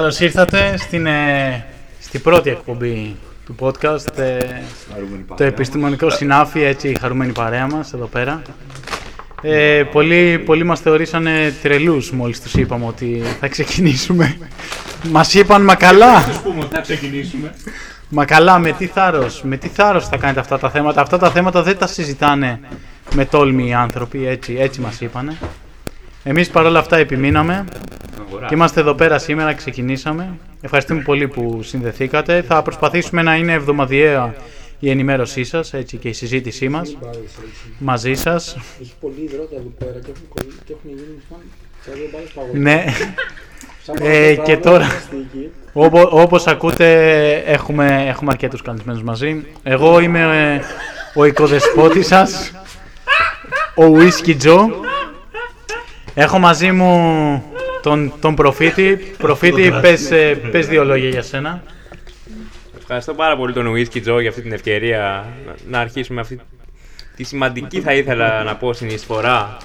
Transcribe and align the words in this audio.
Καλώς 0.00 0.20
ήρθατε 0.20 0.76
στην, 0.76 1.06
ε, 1.06 1.64
στην 2.00 2.20
πρώτη 2.20 2.50
εκπομπή 2.50 3.16
του 3.46 3.54
podcast, 3.58 4.18
ε, 4.18 4.38
το 5.36 5.44
επιστημονικό 5.44 6.10
συνάφι, 6.10 6.62
έτσι 6.62 6.88
η 6.88 6.96
χαρούμενη 7.00 7.32
παρέα 7.32 7.66
μας 7.66 7.92
εδώ 7.92 8.06
πέρα. 8.06 8.42
Ε, 9.42 9.82
πολλοί, 9.92 10.38
πολλοί 10.38 10.64
μας 10.64 10.80
θεωρήσανε 10.80 11.54
τρελούς 11.62 12.10
μόλις 12.10 12.40
τους 12.40 12.54
είπαμε 12.54 12.86
ότι 12.86 13.22
θα 13.40 13.48
ξεκινήσουμε. 13.48 14.36
μας 15.10 15.34
είπαν 15.34 15.64
μα 15.64 15.74
καλά. 15.74 16.16
Ας 16.16 16.40
πούμε 16.40 16.60
ότι 16.60 16.74
θα 16.74 16.80
ξεκινήσουμε. 16.80 17.54
Μα 18.08 18.24
καλά, 18.24 18.58
με 18.58 18.72
τι 18.72 18.86
θάρρος, 18.86 19.42
με 19.42 19.56
τι 19.56 19.68
θάρρος 19.68 20.08
θα 20.08 20.16
κάνετε 20.16 20.40
αυτά 20.40 20.58
τα 20.58 20.70
θέματα. 20.70 21.00
Αυτά 21.00 21.18
τα 21.18 21.30
θέματα 21.30 21.62
δεν 21.62 21.78
τα 21.78 21.86
συζητάνε 21.86 22.60
με 23.14 23.24
τόλμη 23.24 23.68
οι 23.68 23.72
άνθρωποι, 23.72 24.26
έτσι, 24.26 24.56
έτσι 24.58 24.80
μας 24.80 25.00
είπανε. 25.00 25.36
Εμείς 26.22 26.48
παρόλα 26.48 26.78
αυτά 26.78 26.96
επιμείναμε 26.96 27.64
και 28.48 28.54
είμαστε 28.54 28.80
εδώ 28.80 28.94
πέρα 28.94 29.18
σήμερα, 29.18 29.54
ξεκινήσαμε. 29.54 30.38
Ευχαριστούμε 30.60 31.02
πολύ 31.02 31.28
που 31.28 31.62
συνδεθήκατε. 31.62 32.42
Θα 32.42 32.62
προσπαθήσουμε 32.62 33.22
να 33.22 33.36
είναι 33.36 33.52
εβδομαδιαία 33.52 34.34
η 34.78 34.90
ενημέρωσή 34.90 35.44
σας, 35.44 35.72
έτσι 35.74 35.96
και 35.96 36.08
η 36.08 36.12
συζήτησή 36.12 36.68
μας 36.68 36.96
μαζί 37.78 38.14
σας. 38.14 38.56
Έχει 38.82 38.92
πολύ 39.00 39.14
υδρότα 39.32 39.54
εδώ 39.56 39.72
πέρα 39.78 39.92
και 39.92 40.10
έχουν, 40.10 40.28
κολλ... 40.28 40.46
και 40.64 40.72
έχουν 40.72 40.90
γίνει 40.90 41.20
σαν 41.28 41.38
σαν 41.84 41.94
δύο 41.94 42.08
μπάλες 42.12 42.30
παγωτά. 42.34 42.58
Ναι, 42.58 42.84
Σαν 43.82 43.96
Ε, 44.00 44.34
παγωτά 44.34 44.42
και 44.42 44.56
πράγμα, 44.56 44.78
τώρα- 44.78 44.86
πλαστική. 44.86 45.50
Όπως, 45.72 46.06
όπως 46.10 46.46
ακούτε 46.46 47.32
έχουμε, 47.46 48.04
έχουμε 48.08 48.30
αρκετούς 48.32 48.62
καλεσμένους 48.62 49.02
μαζί. 49.02 49.44
Εγώ 49.62 50.00
είμαι 50.00 50.20
ε, 50.54 50.60
ο 51.14 51.24
οικοδεσπότης 51.24 52.06
σας, 52.06 52.52
ο 53.74 53.82
Whisky 53.94 54.36
Joe. 54.44 54.66
Έχω 56.14 56.38
μαζί 56.38 56.72
μου 56.72 57.44
τον, 57.82 58.12
τον 58.20 58.34
Προφήτη. 58.34 59.14
Προφήτη, 59.18 59.72
πες, 59.80 60.10
ε, 60.10 60.34
πες 60.50 60.66
δύο 60.66 60.84
λόγια 60.84 61.08
για 61.08 61.22
σένα. 61.22 61.62
Ευχαριστώ 62.80 63.14
πάρα 63.14 63.36
πολύ 63.36 63.52
τον 63.52 63.74
Whisky 63.74 63.96
Joe 64.08 64.20
για 64.20 64.28
αυτή 64.28 64.42
την 64.42 64.52
ευκαιρία 64.52 65.26
να, 65.46 65.54
να 65.70 65.78
αρχίσουμε 65.78 66.20
αυτή 66.20 66.40
τη 67.16 67.24
σημαντική 67.24 67.80
θα 67.80 67.94
ήθελα 67.94 68.42
να 68.42 68.56
πω 68.56 68.72
συνεισφορά 68.72 69.56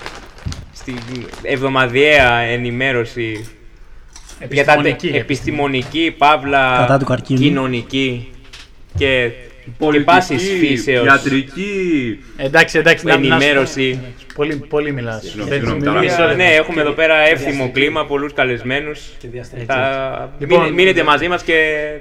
στην 0.73 0.95
εβδομαδιαία 1.41 2.38
ενημέρωση 2.39 3.49
για 4.49 4.66
τα 4.66 4.75
τε- 4.75 4.86
Επιστημονική. 4.86 5.08
επιστημονική, 5.17 6.16
παύλα, 6.17 6.75
Κατά 6.80 6.97
του 6.97 7.05
καρκίνου. 7.05 7.39
κοινωνική 7.39 8.31
και, 8.97 9.31
και 9.66 9.71
Πολιτική, 9.77 10.05
πάσης 10.16 10.49
φύσεως 10.59 11.05
ιατρική. 11.05 12.19
Εντάξει, 12.38 12.77
εντάξει, 12.77 13.05
να- 13.05 13.17
να- 13.17 13.35
ενημέρωση. 13.35 13.99
Πολύ, 14.35 14.55
πολύ 14.55 14.91
μιλάς. 14.91 15.21
Συγγνώμη, 15.23 15.49
Δεν- 15.49 15.59
συγγνώμη, 15.59 15.89
μιλήσεις 15.97 16.16
τώρα. 16.17 16.27
όλα. 16.27 16.35
ναι, 16.38 16.44
έχουμε 16.44 16.81
εδώ 16.81 16.91
πέρα 16.91 17.16
εύθυμο 17.17 17.71
κλίμα, 17.71 18.05
πολλούς 18.05 18.33
καλεσμένους. 18.33 18.99
Θα... 19.67 20.31
Λοιπόν, 20.39 20.59
μείνε- 20.59 20.73
μείνετε 20.73 21.03
μαζί 21.03 21.27
μας 21.27 21.43
και 21.43 21.53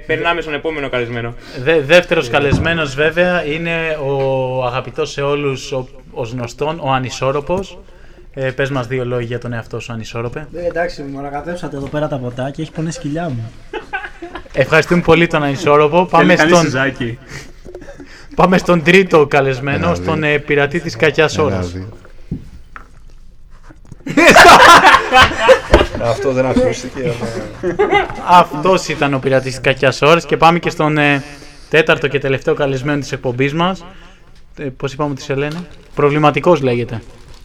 περνάμε 0.05 0.41
στον 0.41 0.53
επόμενο 0.53 0.89
καλεσμένο. 0.89 1.33
Δε, 1.63 1.79
δεύτερος 1.81 2.29
καλεσμένος 2.29 2.95
βέβαια 2.95 3.45
είναι 3.45 3.97
ο 4.05 4.65
αγαπητός 4.65 5.11
σε 5.11 5.21
όλους 5.21 5.71
ο, 5.71 5.87
ως 6.11 6.31
γνωστόν, 6.31 6.79
ο 6.83 6.91
Ανισόρροπος. 6.91 7.79
Ε, 8.33 8.51
πες 8.51 8.69
μας 8.69 8.87
δύο 8.87 9.05
λόγια 9.05 9.25
για 9.25 9.39
τον 9.39 9.53
εαυτό 9.53 9.79
σου 9.79 9.93
Ανισόρροπε. 9.93 10.47
Ε, 10.55 10.65
εντάξει, 10.67 11.01
μου 11.01 11.19
ανακατέψατε 11.19 11.75
εδώ 11.77 11.87
πέρα 11.87 12.07
τα 12.07 12.17
ποτά 12.17 12.49
και 12.55 12.61
έχεις 12.61 12.73
πονέσει 12.73 12.99
κοιλιά 12.99 13.29
μου. 13.29 13.51
Ευχαριστούμε 14.53 15.01
πολύ 15.01 15.27
τον 15.27 15.43
Ανισόρροπο. 15.43 16.05
Πάμε 16.05 16.35
Θέλει 16.35 16.37
στον, 16.37 16.51
κανείς 16.51 16.71
συζάκι. 16.71 17.17
Πάμε 18.35 18.57
στον 18.57 18.83
τρίτο 18.83 19.25
καλεσμένο, 19.27 19.85
Ένα, 19.85 19.95
στον 19.95 20.19
δύο. 20.21 20.29
ε, 20.29 20.37
πειρατή 20.37 20.79
της 20.79 20.95
κακιάς 20.95 21.37
Ένα, 21.37 21.45
ώρας. 21.45 21.71
δύο. 21.71 21.89
Αυτό 26.01 26.31
δεν 26.31 26.45
ακούστηκε. 26.45 27.01
αλλά- 28.25 28.39
Αυτός 28.39 28.87
ήταν 28.87 29.13
ο 29.13 29.19
πειρατής 29.19 29.51
της 29.51 29.61
κακιάς 29.61 30.01
ώρας 30.01 30.25
και 30.25 30.37
πάμε 30.37 30.59
και 30.59 30.69
στον 30.69 30.97
ε, 30.97 31.23
τέταρτο 31.69 32.07
και 32.07 32.19
τελευταίο 32.19 32.53
καλεσμένο 32.53 32.99
της 32.99 33.11
εκπομπής 33.11 33.53
μας. 33.53 33.85
Ε, 34.57 34.63
πώς 34.63 34.93
είπαμε 34.93 35.11
ότι 35.11 35.21
σε 35.21 35.35
λένε; 35.35 35.67
Προβληματικός 35.95 36.61
λέγεται. 36.61 37.01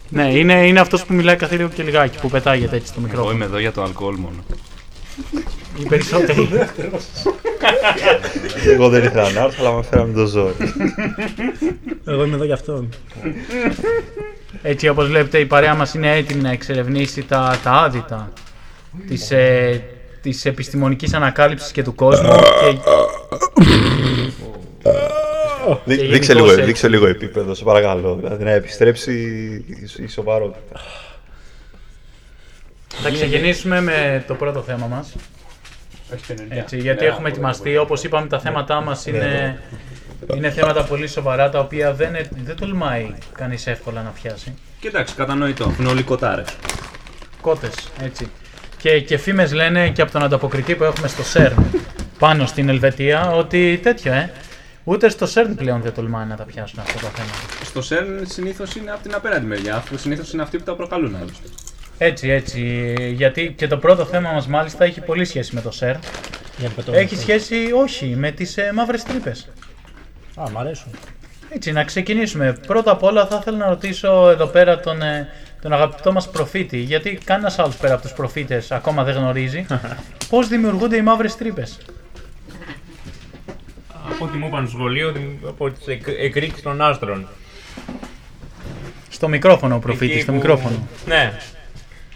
Ναι, 0.09 0.23
είναι, 0.37 0.67
είναι 0.67 0.79
αυτός 0.79 1.05
που 1.05 1.13
μιλάει 1.13 1.35
κάθε 1.35 1.55
λίγο 1.55 1.69
και 1.69 1.83
λιγάκι, 1.83 2.17
που 2.19 2.29
πετάγεται 2.29 2.75
έτσι 2.75 2.87
στο 2.87 2.95
Εγώ 2.97 3.07
μικρόφωνο. 3.07 3.35
είμαι 3.35 3.45
εδώ 3.45 3.59
για 3.59 3.71
το 3.71 3.83
αλκοόλ 3.83 4.15
μόνο. 4.15 4.43
Οι 5.79 5.83
περισσότεροι. 5.87 6.49
Εγώ 8.73 8.89
δεν 8.89 9.03
ήθελα 9.03 9.31
να 9.31 9.41
έρθω, 9.41 9.65
αλλά 9.65 9.75
με 9.75 9.83
φέραμε 9.83 10.13
το 10.13 10.25
ζόρι. 10.25 10.53
Εγώ 12.07 12.23
είμαι 12.23 12.35
εδώ 12.35 12.43
για 12.43 12.53
αυτόν. 12.53 12.89
Έτσι 14.61 14.87
όπως 14.87 15.07
βλέπετε 15.07 15.37
η 15.39 15.45
παρέα 15.45 15.75
μας 15.75 15.93
είναι 15.93 16.15
έτοιμη 16.15 16.41
να 16.41 16.51
εξερευνήσει 16.51 17.23
τα, 17.23 17.59
τα 17.63 17.71
άδυτα 17.71 18.31
της, 19.07 19.31
ε, 19.31 19.83
της 20.21 20.45
επιστημονικής 20.45 21.13
ανακάλυψης 21.13 21.71
και 21.71 21.83
του 21.83 21.95
κόσμου 21.95 22.29
και, 22.29 22.77
Δεί- 25.85 25.99
Και 25.99 26.05
Δείξε 26.07 26.31
γενικώς 26.31 26.35
λίγο, 26.35 26.51
έτσι. 26.51 26.61
δείξε 26.63 26.87
λίγο 26.87 27.07
επίπεδο, 27.07 27.53
σε 27.53 27.63
παρακαλώ. 27.63 28.15
Δηλαδή 28.15 28.43
να 28.43 28.51
επιστρέψει 28.51 29.11
η- 29.97 30.03
η 30.03 30.07
σοβαρότητα. 30.07 30.79
θα 33.03 33.09
ξεκινήσουμε 33.11 33.81
με 33.81 34.23
το 34.27 34.33
πρώτο 34.33 34.61
θέμα 34.61 34.87
μας. 34.87 35.15
Έτσι, 36.49 36.77
γιατί 36.77 37.05
έχουμε 37.05 37.29
ετοιμαστεί, 37.29 37.77
όπως 37.77 38.03
είπαμε 38.03 38.27
τα 38.27 38.39
θέματά 38.39 38.81
μας 38.81 39.05
είναι, 39.05 39.59
είναι 40.35 40.49
θέματα 40.51 40.83
πολύ 40.83 41.07
σοβαρά 41.07 41.49
τα 41.49 41.59
οποία 41.59 41.93
δεν, 41.93 42.15
ε- 42.15 42.29
δεν 42.43 42.55
τολμάει 42.55 43.13
κανείς 43.37 43.67
εύκολα 43.67 44.01
να 44.01 44.09
πιάσει. 44.09 44.53
Κοίταξε, 44.79 45.13
κατανοητό. 45.17 45.69
Έχουν 45.69 45.85
όλοι 45.85 46.03
κοτάρες. 46.03 46.47
Κότες, 47.41 47.73
έτσι. 48.01 48.31
Και, 48.77 48.99
και 48.99 49.17
φήμες 49.17 49.53
λένε 49.53 49.89
και 49.89 50.01
από 50.01 50.11
τον 50.11 50.23
ανταποκριτή 50.23 50.75
που 50.75 50.83
έχουμε 50.83 51.07
στο 51.07 51.23
CERN 51.33 51.63
πάνω 52.19 52.45
στην 52.45 52.69
Ελβετία 52.69 53.31
ότι 53.31 53.79
τέτοιο, 53.83 54.13
ε. 54.13 54.31
Ούτε 54.83 55.09
στο 55.09 55.27
CERN 55.33 55.53
πλέον 55.55 55.81
δεν 55.81 55.93
τολμάνε 55.93 56.25
να 56.25 56.35
τα 56.35 56.43
πιάσουν 56.43 56.79
αυτά 56.79 56.99
τα 56.99 57.07
θέματα. 57.07 57.65
Στο 57.65 57.81
CERN 57.89 58.25
συνήθως 58.27 58.75
είναι 58.75 58.91
από 58.91 59.01
την 59.03 59.15
απέναντι 59.15 59.45
μεριά, 59.45 59.75
αφού 59.75 59.97
συνήθως 59.97 60.33
είναι 60.33 60.41
αυτοί 60.41 60.57
που 60.57 60.63
τα 60.63 60.75
προκαλούν 60.75 61.15
άλλωστε. 61.15 61.47
Έτσι, 62.03 62.29
έτσι. 62.29 62.93
Γιατί 63.15 63.53
και 63.57 63.67
το 63.67 63.77
πρώτο 63.77 64.05
θέμα 64.05 64.31
μας 64.31 64.47
μάλιστα 64.47 64.83
έχει 64.85 65.01
πολύ 65.01 65.25
σχέση 65.25 65.55
με 65.55 65.61
το 65.61 65.71
CERN. 65.79 65.95
Για 66.57 66.69
πετώ. 66.69 66.93
Έχει 66.93 67.15
σχέση, 67.15 67.55
όχι, 67.75 68.05
με 68.05 68.31
τις 68.31 68.57
ε, 68.57 68.71
μαύρες 68.73 69.03
τρύπες. 69.03 69.49
Α, 70.35 70.43
μ' 70.51 70.57
αρέσουν. 70.57 70.91
Έτσι, 71.49 71.71
να 71.71 71.83
ξεκινήσουμε. 71.83 72.57
Πρώτα 72.67 72.91
απ' 72.91 73.03
όλα 73.03 73.27
θα 73.27 73.37
ήθελα 73.41 73.57
να 73.57 73.67
ρωτήσω 73.69 74.29
εδώ 74.29 74.45
πέρα 74.45 74.79
τον, 74.79 75.01
ε, 75.01 75.27
τον 75.61 75.73
αγαπητό 75.73 76.11
μας 76.11 76.29
προφήτη, 76.29 76.77
γιατί 76.77 77.19
κανένας 77.23 77.59
άλλος 77.59 77.75
πέρα 77.75 77.93
από 77.93 78.01
τους 78.01 78.13
προφήτες 78.13 78.71
ακόμα 78.71 79.03
δεν 79.03 79.15
γνωρίζει, 79.15 79.65
πώς 80.29 80.47
δημιουργούνται 80.47 80.95
οι 80.97 81.01
μαύρες 81.01 81.35
τρύπες; 81.35 81.77
Από 84.11 84.25
ό,τι 84.25 84.37
μου 84.37 84.47
είπαν 84.47 84.67
στο 84.67 84.77
σχολείο, 84.77 85.13
από 85.47 85.69
τις 85.71 85.87
εκ- 85.87 86.07
εκρήξεις 86.19 86.61
των 86.61 86.81
άστρων. 86.81 87.27
Στο 89.09 89.27
μικρόφωνο 89.27 89.75
ο 89.75 89.79
προφήτης, 89.79 90.13
Εκεί 90.13 90.21
στο 90.21 90.31
που- 90.31 90.37
μικρόφωνο. 90.37 90.87
Ναι. 91.05 91.33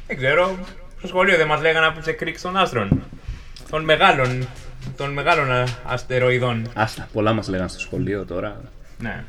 Δεν 0.08 0.18
ξέρω. 0.18 0.56
Στο 0.98 1.08
σχολείο 1.08 1.38
δεν 1.38 1.48
μας 1.48 1.62
λέγανε 1.62 1.86
από 1.86 1.98
τις 1.98 2.08
εκρήξεις 2.08 2.42
των 2.42 2.58
άστρων. 2.58 3.04
Των 3.70 3.84
μεγάλων, 3.84 4.48
των 4.98 5.14
μεγάλων 5.14 5.52
α, 5.52 5.66
αστεροειδών. 5.86 6.70
Άστα, 6.74 7.08
πολλά 7.14 7.34
μας 7.34 7.48
λέγανε 7.48 7.70
στο 7.70 7.80
σχολείο 7.80 8.26
τώρα. 8.26 8.62
Ναι. 8.98 9.24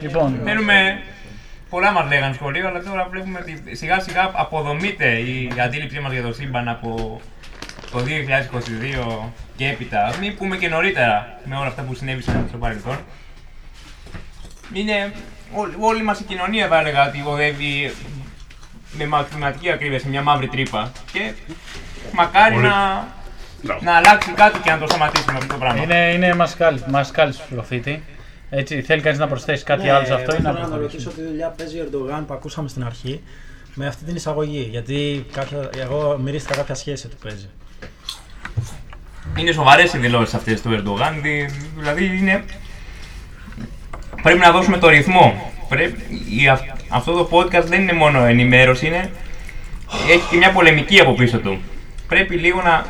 Λοιπόν, 0.00 0.40
Θέλουμε... 0.44 1.02
Πολλά 1.70 1.92
μας 1.92 2.08
λέγανε 2.08 2.34
στο 2.34 2.42
σχολείο, 2.42 2.68
αλλά 2.68 2.82
τώρα 2.82 3.08
βλέπουμε 3.10 3.38
ότι 3.38 3.76
σιγά 3.76 4.00
σιγά 4.00 4.30
αποδομείται 4.32 5.18
η 5.18 5.52
αντίληψή 5.64 6.00
μας 6.00 6.12
για 6.12 6.22
το 6.22 6.32
σύμπαν 6.32 6.68
από 6.68 7.20
το 7.90 7.98
2022 9.24 9.28
και 9.56 9.68
έπειτα. 9.68 10.14
Μην 10.20 10.36
πούμε 10.36 10.56
και 10.56 10.68
νωρίτερα 10.68 11.38
με 11.44 11.56
όλα 11.56 11.66
αυτά 11.66 11.82
που 11.82 11.94
συνέβησαν 11.94 12.44
στο 12.48 12.58
παρελθόν. 12.58 12.98
Είναι 14.72 15.12
όλη, 15.54 15.74
όλη 15.80 16.02
μας 16.02 16.20
η 16.20 16.24
κοινωνία 16.24 16.68
θα 16.68 16.78
έλεγα 16.78 17.08
ότι 17.08 17.22
οδεύει 17.26 17.92
με 18.92 19.06
μαθηματική 19.06 19.70
ακρίβεια 19.70 19.98
σε 19.98 20.08
μια 20.08 20.22
μαύρη 20.22 20.48
τρύπα 20.48 20.92
και 21.12 21.32
μακάρι 22.12 22.56
να, 22.56 22.70
να 23.80 23.92
αλλάξει 23.96 24.30
κάτι 24.32 24.58
και 24.58 24.70
να 24.70 24.78
το 24.78 24.86
σταματήσουμε 24.86 25.32
αυτό 25.38 25.46
το 25.52 25.58
πράγμα. 25.58 25.82
είναι, 25.82 26.12
είναι 26.14 26.34
μασκάλι, 26.34 26.82
μασκάλι 26.88 27.32
του 27.32 27.54
προφήτη. 27.54 28.02
Έτσι, 28.50 28.82
θέλει 28.82 29.00
κανείς 29.02 29.18
να 29.18 29.26
προσθέσει 29.28 29.64
κάτι 29.64 29.88
άλλο 29.88 30.06
σε 30.06 30.14
αυτό 30.14 30.34
ή 30.36 30.40
να 30.40 30.52
Ναι, 30.52 30.58
Θέλω 30.58 30.68
να 30.68 30.68
προχωρήσουμε; 30.68 30.82
ρωτήσω 31.04 31.10
τι 31.10 31.22
δουλειά 31.28 31.48
παίζει 31.48 31.78
ο 31.78 31.82
Ερντογάν 31.82 32.26
που 32.26 32.34
ακούσαμε 32.34 32.68
στην 32.68 32.84
αρχή 32.84 33.22
με 33.74 33.86
αυτή 33.86 34.04
την 34.04 34.14
εισαγωγή. 34.16 34.68
Γιατί 34.70 35.26
κάποια, 35.32 35.70
εγώ 35.80 36.18
μυρίστηκα 36.22 36.54
κάποια 36.56 36.74
σχέση 36.74 37.08
του 37.08 37.16
παίζει. 37.22 37.48
Είναι 39.36 39.52
σοβαρές 39.52 39.92
οι 39.92 39.98
δηλώσεις 39.98 40.34
αυτές 40.34 40.62
του 40.62 40.72
Ερντογάν. 40.72 41.20
δη- 41.22 41.50
Δηλαδή 41.76 42.04
είναι. 42.16 42.44
Πρέπει 44.22 44.38
να 44.38 44.50
δώσουμε 44.50 44.78
το 44.78 44.88
ρυθμό. 44.88 45.52
Πρέπει... 45.68 46.02
η- 46.42 46.48
αυ- 46.48 46.68
Αυτό 46.92 47.12
το 47.12 47.28
podcast 47.32 47.64
δεν 47.64 47.80
είναι 47.82 47.92
μόνο 47.92 48.24
ενημέρωση, 48.24 48.86
είναι. 48.86 49.10
Έχει 50.10 50.22
και 50.30 50.36
μια 50.36 50.50
πολεμική 50.52 51.00
από 51.00 51.12
πίσω 51.14 51.38
του. 51.38 51.60
Πρέπει 52.08 52.34
λίγο 52.36 52.62
να 52.62 52.84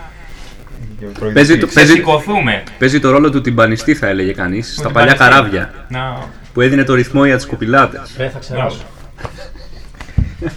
Παίζει 1.34 1.58
το, 1.58 1.66
παίζει, 1.66 1.90
ξεσηκωθούμε. 1.90 2.62
παίζει 2.78 3.00
το 3.00 3.10
ρόλο 3.10 3.30
του 3.30 3.40
τυμπανιστή, 3.40 3.94
θα 3.94 4.06
έλεγε 4.06 4.32
κανείς, 4.32 4.72
στα 4.72 4.82
την 4.84 4.92
παλιά 4.92 5.14
Παλαιστίνη. 5.14 5.50
καράβια. 5.52 5.86
Να... 5.88 6.28
Που 6.52 6.60
έδινε 6.60 6.84
το 6.84 6.94
ρυθμό 6.94 7.24
για 7.24 7.36
τι 7.38 7.46
κοπηλάτες. 7.46 8.12
Δεν 8.16 8.30
θα 8.30 8.38
ξεράσω. 8.38 8.80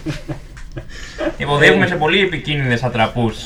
Υποδεύουμε 1.36 1.86
σε 1.86 1.94
πολύ 1.94 2.20
επικίνδυνες 2.20 2.82
ατραπούς. 2.82 3.36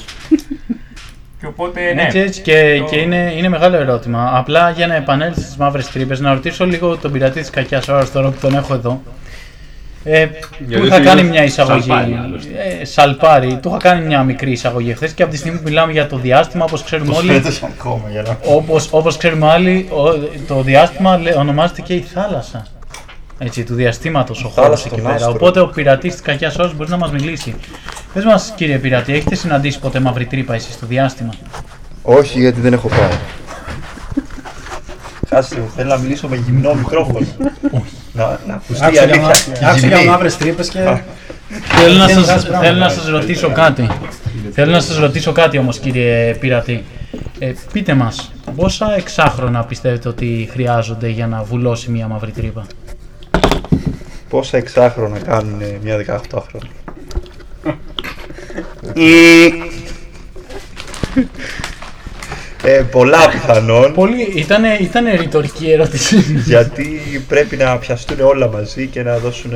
Και 1.41 1.46
οπότε, 1.46 1.93
ναι. 1.94 2.03
Έτσι, 2.03 2.19
έτσι 2.19 2.41
και, 2.41 2.76
Το- 2.79 2.85
και 2.91 2.96
είναι, 2.96 3.32
είναι 3.37 3.49
μεγάλο 3.49 3.76
ερώτημα. 3.76 4.31
Απλά 4.35 4.70
για 4.70 4.87
να 4.87 4.94
επανέλθει 4.94 5.41
στις 5.41 5.56
μαύρες 5.56 5.91
τρύπες, 5.91 6.20
να 6.20 6.32
ρωτήσω 6.32 6.67
λίγο 6.67 6.96
τον 6.96 7.12
πειρατή 7.12 7.41
της 7.41 7.50
κακιάς 7.50 7.88
ώρας 7.88 8.12
τώρα 8.12 8.29
που 8.31 8.38
τον 8.41 8.55
έχω 8.55 8.75
εδώ. 8.75 9.03
Ε, 10.05 10.26
του 10.26 10.35
Γιατί 10.69 10.87
είχα 10.87 10.97
είναι 10.97 11.05
κάνει 11.05 11.23
μια 11.23 11.44
εισαγωγή. 11.44 11.81
σαλπάρι, 11.88 12.19
άλλωστε. 12.25 12.49
ε, 12.81 12.85
σαλπάρι. 12.85 13.58
Του 13.62 13.69
είχα 13.69 13.76
κάνει 13.79 14.06
μια 14.06 14.23
μικρή 14.23 14.50
εισαγωγή 14.50 14.94
χθε 14.94 15.11
και 15.14 15.23
από 15.23 15.32
τη 15.32 15.38
στιγμή 15.38 15.56
που 15.58 15.62
μιλάμε 15.64 15.93
για 15.93 16.06
το 16.06 16.17
διάστημα, 16.17 16.64
όπως 16.64 16.82
ξέρουμε 16.85 17.17
όλοι. 17.17 17.32
Φέτος 17.32 17.62
ακόμα 17.62 18.02
για 18.11 18.23
να... 18.23 18.38
Όπως, 18.44 18.88
όπως 18.91 19.17
ξέρουμε 19.17 19.50
άλλοι, 19.50 19.88
ο- 19.91 20.29
το 20.47 20.62
διάστημα 20.62 21.17
λέ- 21.17 21.37
ονομάζεται 21.37 21.81
και 21.81 21.94
η 21.94 22.00
θάλασσα. 22.00 22.67
Έτσι, 23.38 23.64
του 23.64 23.75
διαστήματος 23.75 24.38
ο 24.44 24.49
χώρος 24.49 24.55
θάλασσα 24.64 24.85
εκεί 24.87 24.94
των 24.94 25.05
πέρα. 25.05 25.14
άστρων. 25.14 25.35
Οπότε 25.37 25.61
ο 25.61 25.67
πειρατής 25.67 26.12
της 26.12 26.20
κακιάς 26.20 26.56
ώρας 26.58 26.75
μπορεί 26.75 26.91
να 26.91 26.96
μας 26.96 27.11
μιλήσει. 27.11 27.55
Πες 28.12 28.25
μας, 28.25 28.53
κύριε 28.56 28.79
πειρατή, 28.79 29.12
έχετε 29.12 29.35
συναντήσει 29.35 29.79
ποτέ 29.79 30.00
μαύρη 30.00 30.26
τρύπα 30.26 30.55
εσείς 30.55 30.75
στο 30.75 30.87
διάστημα; 30.87 31.31
Όχι, 32.03 32.41
γιατί 32.41 32.61
δεν 32.61 32.73
έχω 32.73 32.88
πάει. 32.88 33.19
Κάτσε, 35.29 35.62
θέλω 35.76 35.88
να 35.88 35.96
μιλήσω 35.99 36.29
με 36.29 36.37
γυμνό 36.37 36.75
μικρόφωνο. 36.75 37.26
Να, 38.20 38.40
να 38.46 38.55
ακουστεί 38.55 38.84
η 38.84 38.87
Άκουσα 38.87 38.90
για, 38.90 39.02
αλήθεια. 39.02 39.20
μα- 39.61 39.69
άκουσα 39.69 39.87
για 39.87 40.05
μαύρες 40.11 40.37
τρύπες 40.37 40.69
και... 40.69 40.78
Θέλω 41.62 41.94
να 41.99 42.06
Δεν 42.06 42.14
σας, 42.14 42.25
βγάζει 42.25 42.46
πράγματα. 42.46 42.69
θέλω 42.69 42.78
να 42.84 42.88
σας 42.88 43.08
ρωτήσω 43.08 43.50
κάτι. 43.52 43.87
Θέλω 44.52 44.72
να 44.72 44.81
σας 44.81 44.96
ρωτήσω 44.99 45.32
κάτι 45.32 45.58
όμως 45.58 45.78
κύριε 45.78 46.34
πειρατή. 46.34 46.84
Ε, 47.38 47.52
πείτε 47.72 47.94
μας, 47.94 48.32
πόσα 48.56 48.94
εξάχρονα 48.96 49.64
πιστεύετε 49.64 50.08
ότι 50.08 50.49
χρειάζονται 50.52 51.08
για 51.08 51.26
να 51.26 51.43
βουλώσει 51.43 51.90
μια 51.90 52.06
μαύρη 52.06 52.31
τρύπα; 52.31 52.67
Πόσα 54.28 54.56
εξάχρονα 54.56 55.19
κάνουν 55.19 55.61
ε, 55.61 55.78
μια 55.82 55.96
18χρονα. 56.32 56.69
Ε, 62.62 62.82
πολλά 62.90 63.28
πιθανόν, 63.28 63.92
Πολύ, 63.94 64.22
ήταν, 64.34 64.62
ήτανε 64.80 65.14
ρητορική 65.14 65.70
ερώτηση. 65.70 66.16
γιατί 66.44 67.00
πρέπει 67.28 67.56
να 67.56 67.76
πιαστούν 67.78 68.20
όλα 68.20 68.48
μαζί 68.48 68.86
και 68.86 69.02
να 69.02 69.18
δώσουν 69.18 69.50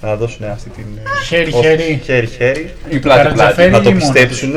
να 0.00 0.16
δώσουν 0.16 0.46
αυτή 0.46 0.70
την... 0.70 0.84
ε, 1.04 1.24
Χέρι, 1.24 1.50
όθηση. 1.52 1.62
χέρι. 1.62 2.00
χέρι, 2.04 2.26
χέρι. 2.26 2.74
Η 2.88 2.98
πλάτη 2.98 3.00
πλάτη. 3.00 3.36
Καρατζαφέρι 3.36 3.70
να 3.70 3.80
το 3.80 3.88
ή 3.88 3.92
μόνο 3.92 3.98
πιστέψουν 4.04 4.52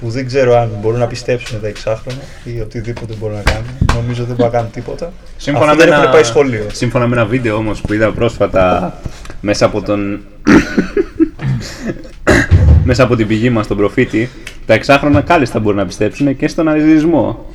που 0.00 0.10
δεν 0.10 0.26
ξέρω 0.26 0.56
αν 0.58 0.70
μπορούν 0.80 0.98
να 0.98 1.06
πιστέψουν 1.06 1.60
τα 1.60 1.68
εξάχρονα 1.68 2.20
ή 2.44 2.60
οτιδήποτε 2.60 3.14
μπορούν 3.18 3.36
να 3.36 3.42
κάνουν. 3.42 3.66
Νομίζω 3.94 4.24
δεν 4.24 4.34
μπορούν 4.36 4.52
να 4.52 4.58
κάνουν 4.58 4.70
τίποτα. 4.70 5.12
Σύμφωνα 5.36 5.66
Αφού 5.66 5.76
με, 5.76 5.84
δεν 5.84 5.92
ένα... 5.92 6.02
έχουν 6.02 6.12
πάει 6.12 6.24
σχολείο. 6.24 6.66
Σύμφωνα 6.72 7.06
με 7.06 7.16
ένα 7.16 7.24
βίντεο 7.24 7.56
όμως 7.56 7.80
που 7.80 7.92
είδα 7.92 8.12
πρόσφατα 8.12 8.94
μέσα 9.40 9.66
από 9.66 9.82
τον... 9.82 10.20
μέσα 12.88 13.02
από 13.02 13.16
την 13.16 13.26
πηγή 13.26 13.50
μας, 13.50 13.66
τον 13.66 13.76
προφήτη, 13.76 14.30
τα 14.66 14.74
εξάχρονα 14.74 15.20
κάλλιστα 15.20 15.60
μπορούν 15.60 15.78
να 15.78 15.86
πιστέψουν 15.86 16.36
και 16.36 16.48
στον 16.48 16.64
ναζισμό. 16.64 17.46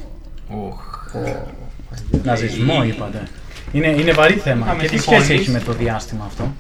Οχ. 0.49 0.85
Ναζισμό 2.23 2.83
είπατε. 2.83 3.23
Είναι, 3.71 3.87
είναι 3.87 4.11
βαρύ 4.11 4.33
θέμα. 4.33 4.65
Είχαμε 4.65 4.81
και 4.81 4.87
τι 4.87 4.97
συμφωνήσει. 4.97 5.25
σχέση 5.25 5.41
έχει 5.41 5.51
με 5.51 5.59
το 5.59 5.71
διάστημα 5.71 6.23
αυτό; 6.27 6.53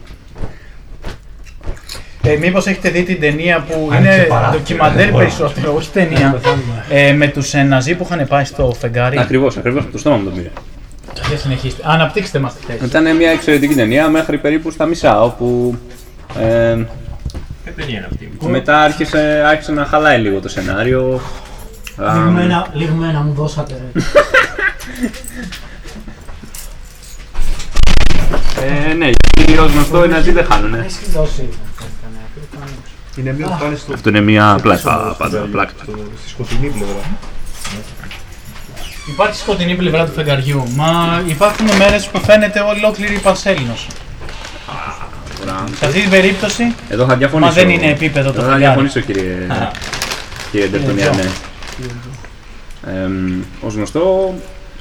Ε, 2.21 2.35
μήπως 2.37 2.67
έχετε 2.67 2.89
δει 2.89 3.03
την 3.03 3.19
ταινία 3.19 3.65
που 3.69 3.89
είναι 3.93 4.27
ντοκιμαντέρ 4.51 5.11
περισσότερο, 5.11 5.75
όχι 5.75 5.89
ταινία, 5.89 6.41
ε, 6.89 7.13
με 7.13 7.27
τους 7.27 7.53
ε, 7.53 7.63
Ναζί 7.63 7.95
που 7.95 8.07
είχαν 8.09 8.27
πάει 8.27 8.43
στο 8.43 8.75
φεγγάρι. 8.79 9.19
Ακριβώς, 9.19 9.57
ακριβώς 9.57 9.83
από 9.83 9.91
το 9.91 9.97
στόμα 9.97 10.15
μου 10.15 10.23
το 10.23 10.29
πήρε. 10.29 10.49
Για 11.27 11.37
συνεχίστε. 11.37 11.81
Αναπτύξτε 11.85 12.39
μας 12.39 12.55
τη 12.55 12.65
θέση. 12.65 12.85
Ήταν 12.85 13.15
μια 13.15 13.31
εξαιρετική 13.31 13.73
ταινία 13.73 14.09
μέχρι 14.09 14.37
περίπου 14.37 14.71
στα 14.71 14.85
μισά, 14.85 15.23
όπου 15.23 15.77
ε, 16.39 16.77
Δεν 17.75 17.85
ταινία 17.85 17.97
είναι 17.97 18.07
αυτή. 18.11 18.49
μετά 18.49 18.81
άρχισε, 18.81 19.43
άρχισε 19.47 19.71
να 19.71 19.85
χαλάει 19.85 20.19
λίγο 20.19 20.39
το 20.39 20.49
σενάριο. 20.49 21.21
Α, 21.97 22.13
Λιγμένα, 22.13 22.67
λιγμένα 22.73 23.19
μου 23.19 23.33
δώσατε. 23.33 23.81
Ε, 28.89 28.93
ναι, 28.93 29.09
γιατί 29.37 29.57
ως 29.57 29.71
γνωστό 29.71 30.05
οι 30.05 30.07
Ναζί 30.07 30.31
δεν 30.31 30.45
χάνουνε. 30.45 30.77
Έχεις 30.77 31.11
δώσει. 31.11 31.49
Είναι 33.15 33.33
μία 33.33 33.47
που 33.47 33.57
κάνει 33.59 33.75
στο 33.75 33.93
Αυτό 33.93 34.09
είναι 34.09 34.21
μια 34.21 34.59
πλάκα, 34.61 35.15
πάντα 35.17 35.47
πλάκα. 35.51 35.71
στη 36.21 36.29
σκοτεινή 36.29 36.67
πλευρά. 36.67 37.01
Υπάρχει 39.07 39.39
σκοτεινή 39.39 39.75
πλευρά 39.75 40.05
του 40.05 40.11
φεγγαριού, 40.11 40.63
μα 40.75 41.23
υπάρχουν 41.27 41.65
μέρες 41.77 42.07
που 42.07 42.19
φαίνεται 42.19 42.59
ολόκληρη 42.59 43.13
η 43.13 43.19
Πανσέλινος. 43.19 43.87
Σε 45.79 45.85
αυτή 45.85 45.99
την 46.01 46.09
περίπτωση, 46.09 46.73
Εδώ 46.89 47.05
θα 47.05 47.15
διαφωνήσω. 47.15 47.49
Μα 47.49 47.55
δεν 47.55 47.69
είναι 47.69 47.89
επίπεδο 47.91 48.31
το 48.31 48.41
Εδώ 48.41 48.49
θα 48.49 48.55
φεγγάρι. 48.57 48.63
διαφωνήσω 48.63 48.99
κύριε, 48.99 49.47
κύριε 50.51 50.67
Ντερτονιάνε. 50.67 51.31
Ε, 52.87 53.09
ως 53.61 53.73
γνωστό, 53.73 54.33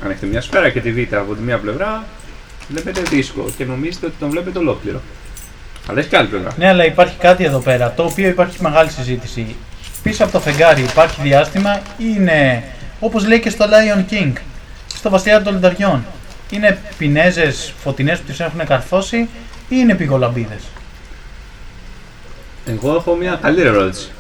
αν 0.05 0.11
έχετε 0.11 0.27
μια 0.27 0.41
σφαίρα 0.41 0.71
και 0.71 0.81
τη 0.81 0.91
δείτε 0.91 1.17
από 1.17 1.35
τη 1.35 1.43
μία 1.43 1.59
πλευρά, 1.59 2.05
βλέπετε 2.69 3.01
δίσκο 3.11 3.45
και 3.57 3.65
νομίζετε 3.65 4.07
ότι 4.07 4.15
τον 4.19 4.31
βλέπετε 4.31 4.59
ολόκληρο. 4.59 5.01
Αλλά 5.91 5.99
έχει 5.99 6.09
και 6.09 6.17
άλλη 6.17 6.29
πλευρά. 6.29 6.51
ναι, 6.59 6.69
αλλά 6.69 6.85
υπάρχει 6.87 7.15
κάτι 7.19 7.45
εδώ 7.45 7.59
πέρα, 7.59 7.93
το 7.97 8.03
οποίο 8.05 8.29
υπάρχει 8.29 8.57
μεγάλη 8.63 8.91
συζήτηση. 8.91 9.57
Πίσω 10.03 10.25
από 10.25 10.33
το 10.33 10.41
φεγγάρι 10.41 10.81
υπάρχει 10.83 11.21
διάστημα 11.23 11.81
ή 11.99 12.05
είναι, 12.17 12.63
όπως 13.01 13.27
λέει 13.27 13.41
και 13.41 13.51
στο 13.51 13.65
Lion 13.65 14.13
King, 14.13 14.33
στο 14.95 15.11
Βασιλιά 15.11 15.43
των 15.43 15.53
Λινταριών. 15.55 16.05
Είναι 16.51 16.79
πινέζες 16.99 17.73
φωτεινές 17.83 18.19
που 18.19 18.25
τις 18.27 18.41
έχουν 18.41 18.67
καρφώσει 18.67 19.29
ή 19.69 19.77
είναι 19.79 19.95
πηγολαμπίδες; 19.95 20.63
Εγώ 22.67 22.95
έχω 22.95 23.15
μια 23.15 23.39
καλύτερη 23.43 23.69
ερώτηση. 23.69 24.11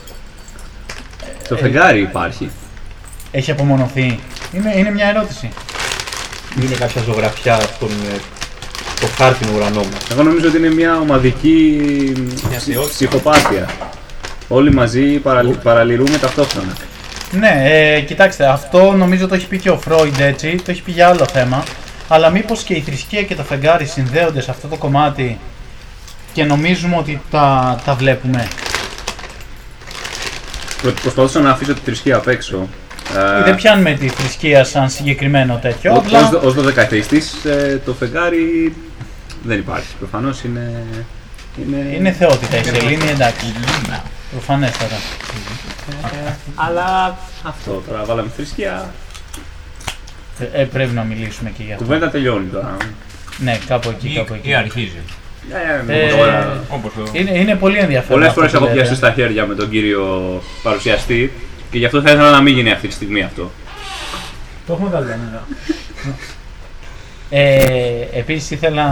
Το 1.48 1.56
φεγγάρι 1.56 2.00
υπάρχει. 2.00 2.50
Έχει 3.30 3.50
απομονωθεί. 3.50 4.18
Είναι, 4.52 4.76
είναι 4.76 4.90
μια 4.90 5.06
ερώτηση. 5.08 5.50
Είναι 6.62 6.74
κάποια 6.74 7.02
ζωγραφιά 7.02 7.60
στον 7.60 7.88
ε, 7.88 8.16
το 9.00 9.06
χάρτινο 9.06 9.50
ουρανό 9.56 9.80
μα. 9.80 9.98
Εγώ 10.12 10.22
νομίζω 10.22 10.48
ότι 10.48 10.56
είναι 10.56 10.70
μια 10.70 10.98
ομαδική 10.98 12.12
ψυχοπάθεια. 12.90 13.70
Όλοι 14.48 14.72
μαζί 14.72 15.18
παραλυ... 15.18 15.58
παραλυρούμε 15.62 16.18
ταυτόχρονα. 16.18 16.72
Ναι, 17.30 17.62
ε, 17.64 18.00
κοιτάξτε, 18.00 18.46
αυτό 18.46 18.92
νομίζω 18.92 19.28
το 19.28 19.34
έχει 19.34 19.46
πει 19.46 19.58
και 19.58 19.70
ο 19.70 19.78
Φρόιντ 19.78 20.20
έτσι, 20.20 20.54
το 20.64 20.70
έχει 20.70 20.82
πει 20.82 20.90
για 20.90 21.08
άλλο 21.08 21.26
θέμα. 21.32 21.64
Αλλά 22.08 22.30
μήπως 22.30 22.62
και 22.62 22.74
η 22.74 22.80
θρησκεία 22.80 23.22
και 23.22 23.34
το 23.34 23.42
φεγγάρι 23.42 23.86
συνδέονται 23.86 24.40
σε 24.40 24.50
αυτό 24.50 24.68
το 24.68 24.76
κομμάτι 24.76 25.38
και 26.32 26.44
νομίζουμε 26.44 26.96
ότι 26.96 27.20
τα, 27.30 27.80
τα 27.84 27.94
βλέπουμε; 27.94 28.48
Προ- 30.82 31.00
Προσπαθούσα 31.00 31.40
να 31.40 31.50
αφήσω 31.50 31.74
τη 31.74 31.80
θρησκεία 31.84 32.16
απ' 32.16 32.28
έξω. 32.28 32.68
Ε, 33.38 33.42
Δεν 33.42 33.54
πιάνουμε 33.54 33.92
τη 33.92 34.08
θρησκεία 34.08 34.64
σαν 34.64 34.90
συγκεκριμένο 34.90 35.58
τέτοιο. 35.62 35.92
Ω- 35.92 35.96
Απλά 35.96 36.28
Ως, 36.28 36.42
ως 36.44 36.54
δωδεκαεθεϊστής 36.54 37.44
ε, 37.44 37.82
το 37.84 37.94
φεγγάρι 37.94 38.74
δεν 39.42 39.58
υπάρχει. 39.58 39.94
Προφανώς 39.98 40.42
είναι... 40.44 40.82
Είναι, 41.66 41.94
είναι 41.96 42.12
θεότητα 42.12 42.56
η 42.56 42.64
σελήνη, 42.64 43.08
εντάξει. 43.10 43.46
Προφανέστατα. 44.30 44.94
Αλλά 46.54 47.18
αυτό 47.42 47.82
τώρα 47.88 48.04
βάλαμε 48.04 48.28
θρησκεία. 48.36 48.90
Ε, 50.38 50.60
ε, 50.60 50.64
πρέπει 50.64 50.94
να 50.94 51.02
μιλήσουμε 51.02 51.50
και 51.56 51.62
για 51.62 51.72
αυτό. 51.74 51.84
Κουβέντα 51.84 52.10
τελειώνει 52.10 52.46
τώρα. 52.46 52.76
Ναι, 53.38 53.58
κάπου 53.66 53.88
εκεί, 53.90 54.08
Ή, 54.08 54.14
κάπου 54.14 54.34
ή 54.34 54.36
εκεί. 54.36 54.54
αρχίζει. 54.54 54.98
Ε, 55.88 56.04
Ε, 56.06 56.08
τώρα- 56.16 56.60
Όπως 56.68 56.92
το... 56.96 57.02
Είναι, 57.12 57.38
είναι 57.38 57.54
πολύ 57.54 57.78
ενδιαφέρον. 57.78 58.08
Πολλές 58.12 58.28
αυτό 58.28 58.40
φορές 58.40 58.50
που 58.52 58.56
έχω 58.56 58.66
λέτε. 58.66 58.76
πιαστεί 58.76 58.96
στα 58.96 59.12
χέρια 59.12 59.46
με 59.46 59.54
τον 59.54 59.70
κύριο 59.70 60.42
παρουσιαστή 60.62 61.32
και 61.70 61.78
γι' 61.78 61.84
αυτό 61.84 62.00
θα 62.02 62.10
ήθελα 62.10 62.30
να 62.30 62.40
μην 62.40 62.54
γίνει 62.54 62.70
αυτή 62.70 62.88
τη 62.88 62.94
στιγμή 62.94 63.22
αυτό. 63.22 63.50
Το 64.66 64.72
έχουμε 64.72 64.88
βγάλει, 64.88 65.06
ναι. 65.06 65.38
Ε, 67.30 68.08
επίσης 68.12 68.50
ήθελα 68.50 68.84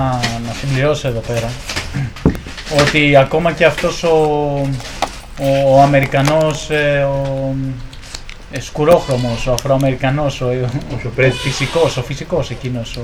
να 0.46 0.52
συμπληρώσω 0.60 1.08
εδώ 1.08 1.20
πέρα 1.20 1.50
ότι 2.80 3.16
ακόμα 3.16 3.52
και 3.52 3.64
αυτός 3.64 4.02
ο, 4.02 4.08
ο, 5.40 5.74
ο 5.76 5.80
Αμερικανός, 5.82 6.70
ε, 6.70 7.06
ο 7.08 7.54
ε, 8.56 8.60
σκουρόχρωμος, 8.60 9.46
ο 9.46 9.52
Αφροαμερικανός, 9.52 10.40
ο, 10.40 10.46
ο, 10.46 10.68
ο 11.26 11.30
φυσικός, 11.32 11.96
ο 11.96 12.02
φυσικός 12.02 12.50
εκείνος, 12.50 12.96
ο, 12.96 13.02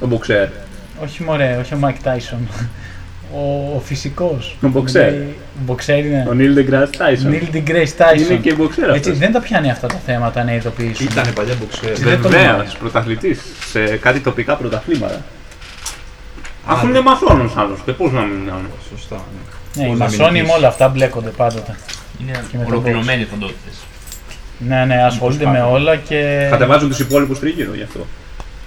Ο 0.00 0.06
μποξέρ. 0.06 0.48
όχι 1.02 1.22
μωρέ, 1.22 1.56
όχι 1.60 1.74
ο 1.74 1.76
Μάικ 1.76 2.02
Τάισον, 2.02 2.48
ο, 3.34 3.72
ο 3.76 3.80
φυσικός. 3.84 4.56
Ο 4.62 4.68
μποξέρ. 4.68 5.10
Λέει- 5.12 5.36
Ο 5.56 5.62
μποξέρ 5.64 6.04
είναι. 6.04 6.26
Ο 6.28 6.32
Νίλ 6.32 6.54
Ντεγκράς 6.54 6.90
Τάισον. 6.90 7.30
Νίλ 7.30 7.46
Ντιγκρέις 7.50 7.96
Τάισον. 7.96 8.30
Είναι 8.30 8.40
και 8.40 8.54
μποξέρ 8.54 8.84
Έτσι, 8.88 8.98
αυτός. 8.98 9.18
δεν 9.18 9.32
τα 9.32 9.40
πιάνει 9.40 9.70
αυτά 9.70 9.86
τα 9.86 10.00
θέματα 10.06 10.44
να 10.44 10.54
ειδοποιήσουν. 10.54 11.06
Ήταν 11.10 11.32
παλιά 11.32 11.54
μποξέρ. 11.60 11.98
δεν 11.98 12.22
το 12.22 12.28
Βεβαίω, 12.28 12.52
γνωρίζω. 12.54 12.76
πρωταθλητής 12.78 13.40
σε 13.70 13.96
κάτι 13.96 14.20
τοπικά 14.20 14.54
πρωταθλήματα. 14.56 15.22
Αφού 16.66 16.86
είναι 16.88 17.00
μαθώνος 17.00 17.52
άλλωστε, 17.56 17.92
πώς 17.92 18.12
να 18.12 18.20
μην 18.20 18.38
είναι. 18.40 18.52
Σωστά. 18.90 19.16
Ναι. 19.16 19.58
Ναι, 19.74 19.84
οι 19.84 19.88
Πώς 19.88 19.98
να 19.98 20.04
μην 20.06 20.18
μασόνοι 20.18 20.32
με 20.32 20.38
νικήσει. 20.38 20.56
όλα 20.58 20.68
αυτά 20.68 20.88
μπλέκονται 20.88 21.28
πάντοτε. 21.30 21.76
Είναι 22.20 22.32
με 22.52 22.58
τον 22.64 22.72
ολοκληρωμένοι 22.72 23.24
φαντότητες. 23.24 23.74
Ναι, 24.58 24.84
ναι, 24.84 25.02
ασχολούνται 25.04 25.46
με 25.46 25.60
όλα 25.62 25.96
και. 25.96 26.46
Κατεβάζουν 26.50 26.88
τους 26.88 26.98
υπόλοιπους 27.00 27.38
τρίγυρο 27.38 27.74
γι' 27.74 27.82
αυτό. 27.82 28.06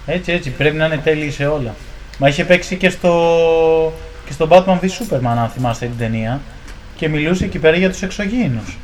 Έτσι, 0.05 0.31
έτσι, 0.31 0.49
πρέπει 0.49 0.75
να 0.75 0.85
είναι 0.85 0.97
τέλειοι 0.97 1.31
σε 1.31 1.45
όλα. 1.45 1.75
Μα 2.17 2.27
είχε 2.27 2.43
παίξει 2.43 2.75
και 2.75 2.89
στο, 2.89 3.93
και 4.25 4.33
στο 4.33 4.47
Batman 4.49 4.79
v 4.79 4.83
Superman, 4.83 5.37
αν 5.37 5.49
θυμάστε 5.53 5.85
την 5.85 5.97
ταινία. 5.97 6.41
Και 6.95 7.09
μιλούσε 7.09 7.45
εκεί 7.45 7.59
πέρα 7.59 7.77
για 7.77 7.89
τους 7.89 8.01
εξωγήινους. 8.01 8.77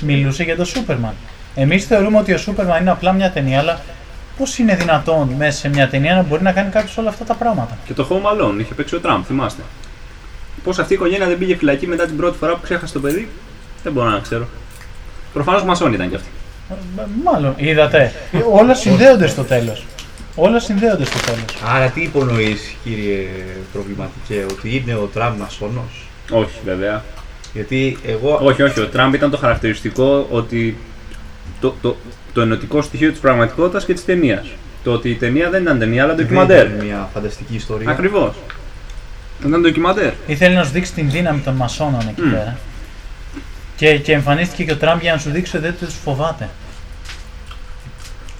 μιλούσε 0.00 0.42
για 0.42 0.56
τον 0.56 0.64
Σούπερμαν. 0.66 1.14
Εμείς 1.54 1.84
θεωρούμε 1.84 2.18
ότι 2.18 2.32
ο 2.32 2.38
Σούπερμαν 2.38 2.80
είναι 2.80 2.90
απλά 2.90 3.12
μια 3.12 3.30
ταινία, 3.30 3.58
αλλά 3.58 3.80
πώς 4.38 4.58
είναι 4.58 4.74
δυνατόν 4.74 5.28
μέσα 5.28 5.58
σε 5.58 5.68
μια 5.68 5.88
ταινία 5.88 6.14
να 6.14 6.22
μπορεί 6.22 6.42
να 6.42 6.52
κάνει 6.52 6.70
κάποιος 6.70 6.96
όλα 6.98 7.08
αυτά 7.08 7.24
τα 7.24 7.34
πράγματα; 7.34 7.78
Και 7.86 7.92
το 7.94 8.06
Home 8.10 8.42
Alone 8.44 8.60
είχε 8.60 8.74
παίξει 8.74 8.94
ο 8.94 9.00
Τραμπ, 9.00 9.22
θυμάστε. 9.26 9.62
Πώ 10.66 10.70
αυτή 10.70 10.92
η 10.92 10.96
οικογένεια 10.96 11.26
δεν 11.26 11.38
πήγε 11.38 11.56
φυλακή 11.56 11.86
μετά 11.86 12.06
την 12.06 12.16
πρώτη 12.16 12.38
φορά 12.38 12.52
που 12.52 12.60
ξέχασε 12.62 12.92
το 12.92 13.00
παιδί, 13.00 13.28
δεν 13.82 13.92
μπορώ 13.92 14.08
να 14.08 14.18
ξέρω. 14.18 14.48
Προφανώς 15.32 15.64
μασόνι 15.64 15.94
ήταν 15.94 16.08
κι 16.08 16.14
αυτή. 16.14 16.28
Ε, 16.70 17.02
Μάλλον, 17.24 17.54
είδατε. 17.56 18.12
Όλα 18.52 18.74
συνδέονται 18.74 19.26
στο 19.26 19.42
τέλος. 19.42 19.84
Όλα 20.34 20.60
συνδέονται 20.60 21.04
στο 21.04 21.18
τέλος. 21.18 21.74
Άρα 21.76 21.88
τι 21.88 22.02
υπονοείς 22.02 22.74
κύριε 22.84 23.26
προβληματικέ, 23.72 24.46
ότι 24.50 24.76
είναι 24.76 24.94
ο 24.94 25.10
Τραμπ 25.12 25.38
μασόνος; 25.38 26.08
Όχι, 26.30 26.58
βέβαια. 26.64 27.04
Γιατί 27.52 27.98
εγώ 28.06 28.40
Όχι, 28.42 28.62
όχι. 28.62 28.80
Ο 28.80 28.86
Τραμπ 28.86 29.14
ήταν 29.14 29.30
το 29.30 29.36
χαρακτηριστικό 29.36 30.26
ότι 30.30 30.76
το, 31.60 31.74
το, 31.82 31.96
το 32.32 32.40
ενωτικό 32.40 32.82
στοιχείο 32.82 33.10
της 33.10 33.20
πραγματικότητας 33.20 33.84
και 33.84 33.92
της 33.92 34.04
ταινίας. 34.04 34.46
Το 34.84 34.92
ότι 34.92 35.10
η 35.10 35.14
ταινία 35.14 35.50
δεν 35.50 35.62
ήταν 35.62 35.78
ταινία, 35.78 36.02
αλλά 36.02 36.14
δεν 36.14 36.24
ντοκιμαντέρ. 36.24 36.66
ήταν 36.66 36.84
μια 36.84 37.08
φανταστική 37.14 37.54
ιστορία. 37.54 37.90
Ακριβώς. 37.90 38.34
Ήταν 39.46 39.60
ντοκιμαντέρ. 39.62 40.12
Ήθελε 40.26 40.54
να 40.54 40.64
σου 40.64 40.70
δείξει 40.70 40.92
την 40.92 41.10
δύναμη 41.10 41.40
των 41.40 41.54
μασόνων 41.54 42.00
εκεί 42.08 42.22
Μμ. 42.22 42.30
πέρα. 42.30 42.56
Και, 43.76 43.98
και 43.98 44.12
εμφανίστηκε 44.12 44.64
και 44.64 44.72
ο 44.72 44.76
Τραμπ 44.76 45.00
για 45.00 45.12
να 45.12 45.18
σου 45.18 45.30
δείξει 45.30 45.56
ότι 45.56 45.64
δεν 45.66 45.74
τους 45.80 45.94
φοβάται. 46.04 46.48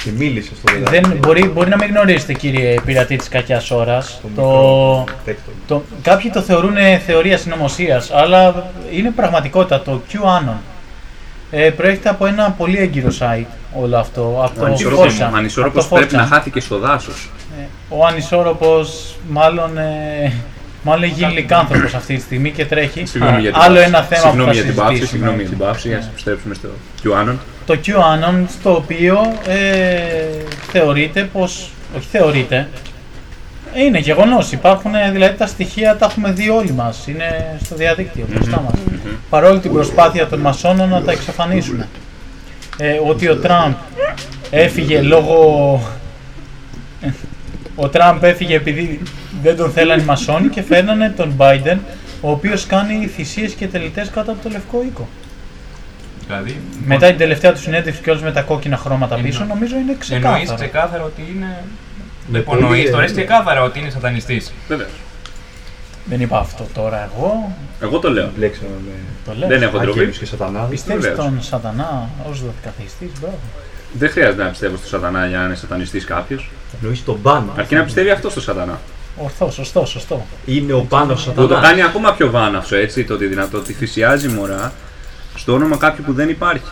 Και 0.05 0.11
μίλησε 0.17 0.51
στο 0.55 0.73
παιδάκι. 0.73 0.91
Δεν, 1.01 1.19
μπορεί, 1.19 1.45
μπορεί 1.49 1.69
να 1.69 1.77
μην 1.77 1.89
γνωρίζετε, 1.89 2.33
κύριε 2.33 2.81
πειρατή 2.85 3.17
της 3.17 3.29
κακιάς 3.29 3.71
ώρας. 3.71 4.21
Το 4.23 4.29
Το, 4.35 4.43
μικρό 4.43 5.05
τέκτον. 5.25 5.55
το, 5.67 5.83
κάποιοι 6.03 6.31
το 6.31 6.41
θεωρούν 6.41 6.75
θεωρία 7.07 7.39
συνωμοσίας, 7.39 8.11
αλλά 8.13 8.71
είναι 8.93 9.11
πραγματικότητα 9.11 9.83
το 9.83 10.03
QAnon. 10.13 10.55
Ε, 11.51 11.71
προέρχεται 11.71 12.09
από 12.09 12.27
ένα 12.27 12.51
πολύ 12.51 12.79
έγκυρο 12.79 13.09
site 13.19 13.45
όλο 13.75 13.97
αυτό. 13.97 14.21
Από 14.23 14.53
Ο 14.57 14.61
το 14.61 14.65
ανισόρροπος- 14.65 15.19
4chan, 15.19 15.31
ο 15.33 15.37
ανισόρροπος 15.37 15.85
από 15.85 15.95
το 15.95 16.01
πρέπει 16.01 16.15
να 16.17 16.25
4chan. 16.25 16.29
χάθηκε 16.31 16.61
στο 16.61 16.79
δάσος. 16.79 17.31
Ε, 17.61 17.65
Ο 17.89 18.07
ανισόρροπος 18.07 19.17
μάλλον, 19.29 19.79
ε, 19.79 20.33
μάλλον 20.87 21.03
έχει 21.03 21.13
γίνει 21.13 21.33
λυκάνθρωπος 21.33 21.95
αυτή 21.95 22.15
τη 22.15 22.21
στιγμή 22.21 22.51
και 22.51 22.65
τρέχει. 22.65 23.07
Συγγνώμη 23.07 23.41
για 23.41 23.53
την 23.53 23.61
Άλλο 23.61 23.75
παύση. 23.75 23.87
ένα 23.89 24.03
θέμα 24.03 24.21
Συγγνώμη 24.21 24.49
που 24.49 24.55
θα 24.55 24.61
για 24.61 24.65
την 24.65 24.75
παύση, 24.75 24.91
συζητήσουμε. 24.95 25.19
συγγνώμη 25.19 25.41
για 25.43 25.51
την 25.51 25.59
παύση. 25.59 25.89
Ναι. 25.89 25.95
Α 25.95 25.99
επιστρέψουμε 26.11 26.55
στο 26.55 26.69
QAnon. 27.05 27.37
Το 27.67 27.79
QAnon 27.87 28.45
στο 28.59 28.75
οποίο 28.77 29.19
ε, 29.47 29.57
θεωρείται 30.73 31.29
πως, 31.33 31.71
όχι 31.97 32.07
θεωρείται, 32.11 32.69
είναι 33.75 33.99
γεγονός, 33.99 34.53
υπάρχουν 34.53 34.95
ε, 34.95 35.11
δηλαδή 35.11 35.37
τα 35.37 35.47
στοιχεία 35.47 35.97
τα 35.97 36.07
έχουμε 36.07 36.33
δει 36.33 36.49
όλοι 36.49 36.73
μας, 36.73 37.07
είναι 37.07 37.59
στο 37.65 37.75
διαδίκτυο 37.75 38.27
μπροστά 38.29 38.61
μας. 38.61 38.75
Παρόλη 39.31 39.61
την 39.61 39.73
προσπάθεια 39.73 40.27
των 40.27 40.39
μασόνων 40.39 40.89
να 40.89 41.03
τα 41.03 41.13
εξαφανίσουν. 41.13 41.85
Ε, 42.79 43.01
ότι 43.07 43.29
ο 43.29 43.37
Τραμπ 43.37 43.73
έφυγε 44.51 45.01
λόγω... 45.01 45.81
Ο 47.77 47.89
Τραμπ 47.89 48.25
έφυγε 48.25 48.55
επειδή 48.55 49.01
δεν 49.43 49.57
τον 49.57 49.71
θέλαν 49.73 49.99
οι 50.01 50.03
μασόνοι 50.05 50.49
και 50.49 50.63
φέρνανε 50.63 51.11
τον 51.17 51.35
Biden, 51.39 51.77
ο 52.21 52.31
οποίος 52.31 52.67
κάνει 52.67 53.07
θυσίες 53.07 53.53
και 53.53 53.67
τελετές 53.67 54.11
κάτω 54.11 54.33
από 54.33 54.43
το 54.43 54.49
Λευκό 54.49 54.83
Οίκο. 54.83 55.09
Δηλαδή, 56.27 56.61
Μετά 56.87 57.07
την 57.07 57.17
τελευταία 57.19 57.53
του 57.53 57.61
συνέντευξη 57.61 58.03
και 58.03 58.11
όλες 58.11 58.23
με 58.23 58.33
τα 58.33 58.43
κόκκινα 58.43 58.77
χρώματα 58.77 59.15
Εννο- 59.15 59.29
πίσω, 59.29 59.45
νομίζω 59.45 59.73
είναι 59.75 59.81
εννοείς 59.81 59.99
ξεκάθαρο. 59.99 60.55
ξεκάθαρα 60.55 61.03
ότι 61.03 61.23
είναι. 61.37 61.63
Με 62.29 62.39
Υπονοείς 62.39 62.67
πολύ, 62.69 62.91
τώρα 62.91 63.03
ε, 63.05 63.07
ξεκάθαρα 63.07 63.63
ότι 63.63 63.79
είναι 63.79 63.91
σατανιστής. 63.91 64.53
Βέβαια. 64.69 64.87
Δεν 66.05 66.21
είπα 66.21 66.39
αυτό 66.39 66.67
τώρα 66.75 67.11
εγώ. 67.15 67.53
Εγώ 67.81 67.99
το 67.99 68.11
λέω. 68.11 68.31
Μπλέξαμε 68.37 68.69
με 68.85 68.93
Το 69.27 69.33
λέω. 69.39 69.49
Δεν 69.49 69.63
έχω 69.63 69.79
ντροπή. 69.79 69.91
αγγέλους 69.99 70.19
και 70.19 70.27
σατανάδες. 70.27 70.71
Πιστεύεις 70.71 71.05
Βεβαίως. 71.05 71.25
τον 71.25 71.43
σατανά 71.43 72.09
ως 72.31 72.43
δοθηκαθιστής, 72.45 73.11
μπράβο. 73.21 73.39
Δεν 73.99 74.11
χρειάζεται 74.11 74.43
να 74.43 74.49
πιστεύω 74.49 74.77
στο 74.77 74.87
σατανά 74.87 75.27
για 75.27 75.39
να 75.39 75.45
είναι 75.45 75.55
σατανιστής 75.55 76.05
κάποιος. 76.05 76.51
Εννοείς 76.81 77.05
τον 77.05 77.23
πάνω. 77.23 77.53
Αρκεί 77.57 77.75
να 77.75 77.85
πιστεύει 77.85 78.11
αυτός 78.11 78.33
στο 78.33 78.41
σατανά. 78.41 78.81
Ορθό, 79.17 79.51
σωστό, 79.51 79.87
σωστό. 79.87 80.27
Είναι 80.47 80.73
ο 80.73 80.81
πάνω 80.81 81.15
Που 81.15 81.33
το 81.35 81.43
σατανάς. 81.43 81.63
κάνει 81.63 81.83
ακόμα 81.83 82.13
πιο 82.15 82.31
βάναυσο 82.31 82.77
έτσι, 82.77 83.05
το 83.05 83.15
ότι 83.15 83.27
δυνατό 83.27 83.59
ότι 83.59 83.73
θυσιάζει 83.73 84.29
μωρά 84.29 84.73
στο 85.35 85.53
όνομα 85.53 85.77
κάποιου 85.77 86.05
που 86.05 86.13
δεν 86.13 86.29
υπάρχει. 86.29 86.71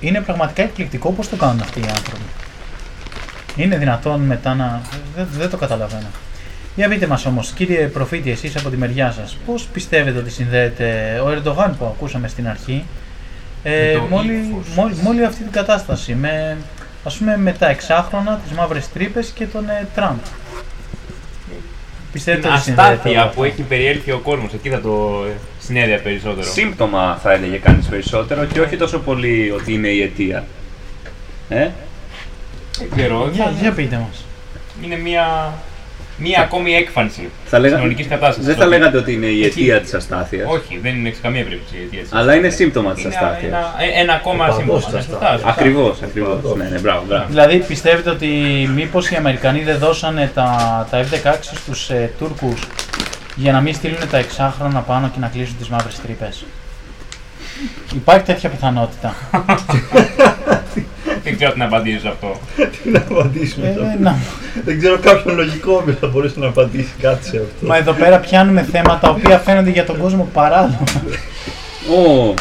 Είναι 0.00 0.20
πραγματικά 0.20 0.62
εκπληκτικό 0.62 1.12
πώς 1.12 1.28
το 1.28 1.36
κάνουν 1.36 1.60
αυτοί 1.60 1.80
οι 1.80 1.84
άνθρωποι. 1.88 2.24
Είναι 3.56 3.76
δυνατόν 3.76 4.20
μετά 4.20 4.54
να... 4.54 4.82
Δεν, 5.16 5.28
δεν 5.38 5.50
το 5.50 5.56
καταλαβαίνω. 5.56 6.06
Για 6.76 6.88
πείτε 6.88 7.06
μας 7.06 7.26
όμως, 7.26 7.50
κύριε 7.50 7.86
Προφήτη, 7.86 8.30
εσείς 8.30 8.56
από 8.56 8.70
τη 8.70 8.76
μεριά 8.76 9.12
σας, 9.12 9.36
πώς 9.46 9.68
πιστεύετε 9.72 10.18
ότι 10.18 10.30
συνδέεται 10.30 11.20
ο 11.24 11.28
Ερντογάν 11.30 11.76
που 11.78 11.84
ακούσαμε 11.84 12.28
στην 12.28 12.48
αρχή 12.48 12.84
ε, 13.62 13.92
Με 13.92 13.92
το 13.98 14.06
με, 14.10 14.16
όλη, 14.16 14.32
ύφος. 14.32 14.74
με 14.76 14.82
όλη- 14.82 14.94
με 15.02 15.08
όλη 15.08 15.24
αυτή 15.24 15.42
την 15.42 15.52
κατάσταση, 15.52 16.14
με, 16.14 16.56
ας 17.04 17.16
πούμε 17.16 17.36
με 17.36 17.52
τα 17.52 17.68
εξάχρονα, 17.68 18.40
τις 18.48 18.52
μαύρες 18.56 18.88
τρύπες 18.92 19.30
και 19.34 19.46
τον 19.46 19.68
ε, 19.68 19.86
Τραμπ. 19.94 20.18
Πιστεύετε 22.12 22.42
Την 22.46 22.52
ότι 22.54 22.62
συνδέεται 22.62 22.88
όλο 22.90 22.94
αστάθεια 22.98 23.22
αυτό; 23.22 23.34
που 23.34 23.44
έχει 23.44 23.62
περιέλθει 23.62 24.10
ο 24.10 24.18
κόσμος, 24.18 24.52
εκεί 24.52 24.68
θα 24.70 24.80
το 24.80 25.24
ε, 25.28 25.32
συνέδεια 25.60 25.98
περισσότερο. 26.00 26.46
Σύμπτωμα 26.46 27.18
θα 27.22 27.32
έλεγε 27.32 27.56
κανείς 27.56 27.86
περισσότερο 27.86 28.44
και 28.44 28.60
όχι 28.60 28.76
τόσο 28.76 28.98
πολύ 28.98 29.50
ότι 29.50 29.72
είναι 29.72 29.88
η 29.88 30.02
αιτία. 30.02 30.44
Ε; 31.48 31.68
Δεν 32.78 32.88
ξέρω. 32.96 33.28
Για, 33.32 33.44
θα- 33.44 33.50
για 33.60 33.72
πείτε 33.72 33.96
μας. 33.96 34.24
Είναι 34.84 34.96
μια, 34.96 35.52
μια 36.20 36.40
ακόμη 36.40 36.74
έκφανση 36.74 37.28
Θα 37.46 37.58
λέγα... 37.58 37.74
κοινωνική 37.76 38.04
κατάστασης. 38.04 38.44
Δεν 38.46 38.56
θα 38.56 38.66
λέγατε 38.66 38.96
ότι 38.96 39.12
είναι 39.12 39.26
η 39.26 39.44
Εκεί. 39.44 39.60
αιτία 39.60 39.80
της 39.80 39.94
αστάθειας. 39.94 40.48
Όχι, 40.50 40.78
δεν 40.82 40.94
είναι 40.96 41.10
σε 41.10 41.20
καμία 41.22 41.42
περίπτωση 41.44 41.76
η 41.76 41.82
αιτία 41.84 42.00
της 42.02 42.12
Αλλά 42.12 42.34
είναι 42.34 42.48
σύμπτωμα 42.48 42.92
της 42.94 43.04
Είναι 43.04 43.14
αστάθειας. 43.14 43.52
ένα, 43.52 43.74
ε, 43.96 44.00
ένα 44.00 44.12
ακόμα 44.12 44.48
Ο 44.48 44.52
σύμπτωμα. 44.52 44.78
παδός 44.78 44.92
Ναι, 44.92 44.98
της 44.98 45.06
σωστά, 45.08 45.26
αστάθειας. 45.26 45.40
σωστά. 45.40 45.60
Ακριβώς, 45.60 46.02
ακριβώς. 46.02 46.56
Ναι, 46.56 46.64
ναι, 46.72 46.78
μπράβο, 46.78 47.02
μπράβο. 47.08 47.24
Δηλαδή 47.28 47.56
πιστεύετε 47.58 48.10
ότι 48.10 48.26
μήπως 48.74 49.10
οι 49.10 49.16
Αμερικανοί 49.16 49.62
δεν 49.62 49.78
δώσανε 49.78 50.30
τα, 50.34 50.86
τα 50.90 51.02
F-16 51.04 51.34
στους 51.42 51.90
ε, 51.90 52.10
Τούρκους 52.18 52.66
για 53.36 53.52
να 53.52 53.60
μην 53.60 53.74
στείλουν 53.74 53.98
τα 54.10 54.18
εξάχρονα 54.18 54.80
πάνω 54.80 55.08
και 55.14 55.18
να 55.20 55.26
κλείσουν 55.28 55.56
τις 55.58 55.68
μαύρες 55.68 56.00
τρύπες; 56.00 56.44
Υπάρχει 57.94 58.24
τέτοια 58.24 58.48
πιθανότητα. 58.50 59.14
Δεν 61.24 61.36
ξέρω 61.36 61.52
τι 61.52 61.58
να 61.58 61.64
απαντήσω 61.64 61.98
σε 62.00 62.08
αυτό. 62.08 62.40
Τι 62.82 62.90
να 62.90 62.98
απαντήσουμε 62.98 63.66
Ε, 63.68 63.72
σε 63.72 63.78
αυτό. 63.80 63.98
να- 64.02 64.18
Δεν 64.64 64.78
ξέρω 64.78 64.98
κάποιον 64.98 65.34
λογικό 65.36 65.72
που 65.86 65.96
θα 66.00 66.06
μπορούσε 66.06 66.34
να 66.38 66.46
απαντήσει 66.46 66.92
κάτι 67.00 67.24
σε 67.24 67.36
αυτό. 67.36 67.66
Μα 67.66 67.76
εδώ 67.76 67.92
πέρα 67.92 68.18
πιάνουμε 68.18 68.62
θέματα 68.72 68.98
τα 68.98 69.08
οποία 69.10 69.38
φαίνονται 69.38 69.70
για 69.70 69.84
τον 69.84 69.98
κόσμο 69.98 70.28
παράλογα. 70.32 70.78
Ω, 71.96 72.34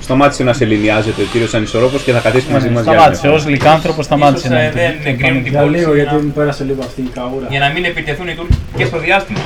Σταμάτησε 0.00 0.42
να 0.44 0.52
σε 0.52 0.64
λινιάζεται 0.64 1.22
ο 1.22 1.24
κύριος 1.32 1.54
Ανισορρόπος 1.54 2.02
και 2.02 2.12
θα 2.12 2.18
καθίσει 2.18 2.46
μαζί 2.52 2.68
μας 2.68 2.82
για 2.84 2.92
Σταμάτησε, 2.92 3.26
άλλη 3.26 3.36
ως 3.36 3.46
λυκάνθρωπος 3.46 4.04
σταμάτησε 4.04 4.46
Ίσως, 4.46 4.58
να 4.58 4.62
ε, 4.64 4.70
δεν 4.70 4.92
εγκρίνουν 5.12 5.42
την 5.42 5.52
Για 5.52 5.62
λίγο, 5.62 5.70
πώληση 5.70 5.94
γιατί 5.94 6.14
για, 6.14 6.24
μου 6.24 6.30
πέρασε 6.32 6.64
λίγο 6.64 6.82
αυτή 6.82 7.00
η 7.00 7.10
καούρα. 7.14 7.46
για 7.50 7.58
να 7.60 7.68
μην 7.70 7.84
επιτεθούν 7.84 8.28
οι 8.28 8.34
Τούρκοι 8.34 8.58
και 8.76 8.84
στο 8.84 8.98
διάστημα. 8.98 9.38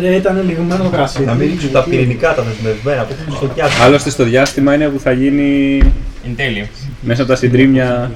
Ρε, 0.00 0.14
ήταν 0.14 0.42
λιγμένο 0.46 0.76
το 0.82 0.88
κρασί. 0.88 1.24
Να 1.24 1.32
μην 1.34 1.48
ρίξουν 1.50 1.70
τα 1.72 1.82
πυρηνικά 1.82 2.34
τα 2.34 2.42
δεσμευμένα 2.42 3.02
που 3.02 3.14
έχουν 3.20 3.36
στο 3.36 3.46
πιάτο. 3.46 3.72
Άλλωστε 3.82 4.10
στο 4.10 4.24
διάστημα 4.24 4.74
είναι 4.74 4.86
που 4.88 5.00
θα 5.00 5.12
γίνει 5.12 5.78
Εν 6.26 6.36
τέλει. 6.36 6.68
Μέσα 7.02 7.22
από 7.22 7.30
τα 7.30 7.36
συντρίμια. 7.36 8.10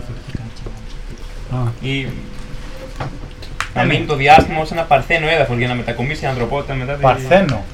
Ή... 1.81 2.07
Να 3.75 3.85
μείνει 3.85 4.05
το 4.05 4.17
διάστημα 4.17 4.61
ως 4.61 4.71
ένα 4.71 4.83
παρθένο 4.83 5.27
έδαφος 5.35 5.59
για 5.59 5.69
να 5.69 5.75
μετακομίσει 5.75 6.25
η 6.25 6.27
ανθρωπότητα 6.27 6.75
μετά 6.75 6.93
την... 6.93 7.03
Παρθένο. 7.03 7.65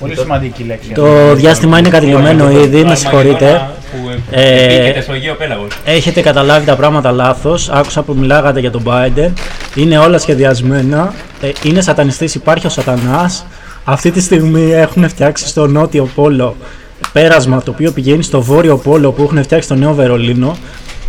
Πολύ 0.00 0.16
σημαντική 0.16 0.62
λέξη. 0.62 0.92
Το 0.92 1.34
διάστημα 1.34 1.78
είναι 1.78 1.88
κατηλημένο 1.88 2.44
Το 2.44 2.60
ήδη, 2.60 2.84
με 2.84 2.94
συγχωρείτε. 2.94 3.46
Αρμαγεδόνα 3.46 3.74
Που 3.92 4.20
Ε, 4.30 4.74
επίκειται 4.74 5.00
στο 5.00 5.12
Αιγαίο 5.12 5.34
Πέλαγος. 5.34 5.68
Έχετε 5.84 6.20
καταλάβει 6.20 6.66
τα 6.66 6.76
πράγματα 6.76 7.10
λάθος. 7.10 7.70
Άκουσα 7.70 8.02
που 8.02 8.14
μιλάγατε 8.14 8.60
για 8.60 8.70
τον 8.70 8.82
Biden. 8.86 9.32
Είναι 9.74 9.98
όλα 9.98 10.18
σχεδιασμένα. 10.18 11.14
Ε, 11.40 11.50
είναι 11.62 11.80
σατανιστής, 11.80 12.34
υπάρχει 12.34 12.66
ο 12.66 12.70
σατανάς. 12.70 13.46
Αυτή 13.84 14.10
τη 14.10 14.20
στιγμή 14.20 14.72
έχουν 14.72 15.08
φτιάξει 15.08 15.46
στο 15.46 15.66
νότιο 15.66 16.10
πόλο 16.14 16.56
πέρασμα 17.12 17.62
το 17.62 17.70
οποίο 17.70 17.92
πηγαίνει 17.92 18.22
στο 18.22 18.42
βόρειο 18.42 18.76
πόλο 18.76 19.12
που 19.12 19.22
έχουν 19.22 19.42
φτιάξει 19.42 19.66
στο 19.66 19.74
Νέο 19.76 19.94
Βερολίνο. 19.94 20.56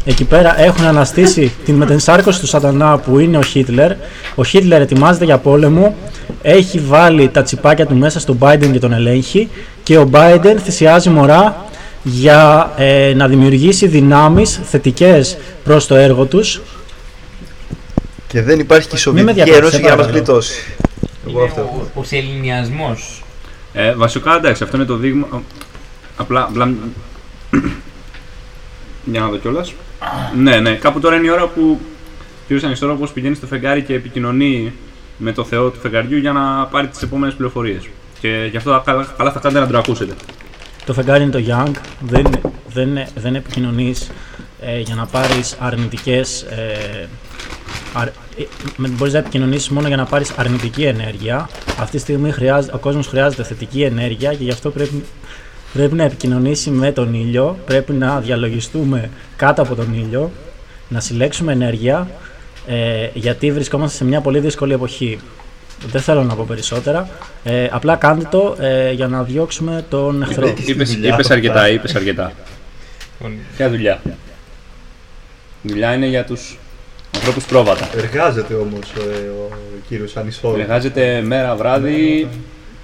Εκεί 0.06 0.24
πέρα 0.24 0.62
έχουν 0.62 0.86
αναστήσει 0.86 1.52
την 1.66 1.76
μετενσάρκωση 1.76 2.40
του 2.40 2.48
σατανά 2.48 2.98
που 2.98 3.20
είναι 3.20 3.38
ο 3.38 3.42
Χίτλερ. 3.42 3.92
Ο 4.36 4.44
Χίτλερ 4.44 4.82
ετοιμάζεται 4.82 5.26
για 5.26 5.38
πόλεμο. 5.38 5.96
Έχει 6.42 6.80
βάλει 6.80 7.30
τα 7.30 7.42
τσιπάκια 7.44 7.86
του 7.86 7.96
μέσα 7.96 8.20
στον 8.20 8.38
Biden 8.42 8.70
και 8.72 8.80
τον 8.80 8.94
ελέγχει. 8.94 9.50
Και 9.84 9.98
ο 9.98 10.10
Biden 10.14 10.56
θυσιάζει 10.64 11.10
μωρά 11.10 11.66
για 12.04 12.72
ε, 12.78 13.14
να 13.16 13.28
δημιουργήσει 13.28 13.88
δυνάμεις 13.88 14.60
θετικές 14.64 15.38
προς 15.64 15.88
το 15.88 15.96
έργο 15.96 16.26
τους. 16.26 16.62
Και 18.28 18.42
δεν 18.42 18.60
υπάρχει 18.60 18.88
και 18.88 18.96
η 19.10 19.12
Μην 19.14 19.24
με 19.24 19.32
Σοβιετική 19.32 19.50
διακόψεις, 19.50 19.58
Ένωση 19.60 19.76
σε 19.76 19.82
για 19.82 19.90
να 19.90 19.96
μα 19.96 20.02
παρακαλώ. 20.02 20.24
γλιτώσει. 20.26 20.64
Εγώ 21.28 21.40
Είναι 21.40 21.48
αυτό. 21.50 21.62
ο, 21.96 22.00
ο 22.00 22.04
σεληνιασμός. 22.04 23.24
Ε, 23.74 23.94
βασικά 23.94 24.36
εντάξει, 24.36 24.64
αυτό 24.64 24.78
είναι 24.78 24.86
το 24.86 24.96
δείγμα. 24.96 25.28
Απλά. 26.18 26.44
απλά... 26.44 26.74
Για 29.06 29.20
να 29.20 29.28
δω 29.28 29.38
κιόλας. 29.38 29.74
ναι, 30.38 30.60
ναι, 30.60 30.76
κάπου 30.76 31.00
τώρα 31.00 31.16
είναι 31.16 31.26
η 31.26 31.30
ώρα 31.30 31.48
που 31.48 31.80
ο 32.52 32.56
κ. 32.60 32.64
Ανισόρροπος 32.64 33.12
πηγαίνει 33.12 33.36
στο 33.36 33.48
φεγγάρι 33.48 33.82
και 33.82 33.94
επικοινωνεί 33.94 34.74
με 35.18 35.32
το 35.32 35.44
Θεό 35.44 35.70
του 35.70 35.80
φεγγαριού 35.80 36.18
για 36.18 36.32
να 36.32 36.66
πάρει 36.66 36.88
τις 36.88 37.02
επόμενες 37.02 37.34
πληροφορίες. 37.36 37.90
Και 38.20 38.48
γι' 38.52 38.58
αυτό 38.58 38.82
καλά, 38.86 39.14
καλά 39.18 39.32
θα 39.32 39.40
κάνετε 39.40 39.60
να 39.66 39.72
το 39.72 39.78
ακούσετε. 39.78 40.14
Το 40.86 40.94
φεγγάρι 40.94 41.24
είναι 41.24 41.32
το 41.32 41.44
Young, 41.48 41.72
δεν, 42.00 42.26
δεν, 42.68 42.90
δεν 43.16 43.36
επικοινωνείς 43.36 44.12
ε, 44.62 44.80
για 44.80 44.96
να 44.96 45.06
πάρεις 45.06 45.56
αρνητικές... 45.60 46.42
Ε, 46.42 47.08
αρ, 47.94 48.08
ε, 48.08 48.12
με- 48.78 48.88
μπορείς 48.90 49.14
να 49.14 49.20
επικοινωνήσεις 49.20 49.70
μόνο 49.70 49.88
για 49.88 49.98
να 49.98 50.06
πάρεις 50.06 50.32
αρνητική 50.36 50.84
ενέργεια. 50.84 51.50
Αυτή 51.80 51.92
τη 51.92 51.98
στιγμή 51.98 52.32
χρειάζεται, 52.32 52.76
ο 52.76 52.80
κόσμος 52.80 53.08
χρειάζεται 53.08 53.44
θετική 53.44 53.82
ενέργεια 53.82 54.34
και 54.34 54.44
γι' 54.44 54.52
αυτό 54.52 54.70
πρέπει, 54.70 55.04
πρέπει 55.74 55.96
να 55.96 56.04
επικοινωνήσει 56.04 56.70
με 56.70 56.92
τον 56.92 57.14
ήλιο, 57.14 57.58
πρέπει 57.66 57.92
να 57.94 58.20
διαλογιστούμε 58.20 59.10
κάτω 59.36 59.62
από 59.62 59.76
τον 59.76 59.94
ήλιο, 59.94 60.32
να 60.90 61.00
συλλέξουμε 61.00 61.52
ενέργεια, 61.52 62.08
ε, 62.68 63.08
γιατί 63.14 63.52
βρισκόμαστε 63.52 63.98
σε 63.98 64.06
μια 64.06 64.22
πολύ 64.22 64.40
δύσκολη 64.40 64.74
εποχή. 64.74 65.20
Δεν 65.88 66.02
θέλω 66.02 66.24
να 66.24 66.36
πω 66.36 66.46
περισσότερα. 66.48 67.10
Ε, 67.44 67.68
απλά 67.72 67.96
κάντε 67.96 68.28
το 68.32 68.56
ε, 68.60 68.92
για 68.92 69.08
να 69.08 69.24
διώξουμε 69.24 69.86
τον 69.90 70.22
εχθρό. 70.22 70.48
Είπε- 70.48 70.68
Είπες, 70.68 70.90
δουλειά 70.94 71.08
είπες 71.08 71.20
αυτό 71.20 71.34
αρκετά, 71.34 71.54
φτάσει. 71.54 71.74
είπες 71.74 71.96
αρκετά. 71.96 72.32
Ποια 73.56 73.70
δουλειά; 73.70 74.02
Δουλειά 75.62 75.94
είναι 75.94 76.06
για 76.08 76.26
τους 76.26 76.58
ανθρώπους 77.16 77.46
πρόβατα. 77.46 77.90
Εργάζεται 77.96 78.54
όμως 78.54 78.94
ο, 78.98 79.02
ο 79.44 79.50
κύριος 79.88 80.16
Ανισφόρο. 80.18 80.60
Εργάζεται 80.60 81.22
μέρα 81.22 81.56
βράδυ 81.56 82.28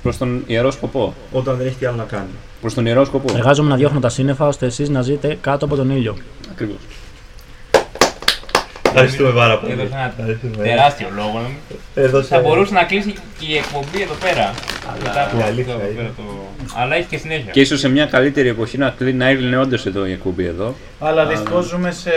προς 0.02 0.18
τον 0.18 0.44
ιερό 0.48 0.72
σκοπό. 0.72 1.14
Όταν 1.32 1.58
δεν 1.58 1.68
έχει 1.68 1.76
τι 1.76 1.86
άλλο 1.86 1.96
να 1.96 2.04
κάνει. 2.04 2.30
Προς 2.62 2.74
τον 2.74 2.86
ιερό 2.86 3.06
σκοπό. 3.06 3.34
Εργάζομαι 3.36 3.70
να 3.70 3.76
διώχνω 3.76 4.00
τα 4.00 4.10
σύννεφα 4.10 4.48
ώστε 4.48 4.66
εσείς 4.66 4.90
να 4.90 5.02
ζείτε 5.02 5.38
κάτω 5.42 5.66
από 5.66 5.76
τον 5.76 5.90
ήλιο. 5.90 6.18
Ακριβώς. 6.52 6.78
Ευχαριστούμε 8.86 9.30
πάρα 9.32 9.60
πολύ. 9.60 9.72
Έδωσε 9.74 9.90
ένα 9.94 10.14
Ευχαριστούμε. 10.18 10.56
τεράστιο 10.66 11.08
λόγο. 11.16 11.50
Έδωσε- 11.96 12.28
Θα 12.28 12.40
μπορούσε 12.42 12.74
να 12.74 12.84
κλείσει 12.84 13.12
και 13.40 13.46
η 13.46 13.56
εκπομπή 13.58 14.02
εδώ 14.02 14.14
πέρα. 14.14 14.54
Μετά 15.04 15.24
από 15.24 15.38
η 15.38 15.40
αυτό 15.40 15.52
αλήθεια 15.52 15.74
εδώ 15.74 15.84
είναι. 15.86 15.94
πέρα 15.96 16.12
το- 16.18 16.24
Αλλά 16.76 16.96
έχει 16.96 17.08
και 17.08 17.18
συνέχεια. 17.18 17.52
Και 17.52 17.60
ίσως 17.62 17.80
σε 17.80 17.90
μια 17.90 18.06
καλύτερη 18.06 18.48
εποχή 18.48 18.78
να, 18.78 18.90
κλείνει- 18.98 19.18
να 19.18 19.28
έκλεινε 19.28 19.58
όντως 19.58 19.86
εδώ 19.86 20.06
η 20.06 20.12
εκπομπή 20.12 20.46
εδώ. 20.46 20.76
Αλλά 21.00 21.26
δυστυχώ 21.26 21.62
ζούμε 21.62 21.92
σε, 21.92 22.12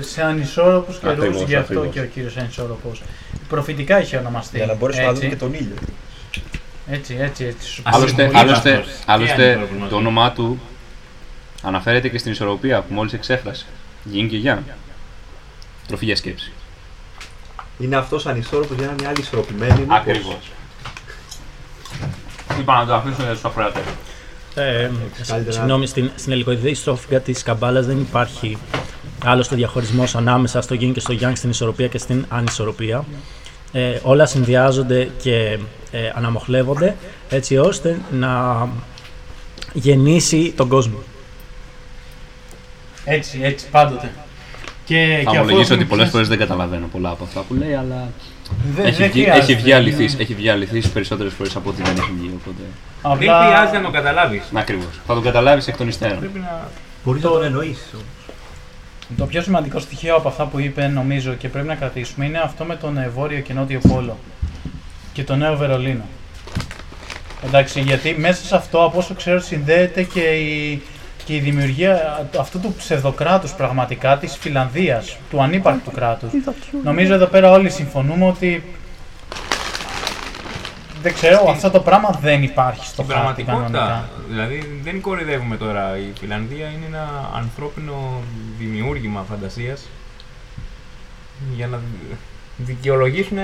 σε 0.00 0.22
ανισόρροπους 0.22 0.98
καιρούς, 0.98 1.18
Ακριβώς, 1.18 1.42
γι' 1.48 1.54
αυτό 1.54 1.72
ακριβώς. 1.78 1.94
και 1.94 2.00
ο 2.00 2.04
κύριος 2.14 2.36
Ανισόρροπος. 2.36 3.02
Προφητικά 3.48 4.00
είχε 4.00 4.16
ονομαστεί. 4.16 4.56
Για 4.56 4.66
να 4.66 4.74
μπορέσουμε 4.74 5.04
να 5.04 5.10
έτσι, 5.10 5.22
δούμε 5.22 5.34
και 5.34 5.40
τον 5.44 5.54
ήλιο. 5.54 5.74
Έτσι, 6.86 7.16
έτσι, 7.20 7.44
έτσι. 7.44 7.68
Σου 7.68 7.82
Ας 7.84 7.94
Άλλωστε, 7.94 8.22
συμβουλεί 8.22 8.38
άλλωστε, 8.38 8.72
αυτός; 8.72 8.92
Τι 8.92 9.02
άλλωστε 9.06 9.52
άνθρωπος 9.52 9.76
μας 9.78 9.88
το 9.88 9.96
είναι. 9.96 10.08
όνομά 10.08 10.32
του 10.32 10.60
αναφέρεται 11.62 12.08
και 12.08 12.18
στην 12.18 12.32
ισορροπία 12.32 12.80
που 12.80 12.94
μόλις 12.94 13.12
εξέφρασε. 13.12 13.66
Γιν 14.04 14.28
και 14.28 14.36
Γιάν. 14.36 14.64
Τροφή 15.86 16.04
για 16.04 16.16
σκέψη. 16.16 16.52
Είναι 17.78 17.96
αυτός 17.96 18.26
ανισόρροπος 18.26 18.76
για 18.76 18.86
να 18.86 18.92
είναι 18.92 19.06
άλλοι 19.08 19.20
ισορροπημένοι. 19.20 19.78
μήπως; 19.80 19.96
Ακριβώς. 19.96 20.50
Είπα 22.60 22.78
να 22.78 22.86
το 22.86 22.94
αφήσω 22.94 23.22
για 23.22 23.32
τους 23.32 23.44
ακροατές. 23.44 23.82
Ε, 24.54 24.90
καλύτερα. 25.26 25.52
συγγνώμη, 25.52 25.86
στην, 25.86 26.10
στην 26.16 26.32
ελικοειδή 26.32 26.74
στροφικά 26.74 27.20
της 27.20 27.42
καμπάλας 27.42 27.86
δεν 27.86 28.00
υπάρχει 28.00 28.58
άλλωστε 29.24 29.56
διαχωρισμός 29.56 30.14
ανάμεσα 30.14 30.60
στο 30.60 30.74
yin 30.74 30.90
και 30.94 31.00
στο 31.00 31.14
yang, 31.20 31.32
στην 31.34 31.50
ισορροπία 31.50 31.88
και 31.88 31.98
στην 31.98 32.24
ανισορροπία. 32.28 33.04
Ε, 33.72 33.98
όλα 34.02 34.26
συνδυάζονται 34.26 35.10
και 35.22 35.58
ε, 35.90 35.98
αναμοχλεύονται 36.14 36.96
έτσι 37.28 37.56
ώστε 37.56 38.00
να 38.12 38.68
γεννήσει 39.72 40.52
τον 40.56 40.68
κόσμο. 40.68 40.98
Έτσι, 43.04 43.40
έτσι, 43.42 43.66
πάντοτε. 43.70 44.10
Και, 44.84 44.96
Θα 45.24 45.30
και 45.30 45.36
αφού 45.36 45.36
ομολογήσω 45.36 45.62
ότι 45.62 45.72
έχουμε 45.72 45.84
πολλές 45.84 45.96
πιάσει- 45.96 46.10
φορές 46.10 46.28
δεν 46.28 46.38
καταλαβαίνω 46.38 46.86
πολλά 46.92 47.10
από 47.10 47.24
αυτά 47.24 47.40
που 47.40 47.54
λέει, 47.54 47.74
αλλά 47.74 48.08
Δεν- 48.76 48.86
έχει 48.86 48.96
δεν 48.96 49.10
βγει, 49.10 49.22
χρειάζεται. 49.22 49.52
έχει 49.52 49.62
βγει 49.62 49.72
αληθής, 49.72 50.16
έχει 50.18 50.34
βγει 50.34 50.48
αληθής 50.48 50.88
περισσότερες 50.88 51.32
φορές 51.32 51.56
από 51.56 51.68
ό,τι 51.70 51.82
δεν 51.82 51.96
έχει 51.96 52.10
βγει, 52.18 52.30
οπότε... 52.40 52.62
Δεν 53.02 53.12
Απλά 53.12 53.44
χρειάζεται 53.46 53.78
να 53.78 53.84
το 53.84 53.90
καταλάβεις. 53.90 54.42
Ακριβώς. 54.52 55.00
Θα 55.06 55.14
το 55.14 55.20
καταλάβεις 55.20 55.66
εκ 55.68 55.76
των 55.76 55.88
υστέρων. 55.88 56.18
Πρέπει 56.18 56.38
να. 56.38 56.68
Μπορεί 57.04 57.20
να 57.20 57.28
τον 57.30 57.44
εννοήσει. 57.44 57.80
Το 59.16 59.26
πιο 59.26 59.42
σημαντικό 59.42 59.78
στοιχείο 59.78 60.16
από 60.16 60.28
αυτά 60.28 60.44
που 60.44 60.58
είπε, 60.60 60.86
νομίζω 60.86 61.34
και 61.34 61.48
πρέπει 61.48 61.66
να 61.66 61.74
κρατήσουμε, 61.74 62.24
είναι 62.26 62.38
αυτό 62.38 62.64
με 62.64 62.76
τον 62.76 62.98
ε, 62.98 63.08
βόρειο 63.08 63.40
και 63.40 63.52
νότιο 63.52 63.80
πόλο 63.88 64.18
και 65.12 65.24
το 65.24 65.36
νέο 65.36 65.56
Βερολίνο. 65.56 66.04
Εντάξει, 67.44 67.80
γιατί 67.80 68.14
μέσα 68.18 68.44
σε 68.44 68.56
αυτό, 68.56 68.84
από 68.84 68.98
όσο 68.98 69.14
ξέρω, 69.14 69.40
συνδέεται 69.40 70.02
και 70.02 70.20
η, 70.20 70.82
και 71.24 71.34
η 71.34 71.38
δημιουργία 71.38 72.26
αυτού 72.38 72.60
του 72.60 72.74
ψευδοκράτους 72.78 73.52
πραγματικά 73.52 74.18
της 74.18 74.36
Φιλανδίας, 74.36 75.16
του 75.30 75.42
ανύπαρκτου 75.42 75.90
κράτους. 75.90 76.30
Νομίζω 76.84 77.14
εδώ 77.14 77.26
πέρα 77.26 77.50
όλοι 77.50 77.70
συμφωνούμε 77.70 78.26
ότι 78.26 78.64
δεν 81.02 81.14
ξέρω, 81.14 81.44
αυτό 81.50 81.70
το 81.70 81.80
πράγμα 81.80 82.18
δεν 82.22 82.42
υπάρχει 82.42 82.86
στο 82.86 83.02
Στην 83.02 83.14
χάρτη 83.16 83.42
κανονικά. 83.42 83.70
πραγματικότητα, 83.78 84.08
δηλαδή 84.30 84.80
δεν 84.84 85.00
κοροϊδεύουμε 85.00 85.56
τώρα. 85.56 85.96
Η 85.98 86.18
Φιλανδία 86.20 86.66
είναι 86.66 86.86
ένα 86.88 87.30
ανθρώπινο 87.36 88.20
δημιούργημα 88.58 89.24
φαντασίας 89.30 89.88
για 91.56 91.66
να 91.66 91.78
δικαιολογήσουν 92.56 93.38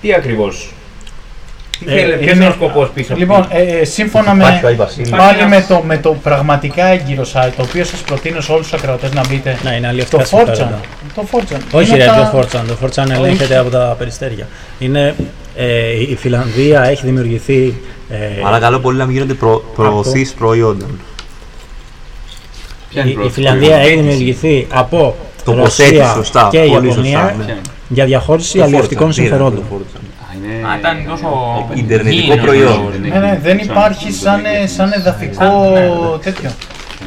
τι 0.00 0.14
ακριβώς. 0.14 0.72
Τι 1.78 1.84
Ε, 1.92 1.98
θέλετε, 1.98 2.16
ποιος 2.16 2.34
είναι- 2.34 2.44
είναι 2.44 2.52
ο 2.52 2.52
σκοπός 2.56 2.90
πίσω 2.90 3.10
από 3.12 3.20
Λοιπόν, 3.20 3.40
αυτό. 3.40 3.56
ε, 3.56 3.62
ε, 3.62 3.84
σύμφωνα 3.84 4.34
Υπάρχει 4.34 4.58
ο 4.58 4.60
με, 4.62 4.68
Άι 4.68 4.74
Βασίλης. 4.74 5.10
πάλι 5.10 5.22
Υπάρχει 5.22 5.44
με 5.48 5.56
ένας- 5.56 5.66
το, 5.66 5.82
με 5.84 5.98
το 5.98 6.12
πραγματικά 6.14 6.84
έγκυρο 6.86 7.22
site, 7.32 7.52
το 7.56 7.62
οποίο 7.62 7.84
σας 7.84 8.00
προτείνω 8.00 8.40
σε 8.40 8.52
όλους 8.52 8.68
τους 8.70 8.80
ακροατές 8.80 9.12
να 9.12 9.26
μπείτε, 9.28 9.58
Να 9.62 9.70
είναι 9.72 9.80
το 9.80 9.88
αλλιευτικά 9.88 10.22
4chan. 10.22 10.26
συμφέροντα. 10.26 10.80
Το 11.14 11.22
4chan. 11.30 11.60
Όχι 11.72 11.88
Είναι 11.88 11.98
ρε, 11.98 12.04
τα- 12.04 12.30
το 12.32 12.38
4chan. 12.38 12.64
Το 12.66 12.74
4chan 12.74 13.10
ελέγχεται 13.10 13.56
από 13.56 13.70
τα 13.70 13.94
περιστέρια. 13.98 14.48
Είναι, 14.78 15.14
ε, 15.56 15.90
η 16.10 16.16
Φιλανδία 16.16 16.82
έχει 16.84 17.04
δημιουργηθεί. 17.06 17.74
Ε, 18.10 18.16
Παρακαλώ 18.42 18.78
πολύ 18.78 18.98
να 18.98 19.04
μην 19.04 19.12
γίνονται 19.14 19.34
προ, 19.34 19.64
προωθήσεις 19.74 20.34
προϊόντων. 20.34 20.98
Ποια 22.90 23.00
είναι 23.02 23.10
η, 23.10 23.12
η 23.12 23.16
πρώτη 23.16 23.32
Φιλανδία 23.32 23.68
προϊόντα; 23.68 23.86
έχει 23.90 23.96
δημιουργηθεί 24.00 24.66
από 24.72 25.16
Τοποθέτηση, 25.44 25.96
Ρωσία 25.96 26.12
σωστά. 26.12 26.48
και 26.50 26.58
πολύ 26.58 26.70
Ιαπωνία 26.88 26.92
σωστά. 27.18 27.34
ναι. 27.36 27.44
Ποια 27.44 27.52
είναι; 27.52 27.60
για 27.88 28.04
διαχώρηση 28.04 28.56
Το 28.58 28.62
αλληλευτικών 28.64 29.08
4chan, 29.10 29.14
τι 29.14 29.20
είναι 29.20 29.28
συμφερόντων. 29.28 29.64
το 29.70 29.76
4chan. 29.76 29.98
Α, 29.98 30.34
είναι- 30.36 30.66
Α, 30.68 30.76
ήταν 30.78 31.06
τόσο. 31.08 31.28
Ιντερνετικό 31.74 32.20
γήινο 32.22 32.42
προϊόν. 32.42 32.72
το- 32.72 33.08
Ναι, 33.08 33.18
ναι, 33.18 33.38
δεν 33.42 33.58
υπάρχει 33.58 34.12
σαν, 34.12 34.40
σαν 34.76 34.92
εδαφικό 34.92 35.70
Ναι. 35.74 35.88
τέτοιο. 36.22 36.50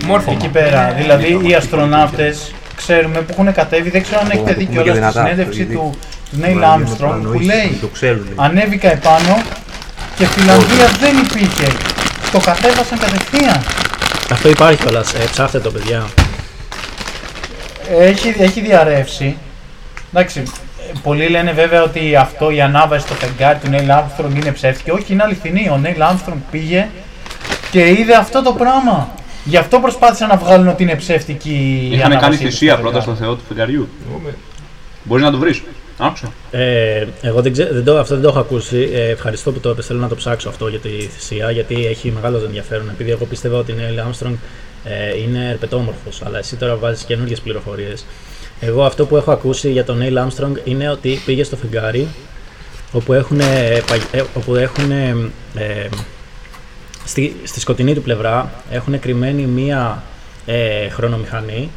Μόρφωμα. 0.05 0.37
Εκεί 0.37 0.47
πέρα. 0.49 0.93
Δηλαδή 0.97 1.39
οι 1.49 1.53
αστροναύτες 1.53 2.53
ξέρουμε 2.75 3.19
που 3.19 3.25
έχουν 3.31 3.53
κατέβει, 3.53 3.89
δεν 3.89 4.01
ξέρω 4.03 4.19
αν 4.23 4.29
έχετε 4.31 4.51
το 4.53 4.59
δει 4.59 4.65
πούμε 4.65 4.81
κιόλας 4.81 4.83
και 4.83 5.03
στη 5.03 5.11
δυνατά, 5.11 5.21
συνέντευξη 5.29 5.57
γιατί- 5.57 5.75
του, 5.75 5.93
του 6.31 6.37
Neil 6.37 6.41
Μπορεί 6.41 6.55
να 6.55 6.73
είναι 6.73 6.85
Armstrong 6.85 6.95
που 6.97 7.05
παρανοήσεις, 7.05 7.47
λέει 7.47 7.77
Το 7.81 7.87
ξέρουν. 7.87 8.27
ανέβηκα 8.35 8.91
επάνω 8.91 9.41
και 10.17 10.25
Φιλανδία 10.25 10.87
δεν 10.99 11.17
υπήρχε. 11.17 11.67
Το 12.31 12.39
κατέβασαν 12.39 12.99
κατευθείαν. 12.99 13.61
Αυτό 14.31 14.49
υπάρχει 14.49 14.81
κιόλας. 14.81 15.13
Ε, 15.13 15.17
ψάχτε 15.31 15.59
το, 15.59 15.71
παιδιά. 15.71 16.05
Έχει, 17.99 18.35
έχει 18.37 18.61
διαρρεύσει. 18.61 19.37
Εντάξει, 20.13 20.39
ε, 20.39 20.91
πολλοί 21.03 21.27
λένε 21.29 21.51
βέβαια 21.51 21.83
ότι 21.83 22.15
αυτό 22.15 22.49
η 22.51 22.61
ανάβαση 22.61 23.05
στο 23.05 23.13
φεγγάρι 23.13 23.59
του 23.59 23.69
Neil 23.71 23.89
Armstrong 23.97 24.35
είναι 24.35 24.51
ψεύτικη. 24.51 24.89
Όχι, 24.91 25.13
είναι 25.13 25.23
αληθινή. 25.23 25.69
Ο 25.69 25.81
Neil 25.83 26.01
Armstrong 26.11 26.37
πήγε 26.51 26.87
και 27.71 27.87
είδε 27.89 28.15
αυτό 28.15 28.41
το 28.43 28.51
πράγμα. 28.51 29.09
Γι' 29.43 29.57
αυτό 29.57 29.79
προσπάθησαν 29.79 30.27
να 30.27 30.35
βγάλουν 30.37 30.67
ότι 30.67 30.83
είναι 30.83 30.95
ψεύτικη 30.95 31.49
η 31.49 31.95
Είχαν 31.95 32.11
ανάβασή 32.11 32.19
κάνει 32.21 32.35
τους 32.37 32.45
θυσία 32.45 32.73
στο 32.73 32.81
πρώτα 32.81 32.95
φεγγάρι. 32.99 33.15
στο 33.17 33.25
Θεό 33.25 33.35
του 33.35 33.43
φεγγαριού. 33.47 33.89
Εγώ 34.09 34.21
με- 34.23 34.33
Μπορείς 35.03 35.23
να 35.23 35.31
το 35.31 35.37
βρεις. 35.37 35.61
Άκουσα. 35.97 36.33
Ε, 36.51 37.05
εγώ 37.21 37.41
δεν 37.41 37.51
ξέρω, 37.51 37.73
δεν 37.73 37.83
το, 37.83 37.97
αυτό 37.97 38.13
δεν 38.13 38.23
το 38.23 38.29
έχω 38.29 38.39
ακούσει. 38.39 38.89
Ε, 38.93 39.09
ευχαριστώ 39.09 39.51
που 39.51 39.59
το 39.59 39.69
έπεσε. 39.69 39.87
Θέλω 39.87 39.99
να 39.99 40.07
το 40.07 40.15
ψάξω 40.15 40.49
αυτό 40.49 40.67
για 40.67 40.79
τη 40.79 40.89
θυσία, 40.89 41.51
γιατί 41.51 41.85
έχει 41.85 42.11
μεγάλος 42.11 42.43
ενδιαφέρον. 42.43 42.89
Επειδή 42.89 43.11
εγώ 43.11 43.25
πιστεύω 43.25 43.57
ότι 43.57 43.71
ο 43.71 43.75
Neil 43.77 43.99
Armstrong 43.99 44.35
ε, 44.83 45.21
είναι 45.21 45.49
ερπετόμορφος, 45.49 46.21
αλλά 46.25 46.37
εσύ 46.37 46.55
τώρα 46.55 46.75
βάζεις 46.75 47.03
καινούργιες 47.03 47.39
πληροφορίες. 47.39 48.05
Εγώ 48.59 48.83
αυτό 48.83 49.05
που 49.05 49.17
έχω 49.17 49.31
ακούσει 49.31 49.71
για 49.71 49.83
τον 49.83 49.99
Neil 50.01 50.27
Armstrong 50.27 50.53
είναι 50.63 50.89
ότι 50.89 51.21
πήγε 51.25 51.43
στο 51.43 51.55
φεγγάρι 51.55 52.07
όπου 52.91 53.13
έχουν, 53.13 53.39
όπου 54.33 54.55
έχουν 54.55 54.91
ε, 54.91 55.15
στη, 57.05 57.35
στη 57.43 57.59
σκοτεινή 57.59 57.93
του 57.93 58.01
πλευρά 58.01 58.51
έχουν 58.71 58.99
κρυμμένη 58.99 59.41
μία 59.41 60.03
ε, 60.45 60.89
χρονομηχανή 60.89 61.69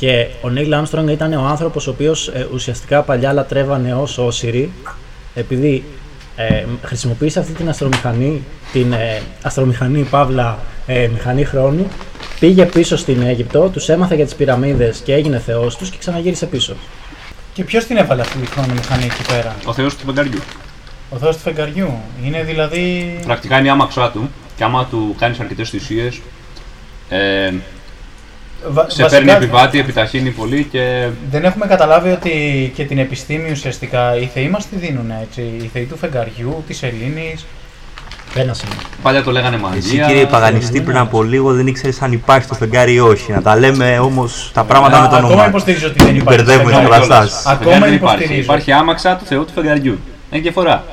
και 0.00 0.26
ο 0.42 0.50
Neil 0.54 0.82
Armstrong 0.82 1.10
ήταν 1.10 1.32
ο 1.32 1.46
άνθρωπος 1.46 1.86
ο 1.86 1.90
οποίος 1.90 2.28
ε, 2.28 2.48
ουσιαστικά 2.52 3.02
παλιά 3.02 3.32
λατρεύανε 3.32 3.94
ως 3.94 4.18
Όσυρη 4.18 4.72
επειδή 5.34 5.84
ε, 6.36 6.64
χρησιμοποίησε 6.82 7.38
αυτή 7.38 7.52
την 7.52 7.68
αστρομηχανή, 7.68 8.44
την 8.72 8.92
ε, 8.92 9.22
αστρομηχανή 9.42 10.02
παύλα 10.02 10.58
ε, 10.86 11.08
μηχανή 11.12 11.44
χρόνου 11.44 11.88
πήγε 12.40 12.64
πίσω 12.64 12.96
στην 12.96 13.22
Αίγυπτο, 13.22 13.68
τους 13.68 13.88
έμαθε 13.88 14.14
για 14.14 14.24
τις 14.24 14.34
πυραμίδες 14.34 14.98
και 14.98 15.14
έγινε 15.14 15.38
θεός 15.38 15.76
τους 15.76 15.90
και 15.90 15.96
ξαναγύρισε 15.98 16.46
πίσω. 16.46 16.74
Και 17.54 17.64
ποιος 17.64 17.84
την 17.84 17.96
έβαλε 17.96 18.20
αυτή 18.20 18.38
τη 18.38 18.46
χρονομηχανή 18.46 19.04
εκεί 19.04 19.22
πέρα; 19.28 19.56
Ο 19.64 19.72
Θεός 19.72 19.96
του 19.96 20.04
φεγγαριού. 20.06 20.40
Ο 21.10 21.16
Θεός 21.16 21.36
του 21.36 21.42
φεγγαριού. 21.42 21.92
Είναι 22.24 22.42
δηλαδή. 22.42 23.18
Πρακτικά 23.24 23.58
είναι 23.58 23.66
η 23.66 23.70
άμαξά 23.70 24.10
του 24.10 24.30
και 24.56 24.64
άμα 24.64 24.86
του 24.86 25.14
κάνεις 25.18 25.40
αρκετές 25.40 25.70
θυσίες, 25.70 26.20
ε, 27.08 27.52
Βα- 28.68 28.86
Σε 28.90 29.02
βασικά, 29.02 29.08
παίρνει 29.24 29.44
επιβάτη, 29.44 29.78
επιταχύνει 29.78 30.30
πολύ 30.30 30.64
και 30.70 31.06
Δεν 31.30 31.44
έχουμε 31.44 31.66
καταλάβει 31.66 32.10
ότι 32.10 32.30
και 32.74 32.84
την 32.84 32.98
επιστήμη 32.98 33.50
ουσιαστικά 33.50 34.16
οι 34.16 34.30
θεοί 34.34 34.48
μας 34.48 34.66
τη 34.68 34.76
δίνουν 34.76 35.12
έτσι. 35.22 35.40
Οι 35.40 35.70
θεοί 35.72 35.84
του 35.84 35.96
φεγγαριού, 35.96 36.64
της 36.66 36.82
Ελλήνης. 36.82 37.46
Ένα 38.34 38.42
είναι. 38.64 38.74
παλιά 39.02 39.22
το 39.22 39.30
λέγανε 39.30 39.54
Εσύ 39.56 39.64
μαγεία. 39.64 40.06
κύριε 40.06 40.26
Παγανιστή 40.26 40.80
πριν 40.80 40.96
από 40.96 41.22
λίγο 41.22 41.52
δεν 41.52 41.66
ήξερες 41.66 42.02
αν 42.02 42.12
υπάρχει 42.12 42.48
το 42.48 42.54
φεγγάρι 42.54 42.92
ή 42.92 43.00
όχι. 43.00 43.32
Να 43.32 43.42
τα 43.42 43.56
λέμε 43.58 43.98
όμως 43.98 44.50
τα 44.54 44.64
πράγματα 44.64 45.00
με 45.00 45.08
το 45.08 45.14
Ακόμα 45.16 45.28
όνομα. 45.32 45.46
υποστηρίζω 45.48 45.86
ότι 45.86 46.04
δεν 46.04 46.16
υπάρχει. 46.16 46.42
Μπερδεύουμε 46.42 46.72
φεγγάρι. 46.74 46.88
τα 46.90 46.96
Κιόλας. 46.98 47.08
καταστάσεις. 47.08 47.46
Ακόμα 47.46 47.70
Φεγγάρι 47.70 47.84
δεν 47.90 47.94
υπάρχει. 47.94 48.16
υποστηρίζω. 48.16 48.42
Υπάρχει 48.44 48.72
άμαξα 48.72 49.16
του 49.16 49.24
Θεού 49.24 49.44
του 49.44 49.52
φεγγαριού. 49.54 49.98
Έχει 50.30 50.42
διαφορά. 50.42 50.84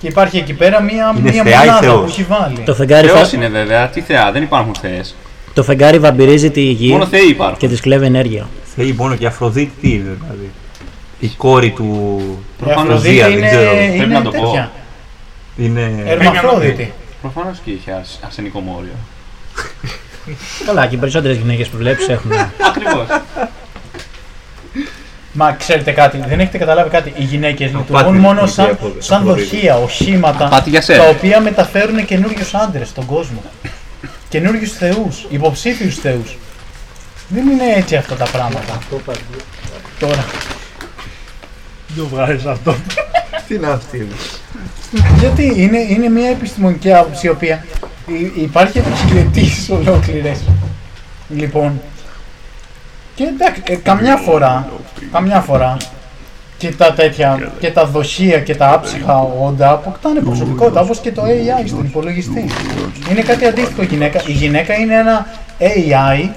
Και 0.00 0.06
υπάρχει 0.06 0.36
εκεί 0.38 0.52
πέρα 0.52 0.80
μία, 0.82 1.14
Είναι 1.18 1.30
μία 1.30 1.42
θεά 1.42 1.52
ή 1.52 1.66
μονάδα 1.66 1.78
θεός; 1.80 2.00
που 2.00 2.06
έχει 2.08 2.22
βάλει. 2.28 2.58
Το 2.64 2.74
φεγγάρι, 2.74 3.08
Θεός 3.08 3.28
θα... 3.28 3.36
είναι 3.36 3.48
βέβαια. 3.48 3.88
Τι 3.88 4.00
θεά, 4.00 4.30
δεν 4.32 4.42
υπάρχουν 4.42 4.74
θεές. 4.80 5.14
Το 5.54 5.62
φεγγάρι 5.62 5.98
βαμπυρίζει 5.98 6.50
τη 6.50 6.60
γη 6.60 6.90
Μόνο 6.90 7.06
θεοί 7.06 7.28
υπάρχουν. 7.28 7.56
και 7.58 7.68
της 7.68 7.80
κλέβει 7.80 8.06
ενέργεια. 8.06 8.48
Θέλει 8.76 8.92
μόνο 8.94 9.16
και 9.16 9.24
η 9.24 9.26
Αφροδίτη 9.26 9.72
τι 9.80 9.90
είναι 9.92 10.16
δηλαδή. 10.20 10.50
Η 11.20 11.28
κόρη 11.28 11.70
του. 11.70 12.18
Η 12.58 12.62
Προφανώς 12.64 12.94
Αφροδίτη 12.94 13.14
Ζία, 13.14 13.28
δεν 13.28 13.38
είναι, 13.38 13.46
ξέρω. 13.46 13.70
είναι 13.72 13.96
Πρέπει 13.96 14.10
να 14.12 14.22
το 14.22 14.30
πω. 14.30 14.40
τέτοια. 14.40 14.70
Είναι. 15.56 16.02
Ερμαφρόδητη. 16.06 16.92
Προφανώς 17.20 17.58
και 17.64 17.70
είχε 17.70 17.92
ασ- 17.92 18.18
αρσενικό 18.24 18.60
μόριο. 18.60 18.92
Καλά, 20.66 20.86
και 20.86 20.94
οι 20.94 20.98
περισσότερες 20.98 21.36
γυναίκες 21.36 21.68
που 21.68 21.76
βλέπεις 21.76 22.08
έχουν. 22.08 22.30
Ακριβώς. 22.68 23.06
Μα 25.32 25.52
ξέρετε 25.52 25.90
κάτι, 25.90 26.24
δεν 26.28 26.40
έχετε 26.40 26.58
καταλάβει 26.58 26.90
κάτι. 26.90 27.12
Οι 27.16 27.22
γυναίκες 27.24 27.66
λειτουργούν 27.66 27.96
Απάτη 27.96 28.16
μόνο 28.18 28.32
λειτουργεί 28.32 28.52
σαν, 28.52 28.70
από- 28.70 28.92
σαν 28.98 29.20
από 29.20 29.28
δοχεία, 29.30 29.76
οχήματα, 29.76 30.46
Απάτη 30.46 30.70
για 30.70 30.80
σένα. 30.80 31.02
τα 31.02 31.08
οποία 31.08 31.40
μεταφέρουν 31.40 32.04
καινούριους 32.04 32.54
άντρες 32.54 32.88
στον 32.88 33.06
κόσμο. 33.06 33.42
Καινούριου 34.30 34.66
θεούς, 34.66 35.26
υποψήφιους 35.30 35.94
θεούς. 35.98 36.38
Δεν 37.28 37.48
είναι 37.48 37.64
έτσι 37.76 37.96
αυτά 37.96 38.14
τα 38.14 38.24
πράγματα. 38.24 38.78
Τώρα. 39.98 40.24
Το 41.96 42.06
βγάζεις 42.06 42.44
αυτό. 42.46 42.74
Τι 43.48 43.54
είναι 43.54 43.66
αυτή. 43.70 44.06
Γιατί 45.18 45.52
είναι, 45.56 45.78
είναι 45.78 46.08
μια 46.08 46.28
επιστημονική 46.28 46.92
άποψη 46.92 47.26
η 47.26 47.30
οποία 47.30 47.64
υ- 48.06 48.36
υπάρχει 48.36 48.78
από 48.78 48.88
χιλιετίες 48.96 49.68
ολόκληρες. 49.70 50.38
Λοιπόν, 51.28 51.80
και 53.14 53.24
εντάξει, 53.24 53.62
ε, 53.66 53.74
καμιά 53.74 54.16
φορά, 54.16 54.68
καμιά 55.12 55.40
φορά 55.40 55.76
και 56.60 56.70
τα 56.72 56.92
τέτοια, 56.92 57.52
και 57.60 57.70
τα 57.70 57.86
δοχεία 57.86 58.40
και 58.40 58.54
τα 58.54 58.72
άψυχα 58.72 59.18
όντα 59.20 59.70
αποκτάνε 59.70 60.20
προσωπικότητα, 60.20 60.80
όπως 60.80 60.98
και 60.98 61.12
το 61.12 61.22
AI 61.22 61.66
στον 61.68 61.84
υπολογιστή. 61.84 62.46
Είναι 63.10 63.20
κάτι 63.22 63.46
αντίστοιχο 63.46 63.82
η 63.82 63.86
γυναίκα. 63.86 64.22
Η 64.26 64.32
γυναίκα 64.32 64.74
είναι 64.74 64.94
ένα 64.94 65.26
AI 65.58 66.28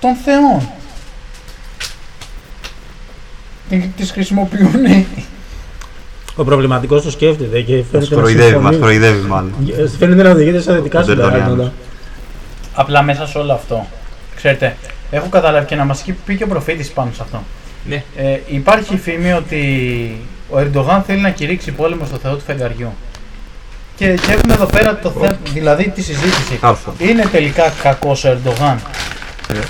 των 0.00 0.14
θεών. 0.24 0.68
Τι- 3.68 3.90
Τις 3.96 4.10
χρησιμοποιούν 4.10 4.84
οι- 4.84 5.06
Ο 6.36 6.44
προβληματικός 6.44 7.02
το 7.02 7.10
σκέφτεται 7.10 7.60
και 7.60 7.76
Μας 7.76 7.86
φαίνεται 7.90 8.14
να 8.14 8.20
κοροϊδεύει, 8.20 8.56
μας 8.58 8.74
συμφωνεί. 8.74 8.78
κοροιδεύει 8.78 9.26
μάλλον. 9.28 9.52
Ε, 9.78 9.88
Φαίνεται 9.88 10.22
να 10.22 10.30
οδηγείται 10.30 10.60
στα 10.60 10.72
δικά 10.80 10.98
Ο 10.98 11.02
σου 11.02 11.06
Τερτολιάνος. 11.08 11.44
πράγματα. 11.46 11.72
Απλά 12.74 13.02
μέσα 13.02 13.26
σε 13.26 13.38
όλο 13.38 13.52
αυτό, 13.52 13.86
ξέρετε, 14.36 14.76
έχω 15.10 15.26
καταλάβει 15.28 15.66
και 15.66 15.74
να 15.74 15.84
μας 15.84 16.04
πει 16.26 16.36
και 16.36 16.44
ο 16.44 16.46
προφήτης 16.46 16.90
πάνω 16.90 17.10
σε 17.14 17.22
αυτό. 17.22 17.42
Ναι. 17.88 18.02
Ε, 18.16 18.38
υπάρχει 18.46 18.96
φήμη 18.96 19.32
ότι 19.32 19.60
ο 20.50 20.58
Ερντογάν 20.58 21.02
θέλει 21.06 21.20
να 21.20 21.30
κηρύξει 21.30 21.70
πόλεμο 21.72 22.04
στο 22.04 22.16
Θεό 22.16 22.34
του 22.34 22.42
Φεγγαριού. 22.46 22.92
Και, 23.96 24.06
και 24.06 24.32
έχουμε 24.32 24.54
εδώ 24.54 24.66
πέρα 24.66 24.96
το 24.98 25.10
θέμα, 25.10 25.38
δηλαδή 25.52 25.88
τη 25.88 26.02
συζήτηση. 26.02 26.58
Άλφα. 26.60 26.92
Είναι 26.98 27.24
τελικά 27.26 27.72
κακός 27.82 28.24
ο 28.24 28.28
Ερντογάν 28.28 28.76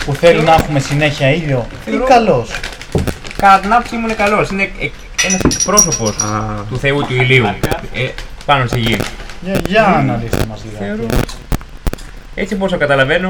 που 0.04 0.14
θέλει 0.14 0.42
να 0.42 0.54
έχουμε 0.54 0.78
συνέχεια 0.78 1.30
ήλιο 1.34 1.66
ή 1.86 1.90
Θεωρώ- 1.90 2.06
καλός; 2.06 2.50
Κατά 3.36 3.60
την 3.60 3.72
άποψή 3.72 3.96
μου 3.96 4.04
είναι 4.04 4.14
καλός. 4.14 4.50
Είναι 4.50 4.70
ένας 5.24 5.40
εκπρόσωπος 5.56 6.16
Α, 6.16 6.64
του 6.70 6.78
Θεού 6.78 7.00
του 7.06 7.14
ηλίου 7.14 7.44
ε, 7.94 8.08
πάνω 8.44 8.66
στη 8.66 8.80
γη. 8.80 8.96
Για, 9.40 9.60
για 9.66 9.84
αναλύστε 9.86 10.44
μας 10.48 10.64
λίγα. 10.64 10.78
Θεωρώ. 10.78 11.06
Έτσι 12.34 12.54
όπως 12.54 12.70
το 12.70 12.76
καταλαβαίνω, 12.76 13.28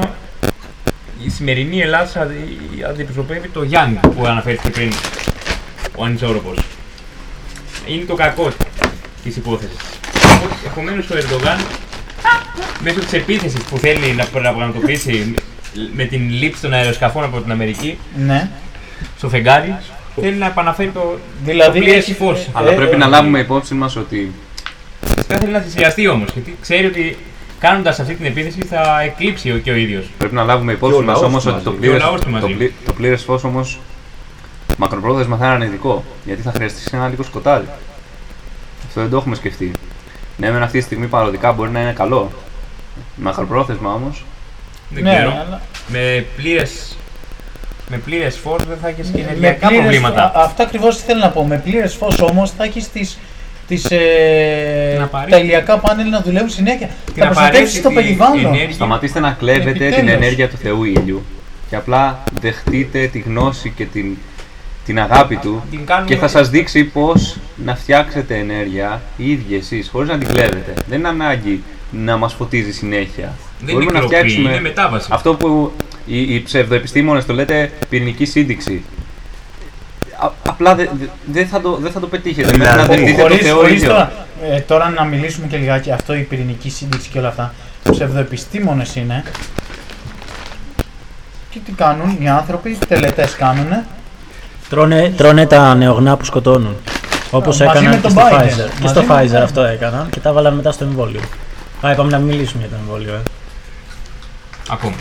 η 1.25 1.29
σημερινή 1.29 1.81
Ελλάδας 1.81 2.15
αντι- 2.15 2.83
αντιπροσωπεύει 2.89 3.47
το 3.47 3.63
Γιάννη 3.63 3.99
που 4.15 4.25
αναφέρθηκε 4.25 4.69
πριν, 4.69 4.91
ο 5.95 6.03
ανισόρροπος. 6.03 6.57
Είναι 7.87 8.03
το 8.05 8.15
κακό 8.15 8.51
της 9.23 9.35
υπόθεσης. 9.35 9.77
Επομένως 10.65 11.09
ο 11.09 11.15
Ερντογάν, 11.17 11.59
μέσω 12.83 12.99
της 12.99 13.13
επίθεσης 13.13 13.63
που 13.63 13.77
θέλει 13.77 14.11
να 14.13 14.25
πραγματοποιήσει 14.25 15.33
με 15.95 16.03
την 16.05 16.29
λήψη 16.29 16.61
των 16.61 16.73
αεροσκαφών 16.73 17.23
από 17.23 17.41
την 17.41 17.51
Αμερική 17.51 17.97
Ναι, 18.17 18.49
στο 19.17 19.29
φεγγάρι, 19.29 19.75
θέλει 20.21 20.35
να 20.35 20.45
επαναφέρει 20.45 20.89
το, 20.89 21.19
δηλαδή 21.43 21.79
το 21.79 21.85
πλήρες 21.85 22.03
έχει- 22.03 22.13
φως. 22.13 22.47
Αλλά 22.53 22.71
Ε, 22.71 22.75
πρέπει 22.75 22.93
ε, 22.93 22.97
να 22.97 23.07
λάβουμε 23.07 23.39
υπόψη 23.39 23.73
μας 23.73 23.95
ότι 23.95 24.31
Φυσικά 25.15 25.37
θέλει 25.37 25.51
να 25.51 25.59
θυσιαστεί 25.59 26.07
όμως, 26.07 26.29
γιατί 26.33 26.57
ξέρει 26.61 26.85
ότι 26.85 27.17
κάνοντας 27.59 27.99
αυτή 27.99 28.15
την 28.15 28.25
επίθεση 28.25 28.61
θα 28.65 29.01
εκλείψει 29.01 29.51
ο- 29.51 29.57
και 29.57 29.71
ο 29.71 29.75
ίδιος. 29.75 30.09
Πρέπει 30.17 30.33
να 30.35 30.43
λάβουμε 30.43 30.71
Και 30.71 30.77
υπόψη 30.77 30.95
ο 30.97 31.01
μας 31.01 31.07
λαός 31.07 31.21
όμως 31.21 31.43
του 31.43 31.51
ότι 31.55 31.63
το 31.63 31.69
μαζί. 31.69 31.81
πλήρε 31.81 31.97
Και 31.97 32.03
ο 32.03 32.05
λαός 32.07 32.21
του 32.21 32.29
μαζί. 32.29 32.47
το 32.47 32.53
πλή- 32.53 32.73
το 32.85 32.93
πλήρες 32.93 33.23
φως 33.23 33.43
όμως 33.43 33.79
μακροπρόθεσμα 34.77 35.37
θα 35.37 35.45
είναι 35.45 35.53
αρνητικό. 35.53 36.03
Γιατί 36.25 36.41
θα 36.41 36.51
χρειαστεί 36.51 36.81
ένα 36.95 37.07
λίγο 37.07 37.23
σκοτάδι. 37.23 37.65
Αυτό 38.87 39.01
δεν 39.01 39.09
το 39.09 39.17
έχουμε 39.17 39.35
σκεφτεί. 39.35 39.71
Ναι, 40.37 40.51
μεν 40.51 40.63
αυτή 40.63 40.77
τη 40.77 40.83
στιγμή 40.83 41.07
παροδικά 41.07 41.51
μπορεί 41.51 41.69
να 41.69 41.81
είναι 41.81 41.91
καλό. 41.91 42.31
Μακροπρόθεσμα 43.15 43.93
όμως 43.93 44.25
Δεν 44.89 45.03
ναι, 45.03 45.13
ξέρω. 45.13 45.29
αλλά- 45.29 45.61
Με 45.87 46.25
πλήρες, 46.35 46.97
με 47.89 47.97
πλήρες 47.97 48.37
φως 48.37 48.63
δεν 48.65 48.77
θα 48.81 48.87
έχεις 48.87 49.07
και 49.09 49.17
Με 49.17 49.23
ενεργειακά 49.23 49.67
πλήρες- 49.67 49.85
προβλήματα. 49.85 50.23
α- 50.23 50.43
Αυτό 50.43 50.63
ακριβώς 50.63 50.97
θέλω 50.97 51.19
να 51.19 51.29
πω. 51.29 51.45
Με 51.45 51.57
πλήρες 51.57 51.93
φως 51.95 52.19
όμως 52.19 52.51
θα 52.51 52.63
έχεις 52.63 52.89
τις, 52.91 53.17
τις, 53.67 53.85
ε, 53.91 53.97
Την 54.93 55.01
απαραίτητη- 55.01 55.37
τα 55.37 55.43
ηλιακά 55.45 55.77
πάνελ 55.79 56.09
να 56.09 56.21
δουλεύουν 56.21 56.49
συνέχεια. 56.49 56.89
Την 57.05 57.23
θα 57.23 57.25
προστατεύσεις 57.25 57.81
το 57.81 57.89
απαραίτητη 57.89 58.17
περιβάλλον. 58.17 58.53
ενέργεια. 58.53 58.73
Σταματήστε 58.75 59.19
να 59.19 59.31
κλέβετε 59.31 59.71
την 59.71 59.81
Επιτέλους. 59.85 60.11
ενέργεια 60.13 60.49
του 60.49 60.57
Θεού 60.57 60.83
ήλιου 60.83 61.23
και 61.69 61.75
απλά 61.75 62.23
δεχτείτε 62.41 63.07
τη 63.07 63.19
γνώση 63.19 63.69
και 63.75 63.85
την, 63.85 64.17
την 64.85 64.99
αγάπη 64.99 65.35
του 65.35 65.63
Την 65.71 65.85
κάνουμε- 65.85 66.09
και 66.09 66.15
θα 66.17 66.27
σας 66.27 66.49
δείξει 66.49 66.83
πώς 66.83 67.37
να 67.65 67.75
φτιάξετε 67.75 68.35
ενέργεια 68.37 69.01
οι 69.17 69.31
ίδιοι 69.31 69.55
εσείς, 69.55 69.89
χωρίς 69.91 70.09
να 70.09 70.17
την 70.17 70.27
κλέβετε. 70.27 70.73
Δεν 70.89 70.99
είναι 70.99 71.07
ανάγκη 71.07 71.63
να 71.91 72.17
μας 72.17 72.33
φωτίζει 72.33 72.71
συνέχεια. 72.71 73.33
Δεν 73.65 73.75
είναι 73.81 73.99
κλοπή, 73.99 74.33
είναι 74.33 74.59
μετάβαση. 74.61 75.07
αυτό 75.11 75.33
που 75.35 75.71
οι, 76.05 76.33
οι 76.35 76.41
ψευδοεπιστήμονες 76.41 77.25
το 77.25 77.33
λέτε 77.33 77.71
πυρηνική 77.89 78.25
σύνδεξη. 78.25 78.83
Α- 80.19 80.31
απλά 80.47 80.75
δεν 80.75 80.89
δε 81.25 81.45
θα, 81.45 81.61
το- 81.61 81.77
δεν 81.81 81.91
θα 81.91 81.99
το 81.99 82.07
πετύχετε. 82.07 82.57
Μέχρι 82.57 82.75
να 82.75 82.83
Δηλαδή, 82.83 82.95
δεχτείτε 82.95 83.21
το 83.21 83.27
Χωρίς, 83.27 83.45
Θεό 83.45 83.55
χωρίς 83.55 83.71
ίδιο. 83.73 83.87
τώρα, 83.87 84.11
ε, 84.51 84.59
τώρα 84.59 84.89
να 84.89 85.03
μιλήσουμε 85.03 85.47
και 85.47 85.57
λιγάκι 85.57 85.91
αυτό 85.91 86.13
η 86.15 86.21
πυρηνική 86.21 86.69
σύνδεξη 86.69 87.09
και 87.09 87.19
όλα 87.19 87.27
αυτά. 87.27 87.53
Ψευδοεπιστήμονες 87.91 88.95
είναι. 88.95 89.23
Και 91.49 91.59
τι 91.65 91.71
κάνουν 91.71 92.17
οι 92.21 92.29
άνθρωποι, 92.29 92.77
τελετές 92.87 93.35
κάνουν. 93.35 93.67
Τρώνε, 94.69 95.13
τρώνε 95.17 95.45
τα 95.45 95.75
νεογνά 95.75 96.17
που 96.17 96.25
σκοτώνουν. 96.25 96.75
Όπως 97.31 97.59
μαζί 97.59 97.63
έκαναν 97.71 97.89
με 97.89 97.95
και 97.95 98.01
τον 98.01 98.11
στο 98.11 98.21
Biden. 98.21 98.33
Pfizer. 98.41 98.69
Και 98.75 98.81
Μαζί 98.81 98.93
στο 98.93 99.01
με 99.01 99.07
τον 99.07 99.17
Pfizer 99.17 99.35
Biden. 99.39 99.43
αυτό 99.43 99.61
έκαναν 99.63 100.09
και 100.09 100.19
τα 100.19 100.33
βάλαν 100.33 100.53
μετά 100.55 100.71
στο 100.71 100.83
εμβόλιο. 100.83 101.19
Α, 101.85 101.91
είπαμε 101.91 102.11
να 102.11 102.17
μιλήσουμε 102.17 102.63
για 102.67 102.77
το 102.77 102.81
εμβόλιο. 102.83 103.13
Ε. 103.13 103.21
Ακόμα. 104.69 104.93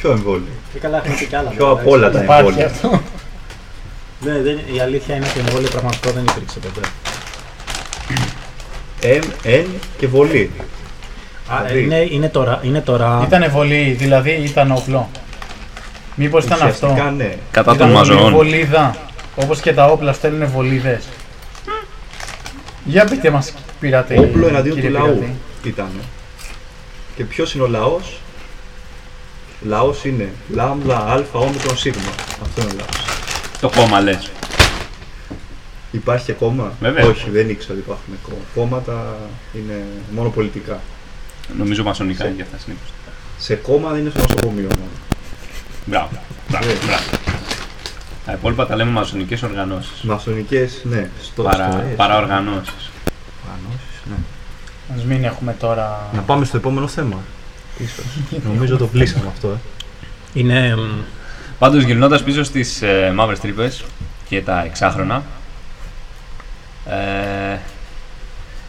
ποιο 0.00 0.10
εμβόλιο; 0.10 0.46
Και 0.72 0.78
καλά, 0.78 0.96
έχουμε 1.04 1.14
και 1.30 1.36
άλλα. 1.36 1.48
Ποιο 1.50 1.70
από 1.70 1.90
όλα 1.90 2.10
τα 2.10 2.22
Υπάρχει 2.22 2.46
εμβόλια. 2.48 2.70
Αυτό. 4.20 4.32
Δεν, 4.32 4.42
δεν, 4.42 4.74
η 4.74 4.80
αλήθεια 4.80 5.14
είναι 5.16 5.24
ότι 5.26 5.34
το 5.34 5.44
εμβόλιο 5.46 5.68
πραγματικό 5.68 6.10
δεν 6.10 6.24
υπήρξε 6.30 6.58
ποτέ. 6.58 6.88
Εν, 9.00 9.22
εν 9.42 9.66
και 9.98 10.06
βολή. 10.06 10.50
Α, 11.48 11.56
Δηλαδή- 11.64 11.82
είναι, 11.84 11.96
είναι, 12.10 12.28
τώρα, 12.28 12.60
είναι 12.62 12.80
τώρα. 12.80 13.22
Ήταν 13.26 13.50
βολή, 13.50 13.90
δηλαδή 13.98 14.30
ήταν 14.30 14.70
όπλο. 14.72 15.10
Μήπως 16.14 16.44
ήταν 16.44 16.62
αυτό; 16.62 16.86
Ουσιαστικά 16.86 17.10
ναι. 17.10 17.36
Κατά 17.50 17.76
των 17.76 17.88
Ήταν 17.88 17.90
μαζών. 17.90 18.30
βολίδα. 18.32 18.96
Όπως 19.36 19.60
και 19.60 19.72
τα 19.72 19.86
όπλα 19.86 20.12
στέλνουν 20.12 20.48
βολίδες. 20.48 21.04
Για 22.84 23.04
πείτε 23.04 23.30
μας 23.30 23.54
πειράτε. 23.80 24.18
Όπλο 24.18 24.46
εναντίον 24.48 24.74
κύριε 24.74 24.90
του 24.90 24.96
λαού 24.96 25.14
πειράτη. 25.14 25.36
ήταν. 25.64 25.90
Και 27.16 27.24
ποιος 27.24 27.54
είναι 27.54 27.62
ο 27.64 27.66
λαός; 27.68 28.20
Λαός 29.62 30.04
είναι 30.04 30.28
λάμδα, 30.50 31.04
αλφα, 31.08 31.38
όμικρον, 31.38 31.76
σίγμα. 31.76 32.10
Αυτό 32.42 32.60
είναι 32.62 32.70
ο 32.72 32.76
λαός. 32.76 33.09
Το 33.60 33.70
κόμμα 33.70 34.00
λες. 34.00 34.30
Υπάρχει 35.90 36.24
και 36.24 36.32
κόμμα; 36.32 36.72
Βέβαια. 36.80 37.06
Όχι, 37.06 37.30
δεν 37.30 37.48
ήξερα 37.48 37.72
ότι 37.72 37.82
υπάρχουν 37.82 38.14
κόμμα. 38.22 38.40
Κόμματα 38.54 39.16
είναι 39.54 39.84
μόνο 40.10 40.28
πολιτικά. 40.28 40.80
Νομίζω 41.58 41.82
μασονικά 41.82 42.26
είναι 42.26 42.36
και 42.36 42.42
αυτά 42.42 42.58
συνήθως. 42.58 42.88
Σε 43.38 43.54
κόμμα 43.54 43.98
είναι 43.98 44.10
στο 44.10 44.20
νοσοκομείο 44.20 44.68
μόνο. 44.78 44.90
Μπράβο. 45.84 46.08
Μπράβο. 46.48 46.66
Ναι. 46.66 46.72
μπράβο. 46.86 47.02
Τα 48.26 48.32
υπόλοιπα 48.32 48.66
τα 48.66 48.76
λέμε 48.76 48.90
μασονικές 48.90 49.42
οργανώσεις. 49.42 50.02
Μασονικές, 50.02 50.80
ναι. 50.84 51.10
Στο, 51.22 51.42
Παρα, 51.42 51.70
στοές, 51.70 51.96
παραοργανώσεις. 51.96 52.90
οργανώσεις, 53.44 54.00
ναι. 54.10 54.16
Ας 54.96 55.04
μην 55.04 55.24
έχουμε 55.24 55.56
τώρα... 55.60 56.10
Να 56.14 56.20
πάμε 56.20 56.44
στο 56.44 56.56
επόμενο 56.56 56.88
θέμα. 56.88 57.18
Ίσως. 57.78 58.04
Νομίζω 58.44 58.76
το 58.76 58.86
πλήσαμε 58.86 59.26
αυτό, 59.28 59.48
ε. 59.48 59.56
Είναι. 60.32 60.76
Μ, 61.60 61.64
Πάντως 61.64 61.82
γυρνώντας 61.82 62.22
πίσω 62.22 62.44
στις 62.44 62.82
ε, 62.82 63.12
μαύρες 63.14 63.40
τρύπες 63.40 63.84
και 64.28 64.40
τα 64.40 64.62
εξάχρονα. 64.64 65.22
Ε, 66.86 67.54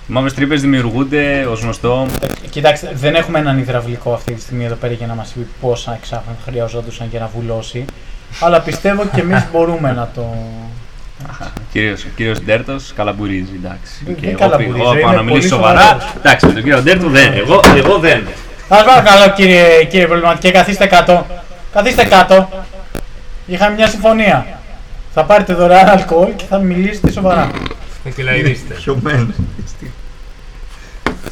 οι 0.08 0.14
μαύρες 0.14 0.34
τρύπες 0.34 0.62
δημιουργούνται 0.62 1.46
ως 1.50 1.62
γνωστό. 1.62 2.08
Κοιτάξτε, 2.50 2.92
δεν 2.94 3.16
έχουμε 3.16 3.40
έναν 3.40 3.60
υδραυλικό 3.60 4.14
αυτή 4.14 4.34
τη 4.34 4.42
στιγμή 4.42 4.66
εδώ 4.66 4.76
πέρα 4.76 4.94
για 4.94 5.08
να 5.08 5.14
μας 5.14 5.32
πει 5.32 5.48
πόσα 5.62 5.94
εξάφρανα 5.94 6.38
χρειαζόντουσαν 6.46 7.08
για 7.12 7.20
να 7.20 7.30
βουλώσει. 7.36 7.86
Αλλά 8.40 8.62
πιστεύω 8.62 9.06
και 9.16 9.22
εμείς 9.22 9.48
μπορούμε 9.52 9.92
να 9.92 10.10
το. 10.16 10.36
Κύριος, 11.72 12.04
ο 12.04 12.08
κύριο 12.16 12.36
Ντέρτος 12.46 12.94
καλαμπουρίζει. 12.96 13.60
Εντάξει. 13.64 14.04
Δεν 14.06 14.16
Και 14.16 14.28
εγώ, 14.28 14.38
καλαμπουρίζει, 14.40 14.80
εγώ 14.80 14.92
είναι 14.92 15.02
πάω 15.02 15.12
να 15.12 15.22
μιλήσω 15.22 15.50
πολύ 15.50 15.62
σοβαρά. 15.62 15.82
σοβαρός. 15.82 16.14
Εντάξει, 16.18 16.46
με 16.46 16.54
τον 16.54 16.64
κύριο 16.64 16.82
Ντέρτο 16.82 17.10
δεν. 17.10 17.34
Εγώ, 17.34 17.60
εγώ 17.76 17.98
δεν. 17.98 18.28
Σα 18.70 18.84
παρακαλώ 18.84 19.34
κύριε, 19.34 19.84
κύριε 19.84 20.08
προβληματικέ, 20.08 20.52
καθίστε 20.52 20.86
κάτω. 20.86 21.26
Καθίστε 21.74 22.04
κάτω. 22.06 22.50
Είχαμε 23.52 23.76
μια 23.76 23.88
συμφωνία. 23.88 24.60
Θα 25.14 25.24
πάρετε 25.24 25.54
δωρεάν 25.54 25.88
αλκοόλ 25.90 26.36
και 26.36 26.44
θα 26.50 26.58
μιλήσετε 26.58 27.12
σοβαρά. 27.12 27.52
Με 28.04 28.12
κυλαϊδίστε. 28.12 28.74
Πιωμένο. 28.74 29.28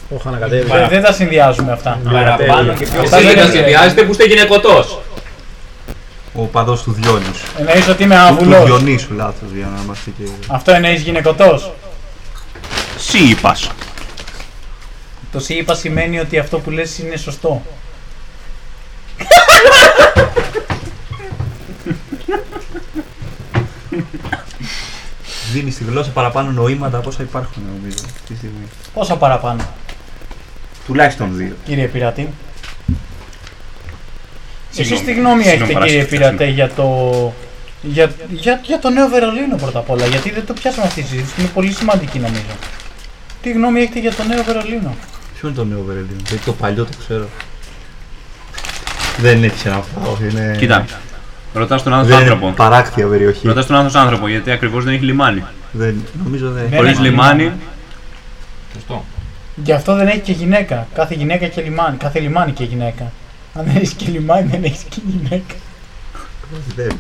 Το 0.10 0.16
έχω 0.16 0.30
ανακατεύει. 0.30 0.72
Δεν, 0.72 0.88
δεν 0.90 1.02
τα 1.04 1.12
συνδυάζουμε 1.12 1.72
αυτά. 1.72 2.00
Παραπάνω 2.12 2.74
και 2.74 2.86
πιο 2.86 3.02
Αυτά 3.02 3.18
Εσείς 3.18 3.28
δεν 3.28 3.36
δεν 3.36 3.36
τα 3.36 3.42
είναι- 3.44 3.52
συνδυάζετε 3.54 4.04
που 4.04 4.12
είστε 4.12 4.24
γυναικωτός. 4.26 5.00
Ο 6.34 6.42
παδός 6.42 6.84
του 6.84 6.92
Διόνυσου. 6.92 7.46
Εννοείς 7.58 7.88
ότι 7.88 8.04
είμαι 8.04 8.16
Του, 8.16 8.22
του 8.22 8.28
αβουλός. 8.42 8.66
Διονύσου, 8.66 9.14
λάθος 9.14 9.50
για 9.56 9.68
να 9.76 9.82
είμαστε 9.84 10.12
και. 10.18 10.24
Αυτό 10.48 10.72
εννοείς 10.72 11.02
γυναικωτός. 11.02 11.72
Σύ 12.98 13.18
είπας. 13.30 13.70
Το 15.32 15.40
σι 15.40 15.54
είπας 15.54 15.80
σημαίνει 15.80 16.20
ότι 16.20 16.38
αυτό 16.40 16.60
που 16.60 16.70
λες 16.70 16.98
είναι 17.00 17.16
σωστό. 17.18 17.62
Δίνεις 25.52 25.74
στη 25.74 25.84
γλώσσα 25.84 26.10
παραπάνω 26.12 26.52
νοήματα 26.52 26.98
από 26.98 27.10
όσα 27.10 27.24
υπάρχουν 27.24 27.64
νομίζω 27.76 27.98
αυτή 28.06 28.22
τη 28.28 28.36
στιγμή. 28.36 28.66
Πόσα 28.94 29.16
παραπάνω, 29.16 29.64
Τουλάχιστον 30.86 31.36
δύο. 31.38 31.56
κύριε 31.66 31.88
Πειρατή. 31.88 32.34
Εσείς 34.78 34.98
Συγγνώμη. 34.98 35.06
τι 35.06 35.14
γνώμη 35.20 35.42
έχετε 35.44 35.66
Συγγνώμη, 35.66 35.86
κύριε 35.86 36.04
παρασκευή. 36.04 36.18
Πειρατέ 36.18 36.46
για 36.46 36.70
το... 36.70 37.34
Για, 37.82 38.12
για, 38.30 38.62
για 38.64 38.80
το 38.80 38.90
νέο 38.90 39.08
Βερολίνο 39.08 39.56
πρώτα 39.56 39.80
απ' 39.80 39.90
όλα, 39.90 40.06
γιατί 40.06 40.32
δεν 40.32 40.46
το 40.46 40.54
πιάσαμε 40.54 40.88
αυτή 40.88 41.02
τη 41.02 41.08
συζήτηση, 41.08 41.34
είναι 41.40 41.50
πολύ 41.54 41.72
σημαντική 41.72 42.20
νομίζω. 42.20 42.56
Τι 43.42 43.52
γνώμη 43.52 43.80
έχετε 43.82 44.00
για 44.00 44.14
το 44.14 44.24
νέο 44.24 44.44
Βερολίνο; 44.44 44.96
Ποιο 45.36 45.48
είναι 45.48 45.58
το 45.58 45.66
νέο 45.66 45.84
Βερολίνο, 45.84 46.22
γιατί 46.28 46.46
το 46.46 46.54
παλιό 46.54 46.86
το 46.86 46.92
ξέρω. 47.00 47.28
Δεν 49.18 49.44
έτυχε 49.44 49.70
να 49.70 49.80
πάω. 49.80 50.18
Είναι... 50.30 50.56
Κοίτα, 50.58 50.86
ρωτάς 51.54 51.84
τον 51.84 51.92
δεν 51.92 52.02
άνθρωπο. 52.02 52.22
είναι 52.22 52.32
άνθρωπο. 52.32 52.54
παράκτια 52.56 53.08
περιοχή. 53.08 53.48
Ρωτάς 53.48 53.66
τον 53.66 53.76
άνθρωπο 53.76 54.00
άνθρωπο 54.00 54.28
γιατί 54.28 54.52
ακριβώς 54.52 54.84
δεν 54.84 54.94
έχει 54.94 55.04
λιμάνι. 55.04 55.44
Δεν, 55.72 56.04
νομίζω 56.24 56.52
δεν 56.52 56.68
Ναι, 56.70 56.76
Χωρίς 56.76 57.00
ναι, 57.00 57.10
λιμάνι, 57.10 57.52
Σωστό. 58.74 59.06
Γι' 59.56 59.72
αυτό 59.72 59.96
δεν 59.96 60.08
έχει 60.08 60.20
και 60.20 60.32
γυναίκα. 60.32 60.88
Κάθε 60.94 61.16
γυναίκα 61.16 61.48
και 61.48 61.62
λιμάνι. 61.62 61.98
Κάθε 61.98 62.20
λιμάνι 62.20 62.52
και 62.52 62.64
γυναίκα. 62.64 63.12
Αν 63.54 63.66
δεν 63.66 63.76
έχεις 63.76 63.94
και 63.94 64.06
λιμάνι, 64.08 64.48
δεν 64.52 64.64
έχεις 64.64 64.84
και 64.90 65.02
γυναίκα. 65.06 65.54
δεν. 66.76 66.92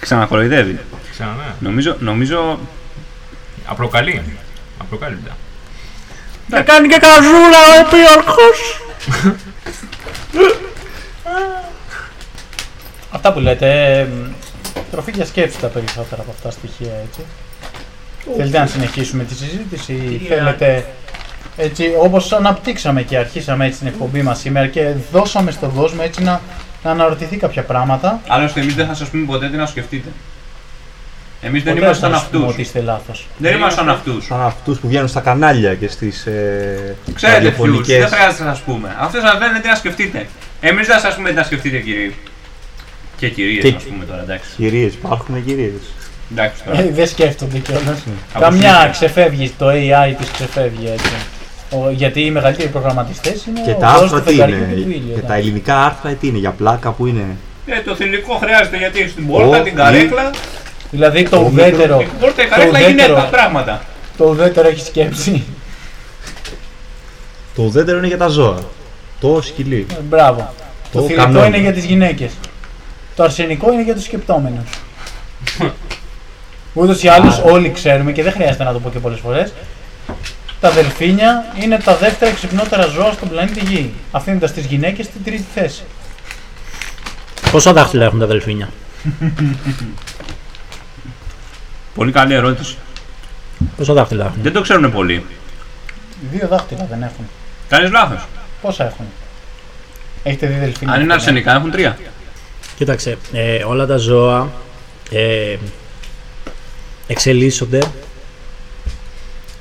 ξανακολοϊδεύει. 0.00 0.78
Ξανά, 1.10 1.30
ναι. 1.30 1.68
Νομίζω, 1.68 1.96
νομίζω 1.98 2.58
Απροκαλεί. 3.70 4.22
Απροκάλυπτα. 4.78 5.36
Να 6.46 6.62
κάνει 6.62 6.88
και 6.88 6.98
καζούρα 7.00 7.60
ο 7.68 7.74
επίορχος. 7.80 8.80
Αυτά 13.10 13.32
που 13.32 13.38
λέτε, 13.40 13.98
εμ, 14.00 14.08
τροφή 14.90 15.10
για 15.14 15.24
σκέψη 15.24 15.58
τα 15.60 15.66
περισσότερα 15.66 16.22
από 16.22 16.30
αυτά 16.30 16.50
στοιχεία, 16.50 16.92
έτσι. 17.08 17.20
Θέλετε 18.36 18.58
να 18.58 18.66
συνεχίσουμε 18.66 19.24
τη 19.24 19.34
συζήτηση 19.34 19.92
ή 19.92 20.26
θέλετε, 20.28 20.84
έτσι, 21.56 21.84
όπως 22.02 22.32
αναπτύξαμε 22.32 23.02
και 23.02 23.16
αρχίσαμε 23.16 23.66
έτσι 23.66 23.78
την 23.78 23.86
εκπομπή 23.88 24.22
μας 24.22 24.38
σήμερα 24.38 24.66
και 24.66 24.92
δώσαμε 25.12 25.50
στον 25.50 25.74
κόσμο 25.74 26.00
έτσι 26.02 26.22
να, 26.22 26.40
να 26.84 26.90
αναρωτηθεί 26.90 27.36
κάποια 27.36 27.62
πράγματα. 27.62 28.20
Άλλωστε, 28.28 28.60
εμείς 28.60 28.74
δεν 28.74 28.86
θα 28.86 28.94
σας 28.94 29.08
πούμε 29.08 29.26
ποτέ 29.26 29.48
τι 29.48 29.56
να 29.56 29.66
σκεφτείτε. 29.66 30.08
Εμείς 31.42 31.62
δεν 31.62 31.74
Ποτέ 31.74 31.86
ήμασταν 31.86 32.10
θα 32.10 32.16
σας 32.18 32.26
πούμε 32.28 32.38
αυτούς. 32.42 32.52
ότι 32.54 32.62
είστε 32.62 32.80
λάθος. 32.80 33.26
Δεν 33.38 33.54
ήμασταν 33.54 33.88
αυτούς. 33.88 34.24
Σαν 34.24 34.40
αυτούς 34.40 34.78
που 34.78 34.88
βγαίνουν 34.88 35.08
στα 35.08 35.20
κανάλια 35.20 35.74
και 35.74 35.88
στις 35.88 36.26
ε, 36.26 36.96
Ξέρετε 37.14 37.38
ποιου. 37.40 37.48
ραδιοφωνικές- 37.64 37.98
Δεν 37.98 38.08
χρειάζεται 38.08 38.44
να 38.44 38.54
σας 38.54 38.60
πούμε. 38.62 38.96
Αυτό 38.98 39.20
σα 39.20 39.38
λένε 39.38 39.60
τι 39.60 39.68
να 39.68 39.74
σκεφτείτε. 39.74 40.26
Εμείς 40.60 40.86
δεν 40.86 40.96
θα 40.98 41.02
σας 41.02 41.14
πούμε 41.14 41.28
τι 41.28 41.34
να 41.34 41.42
σκεφτείτε, 41.42 41.78
κύριοι. 41.78 42.14
Και 43.18 43.28
κυρίες, 43.28 43.62
Και- 43.64 43.74
ας 43.76 43.82
πούμε 43.82 44.04
τώρα, 44.04 44.20
εντάξει. 44.22 44.48
Κυρίες, 44.56 44.92
υπάρχουν 44.94 45.44
κυρίες. 45.44 45.72
Εντάξει 46.32 46.62
τώρα. 46.64 46.78
Ε, 46.80 46.90
δεν 46.94 47.06
σκέφτονται 47.06 47.58
κιόλας. 47.58 47.98
Από 48.32 48.42
Καμιά 48.44 48.60
συνήθεια. 48.70 48.88
ξεφεύγει, 48.90 49.52
το 49.58 49.68
AI 49.68 50.14
της 50.18 50.30
ξεφεύγει 50.30 50.86
έτσι. 50.92 51.10
Ο, 51.70 51.90
γιατί 51.90 52.20
οι 52.20 52.30
μεγαλύτεροι 52.30 52.68
προγραμματιστές 52.68 53.46
είναι 53.46 53.60
Και 53.64 53.70
ο 53.70 53.74
τα 53.74 53.88
Θεός 53.88 54.02
άρθρα 54.02 54.18
του 54.18 54.24
τι 54.24 54.30
φεγγαριού 54.30 54.54
είναι, 54.56 54.66
και 54.66 54.80
του 54.82 54.90
ήλιου. 54.90 55.14
και 55.14 55.20
τα 55.20 55.26
εντάξει. 55.26 55.40
ελληνικά 55.40 55.84
άρθρα 55.84 56.10
τι 56.10 56.26
είναι, 56.26 56.38
για 56.38 56.50
πλάκα 56.50 56.90
που 56.90 57.06
είναι; 57.06 57.36
Ε, 57.66 57.80
το 57.80 57.94
θηλυκό 57.94 58.34
χρειάζεται 58.34 58.76
γιατί 58.76 59.00
έχει 59.00 59.14
την 59.14 59.26
πόρτα, 59.26 59.58
Ω, 59.60 59.62
την 59.62 59.74
καρέκλα. 59.74 60.30
Δηλαδή 60.90 61.22
το 61.28 61.36
Ο 61.36 61.44
ουδέτερο, 61.46 62.00
Η 62.00 62.08
πόρτα, 62.20 62.42
η 62.42 62.46
καρέκλα 62.46 62.78
ουδέτερο. 62.78 62.88
γυναίκα, 63.08 63.28
πράγματα. 63.28 63.82
το 64.16 64.24
ουδέτερο 64.24 64.68
έχει 64.68 64.80
σκέψη. 64.86 65.44
Το 67.54 67.62
ουδέτερο 67.62 67.98
είναι 67.98 68.06
για 68.06 68.18
τα 68.18 68.28
ζώα. 68.28 68.58
Το 69.20 69.40
σκυλί. 69.42 69.86
Ε, 69.92 69.94
Μπράβο. 70.08 70.52
Το, 70.92 70.98
Το 71.00 71.06
θηλυκό 71.06 71.22
κανόνι. 71.24 71.46
είναι 71.46 71.58
για 71.58 71.72
τις 71.72 71.84
γυναίκες. 71.84 72.30
Το 73.18 73.24
αρσενικό 73.24 73.72
είναι 73.72 73.82
για 73.82 73.94
τους 73.94 74.04
σκεπτόμενους. 74.04 74.68
Ούτως 76.72 77.02
ή 77.02 77.08
άλλως 77.08 77.42
όλοι 77.44 77.70
ξέρουμε 77.70 78.12
και 78.12 78.22
δεν 78.22 78.32
χρειάζεται 78.32 78.64
να 78.64 78.72
το 78.72 78.80
πω 78.80 78.90
και 78.90 78.98
πολλές 78.98 79.18
φορές. 79.18 79.52
Τα 80.60 80.70
δελφίνια 80.70 81.44
είναι 81.62 81.78
τα 81.78 81.96
δεύτερα 81.96 82.32
ξυπνότερα 82.32 82.86
ζώα 82.86 83.12
στον 83.12 83.28
πλανήτη 83.28 83.60
Γη, 83.64 83.92
αφήνοντας 84.10 84.52
τις 84.52 84.64
γυναίκες 84.64 85.06
στην 85.06 85.24
τρίτη 85.24 85.44
θέση. 85.54 85.82
Πόσα 87.50 87.72
δάχτυλα 87.72 88.04
έχουν 88.04 88.18
τα 88.18 88.26
δελφίνια; 88.26 88.68
Πολύ 91.94 92.12
καλή 92.12 92.34
ερώτηση. 92.34 92.76
Πόσα 93.76 93.92
δάχτυλα 93.92 94.24
έχουν; 94.24 94.42
Δεν 94.42 94.52
το 94.52 94.60
ξέρουν 94.60 94.92
πολλοί. 94.92 95.24
Δύο 96.32 96.48
δάχτυλα 96.48 96.86
δεν 96.90 97.02
έχουν. 97.02 97.28
Κάνεις 97.68 97.90
λάθος. 97.90 98.26
Πόσα 98.62 98.84
έχουν; 98.84 99.06
Έχετε 100.22 100.46
δει 100.46 100.54
δελφίνια. 100.54 100.94
Αν 100.94 101.00
είναι 101.00 101.12
αρσενικά, 101.12 101.54
έχουν 101.54 101.70
τρία. 101.70 101.98
Κοίταξε, 102.78 103.18
ε, 103.32 103.64
όλα 103.64 103.86
τα 103.86 103.96
ζώα 103.96 104.50
ε, 105.10 105.56
εξελίσσονται 107.06 107.78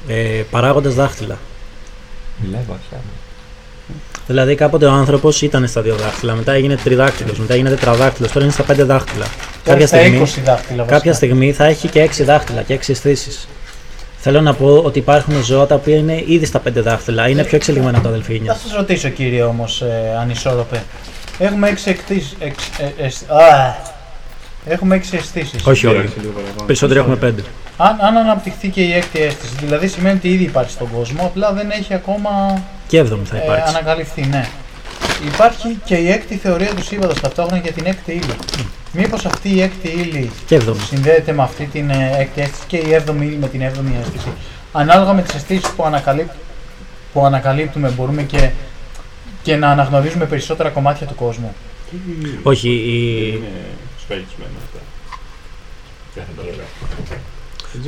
ε, 0.08 0.44
παράγοντας 0.52 0.94
δάχτυλα. 0.94 1.38
Μιλάει 2.38 2.62
βαθιά. 2.68 2.98
Δηλαδή 4.28 4.56
κάποτε 4.56 4.86
ο 4.86 4.92
άνθρωπος 4.92 5.42
ήταν 5.42 5.68
στα 5.68 5.82
δύο 5.82 5.96
δάχτυλα, 5.96 6.34
μετά 6.36 6.52
έγινε 6.52 6.76
τριδάκτυλος, 6.76 7.40
μετά 7.40 7.54
έγινε 7.54 7.70
τετραδάκτυλος, 7.70 8.32
τώρα 8.32 8.46
είναι 8.46 8.54
στα 8.54 8.64
πέντε 8.64 8.84
δάχτυλα. 8.84 9.26
κάποια, 9.64 9.88
στα 9.88 9.98
στιγμή, 9.98 10.18
20 10.18 10.42
δάχτυλα 10.44 10.78
βασικά. 10.78 10.86
κάποια 10.86 11.14
στιγμή 11.14 11.54
θα 11.54 11.66
έχει 11.66 11.88
και 11.88 12.02
έξι 12.02 12.24
δάχτυλα 12.24 12.62
και 12.62 12.74
έξι 12.74 12.92
αισθήσεις. 12.92 13.48
Θέλω 14.18 14.42
να 14.42 14.54
πω 14.54 14.82
ότι 14.86 15.00
υπάρχουν 15.00 15.44
ζώα 15.44 15.66
τα 15.66 15.76
οποία 15.76 15.96
είναι 15.96 16.24
ήδη 16.26 16.46
στα 16.46 16.60
πέντε 16.60 16.82
δάχτυλα, 16.82 17.28
είναι 17.28 17.44
πιο 17.44 17.58
εξελιγμένα 17.58 17.98
από 17.98 18.08
τα 18.08 18.14
Θα 18.14 18.16
δελφίνια. 18.20 18.54
σας 18.54 18.74
ρωτήσω 18.74 19.10
κύριε 19.10 19.44
όμως 19.44 19.82
ε, 19.82 20.18
ανισόρροπε. 20.20 20.84
Έχουμε 21.40 21.70
έξι 21.70 21.90
εκτίσεις. 21.90 22.36
Εξ, 22.40 22.64
ε, 22.78 23.04
εσ- 23.06 23.30
α, 23.32 23.76
έχουμε 24.66 24.96
έξι 24.96 25.16
αισθήσεις. 25.16 25.66
Όχι 25.66 25.88
όλοι. 25.88 26.10
Περισσότεροι 26.66 27.00
έχουμε 27.00 27.16
πέντε. 27.16 27.44
Αν, 27.78 27.98
αν 28.02 28.18
αναπτυχθεί 28.18 28.68
και 28.70 28.82
η 28.82 28.94
έκτη 28.94 29.22
αίσθηση, 29.22 29.54
δηλαδή 29.60 29.88
σημαίνει 29.88 30.18
ότι 30.18 30.28
ήδη 30.30 30.44
υπάρχει 30.44 30.72
στον 30.72 30.90
κόσμο, 30.92 31.26
απλά 31.26 31.54
δεν 31.54 31.70
έχει 31.72 31.94
ακόμα 31.94 32.62
Και 32.88 32.98
έβδομη 32.98 33.26
θα 33.26 33.38
ε, 33.38 33.42
υπάρξει. 33.44 33.76
ανακαλυφθεί, 33.76 34.26
ναι. 34.26 34.48
Υπάρχει 35.34 35.78
και 35.86 35.96
η 35.96 36.12
έκτη 36.12 36.36
θεωρία 36.36 36.74
του 36.74 36.84
σύμπαντος 36.84 37.20
ταυτόχρονα 37.20 37.62
για 37.62 37.72
την 37.72 37.86
έκτη 37.86 38.12
ύλη. 38.12 38.34
Μήπως 38.92 39.26
αυτή 39.26 39.50
η 39.56 39.62
έκτη 39.62 39.88
ύλη 39.88 40.32
Και 40.46 40.56
έβδομη. 40.56 40.80
συνδέεται 40.80 41.32
με 41.32 41.44
αυτή 41.44 41.66
την 41.66 41.90
ε, 41.90 42.16
έκτη 42.20 42.42
αίσθηση 42.42 42.64
και 42.68 42.78
η 42.78 42.94
έβδομη 42.94 43.26
ύλη 43.26 43.36
με 43.36 43.48
την 43.48 43.62
έβδομη 43.62 43.96
αίσθηση; 44.02 44.28
Ανάλογα 44.72 45.14
με 45.14 45.22
τις 45.22 45.36
αισθήσεις 45.36 45.70
που, 45.70 45.84
ανακαλύπ, 45.86 46.28
που 47.14 47.26
ανακαλύπτουμε 47.26 47.90
μπορούμε 47.90 48.22
και, 48.22 48.50
και 49.48 49.56
να 49.56 49.70
αναγνωρίζουμε 49.70 50.26
περισσότερα 50.26 50.70
κομμάτια 50.70 51.08
του 51.08 51.16
κόσμου. 51.16 51.56
Όχι, 52.44 52.70
η, 52.70 53.44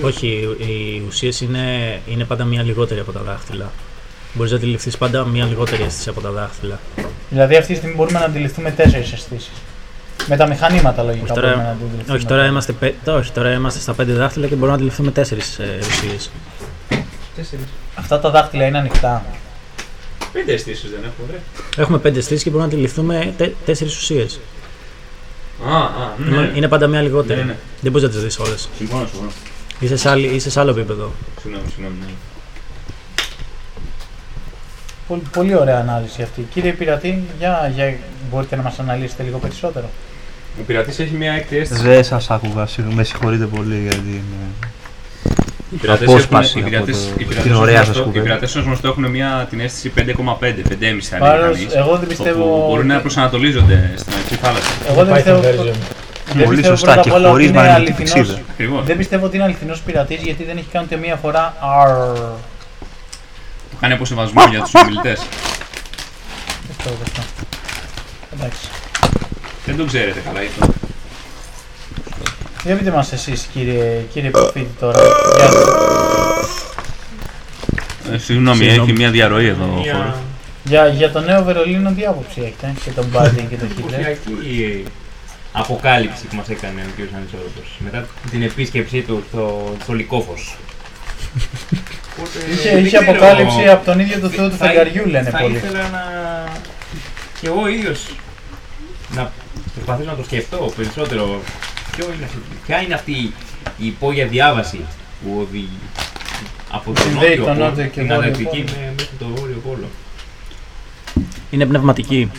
όχι, 0.02 0.28
οι 0.58 1.04
ουσίες 1.08 1.42
είναι, 1.42 2.00
είναι 2.08 2.24
πάντα 2.24 2.44
μία 2.44 2.64
λιγότερη 2.64 3.00
από 3.00 3.12
τα 3.12 3.22
δάχτυλα. 3.22 3.72
Μπορείς 4.34 4.52
να 4.52 4.58
αντιληφθείς 4.58 4.98
πάντα 4.98 5.26
μία 5.26 5.46
λιγότερη 5.46 5.84
αίσθηση 5.84 6.10
από 6.10 6.22
τα 6.22 6.32
δάχτυλα. 6.32 6.80
Δηλαδή 7.30 7.56
αυτή 7.56 7.72
τη 7.72 7.78
στιγμή 7.78 7.96
μπορούμε 7.96 8.20
να 8.20 8.26
αντιληφθούμε 8.26 8.72
τέσσερις 8.72 9.12
αισθήσεις. 9.12 9.52
Με 10.28 10.36
τα 10.38 10.48
μηχανήματα 10.48 11.04
λογικά 11.04 11.24
Όχι 11.24 11.34
τώρα, 11.34 11.48
μπορούμε 11.48 11.64
να 11.64 11.72
αντιληφθούμε. 11.72 12.18
όχι, 12.18 12.26
τώρα 12.26 12.46
είμαστε, 12.46 12.72
πέ- 12.72 13.08
όχι, 13.08 13.32
τώρα 13.32 13.52
είμαστε 13.52 13.80
στα 13.80 13.94
πέντε 13.94 14.14
δάχτυλα 14.14 14.46
και 14.48 14.54
μπορούμε 14.54 14.70
να 14.70 14.76
αντιληφθούμε 14.76 15.12
τέσσερις 15.12 15.60
ε, 15.60 15.80
ουσίες. 15.88 16.32
Αυτά 17.96 18.20
τα 18.20 18.30
δάχτυλα 18.30 18.66
είναι 18.66 18.78
ανοιχτά. 18.78 19.26
Πέντε 20.34 20.54
αισθήσεις 20.54 20.90
δεν 20.90 21.00
έχουμε, 21.00 21.32
ρε. 21.32 21.82
Έχουμε 21.82 21.98
πέντε 21.98 22.22
στήσει 22.22 22.44
και 22.44 22.50
μπορούμε 22.50 22.68
να 22.68 22.74
αντιληφθούμε 22.74 23.34
τε, 23.38 23.52
τέσσερις 23.66 23.98
ουσίες. 23.98 24.40
Α, 25.68 25.76
α, 25.76 26.14
ναι. 26.18 26.52
Είναι 26.56 26.68
πάντα 26.68 26.88
μία 26.88 27.02
λιγότερη. 27.02 27.40
Ναι, 27.40 27.46
ναι. 27.46 27.56
Δεν 27.82 27.92
μπορείς 27.92 28.08
να 28.08 28.14
τις 28.14 28.24
δεις 28.24 28.40
όλες. 28.40 28.70
Συμφωνώ, 28.78 29.06
συμφωνώ. 29.08 29.30
Είσαι, 29.80 29.98
σε 29.98 30.10
άλλη- 30.10 30.28
είσαι 30.28 30.50
σε 30.50 30.60
άλλο 30.60 30.70
επίπεδο. 30.72 31.12
Συγγνώμη, 31.42 31.68
συγγνώμη. 31.70 31.96
ναι. 32.00 32.12
Πολύ, 35.08 35.22
πολύ 35.34 35.56
ωραία 35.56 35.80
ανάλυση 35.80 36.22
αυτή. 36.22 36.48
Κύριε 36.54 36.72
Πειρατή, 36.72 37.24
για, 37.40 37.72
για, 37.76 37.98
μπορείτε 38.32 38.56
να 38.56 38.62
μας 38.62 38.80
αναλύσετε 38.80 39.24
λίγο 39.24 39.38
περισσότερο. 39.38 39.90
Ο 40.60 40.64
πειρατής 40.68 41.00
έχει 41.00 41.14
μια 41.16 41.32
έκτη 41.34 41.58
αίσθηση. 41.58 41.82
Δεν 41.84 42.04
σας 42.04 42.30
άκουγα, 42.30 42.66
συγγνώμη, 42.66 42.98
με 42.98 43.04
συγχωρείτε 43.04 43.46
πολύ 43.46 43.80
γιατί 43.82 44.08
είναι... 44.10 44.70
Οι 45.72 45.76
πειρατές 45.76 46.08
Απόσπαση 46.10 46.50
έχουν- 46.60 46.72
οι 46.72 46.76
από 46.76 46.86
πειρατές- 46.86 47.06
το- 47.08 47.14
οι 47.18 47.24
πειρατές 47.24 47.44
την 47.44 47.52
ως 47.54 47.60
ωραία 47.60 47.74
γνωστό- 47.76 47.94
σας 47.94 48.02
Οι 48.04 48.06
κουβέντα. 48.06 48.24
πειρατές 48.24 48.56
ως 48.56 48.64
γνωστό 48.64 48.88
έχουν 48.88 49.06
μια, 49.10 49.48
την 49.50 49.60
αίσθηση 49.60 49.90
5,5, 49.90 50.62
5,5 50.64 51.08
θα 51.10 51.18
Πάντως, 51.18 51.52
λέγει 51.58 51.66
κανείς. 51.66 51.76
εγώ 51.76 51.98
δεν 51.98 52.08
πιστεύω- 52.08 52.44
όπου 52.56 52.68
Μπορούν 52.68 52.88
να 52.88 53.00
προσανατολίζονται 53.00 53.94
στην 53.98 54.14
ανοιχτή 54.14 54.36
θάλασσα. 54.36 54.72
Εγώ 54.90 55.04
δεν 55.06 55.14
Python 55.14 55.16
πιστεύω, 55.16 55.40
version. 55.40 55.76
δεν 56.34 56.44
Πολύ 56.44 56.56
πιστεύω 56.56 56.76
σωστά 56.76 56.86
πρώτα 56.94 57.02
και 57.02 57.10
απ' 57.10 57.16
όλα 57.16 57.24
ότι 57.26 57.32
χωρίς 57.32 57.48
είναι 57.50 57.58
μαγνητική 57.58 58.02
αληθινός- 58.02 58.14
πηξίδα. 58.28 58.42
Ακριβώς. 58.52 58.86
Δεν 58.86 58.98
πιστεύω 58.98 59.26
ότι 59.26 59.36
είναι 59.36 59.46
αληθινός 59.46 59.80
πειρατής 59.82 60.22
γιατί 60.22 60.44
δεν 60.44 60.58
έχει 60.58 60.68
κάνει 60.72 60.86
ούτε 60.86 60.96
μία 60.96 61.16
φορά 61.16 61.44
αρ. 61.82 61.90
Το 63.72 63.76
κάνει 63.80 63.94
από 63.94 64.06
σεβασμό 64.06 64.42
για 64.50 64.60
τους 64.62 64.74
ομιλητές. 64.76 65.20
Δεκτό, 66.68 66.90
δεκτό. 67.04 67.22
Εντάξει. 68.36 68.68
Δεν 69.66 69.78
το 69.78 69.86
ξέρετε 69.86 70.20
καλά 70.26 70.40
αυτό. 70.40 70.74
Για 72.64 72.76
πείτε 72.76 72.92
μας 72.92 73.12
εσείς 73.12 73.48
κύριε, 73.54 74.02
κύριε 74.14 74.30
Προφήτη 74.30 74.70
τώρα. 74.80 75.00
Για... 75.38 75.50
Ε, 78.14 78.18
συγγνώμη, 78.18 78.58
Συγγνώμη. 78.64 78.90
έχει 78.90 78.92
μια 79.00 79.10
διαρροή 79.12 79.48
εδώ 79.48 79.64
ο 79.64 79.80
Μια 79.82 79.94
Ναι. 79.94 80.00
ε, 80.00 80.14
Για, 80.64 80.88
για 80.88 81.12
το 81.12 81.20
νέο 81.20 81.44
Βερολίνο 81.44 81.92
τι 81.92 82.06
άποψη 82.06 82.42
έχετε 82.42 82.74
και 82.84 82.90
τον 82.92 83.06
Biden 83.14 83.44
και 83.50 83.56
τον 83.56 83.68
Hitler. 83.68 83.72
εντυπωσιακή 83.72 84.84
αποκάλυψη 85.52 86.26
που 86.26 86.36
μας 86.36 86.50
έκανε 86.50 86.82
ο 86.88 86.92
κ. 86.96 87.00
Ανισόρροπος 87.16 87.78
μετά 87.80 88.06
την 88.32 88.42
επίσκεψή 88.44 89.02
του 89.02 89.24
στο, 89.32 89.74
στο 89.84 89.94
Λυκόφος. 89.94 90.58
Οπότε, 92.18 92.52
Είχε, 92.54 92.70
δεν 92.70 92.86
είχε 92.86 92.98
ξέρω, 92.98 93.12
αποκάλυψη 93.12 93.68
από 93.70 93.86
τον 93.86 94.00
ίδιο 94.00 94.20
το 94.20 94.30
Θεό 94.30 94.50
του 94.50 94.56
θα- 94.58 94.66
φεγγαριού 94.66 95.06
λένε 95.06 95.30
θα 95.30 95.38
πολλοί. 95.38 95.56
ήθελα 95.56 95.90
να... 95.90 96.04
και 97.42 97.48
εγώ 97.48 97.68
ίδιος 97.68 98.06
να 99.16 99.32
προσπαθήσω 99.74 100.10
να 100.10 100.16
το 100.16 100.24
σκεφτώ 100.24 100.72
περισσότερο. 100.76 101.42
Ποιο 102.00 102.14
είναι, 102.14 102.26
αυτό- 102.26 102.40
ποια 102.66 102.82
είναι 102.82 102.94
αυτή 102.94 103.12
η 103.78 103.86
υπόγεια 103.86 104.26
διάβαση 104.28 104.80
που 105.24 105.38
οδηγεί 105.48 105.80
από 106.72 106.92
τον 106.92 107.04
Συνδέει 107.04 107.30
νότιο 107.30 107.44
τον 107.46 107.54
πόλο, 107.54 107.66
νότιο 107.70 107.84
και 107.84 107.90
την 107.90 108.08
βόρειο 108.08 108.22
Ανατολική 108.24 108.64
πόλο. 108.64 108.78
με- 108.80 108.94
μέχρι 108.98 109.16
το 109.20 109.26
βόρειο 109.36 109.62
πόλο. 109.68 109.88
Είναι 111.52 111.66
πνευματική. 111.66 112.32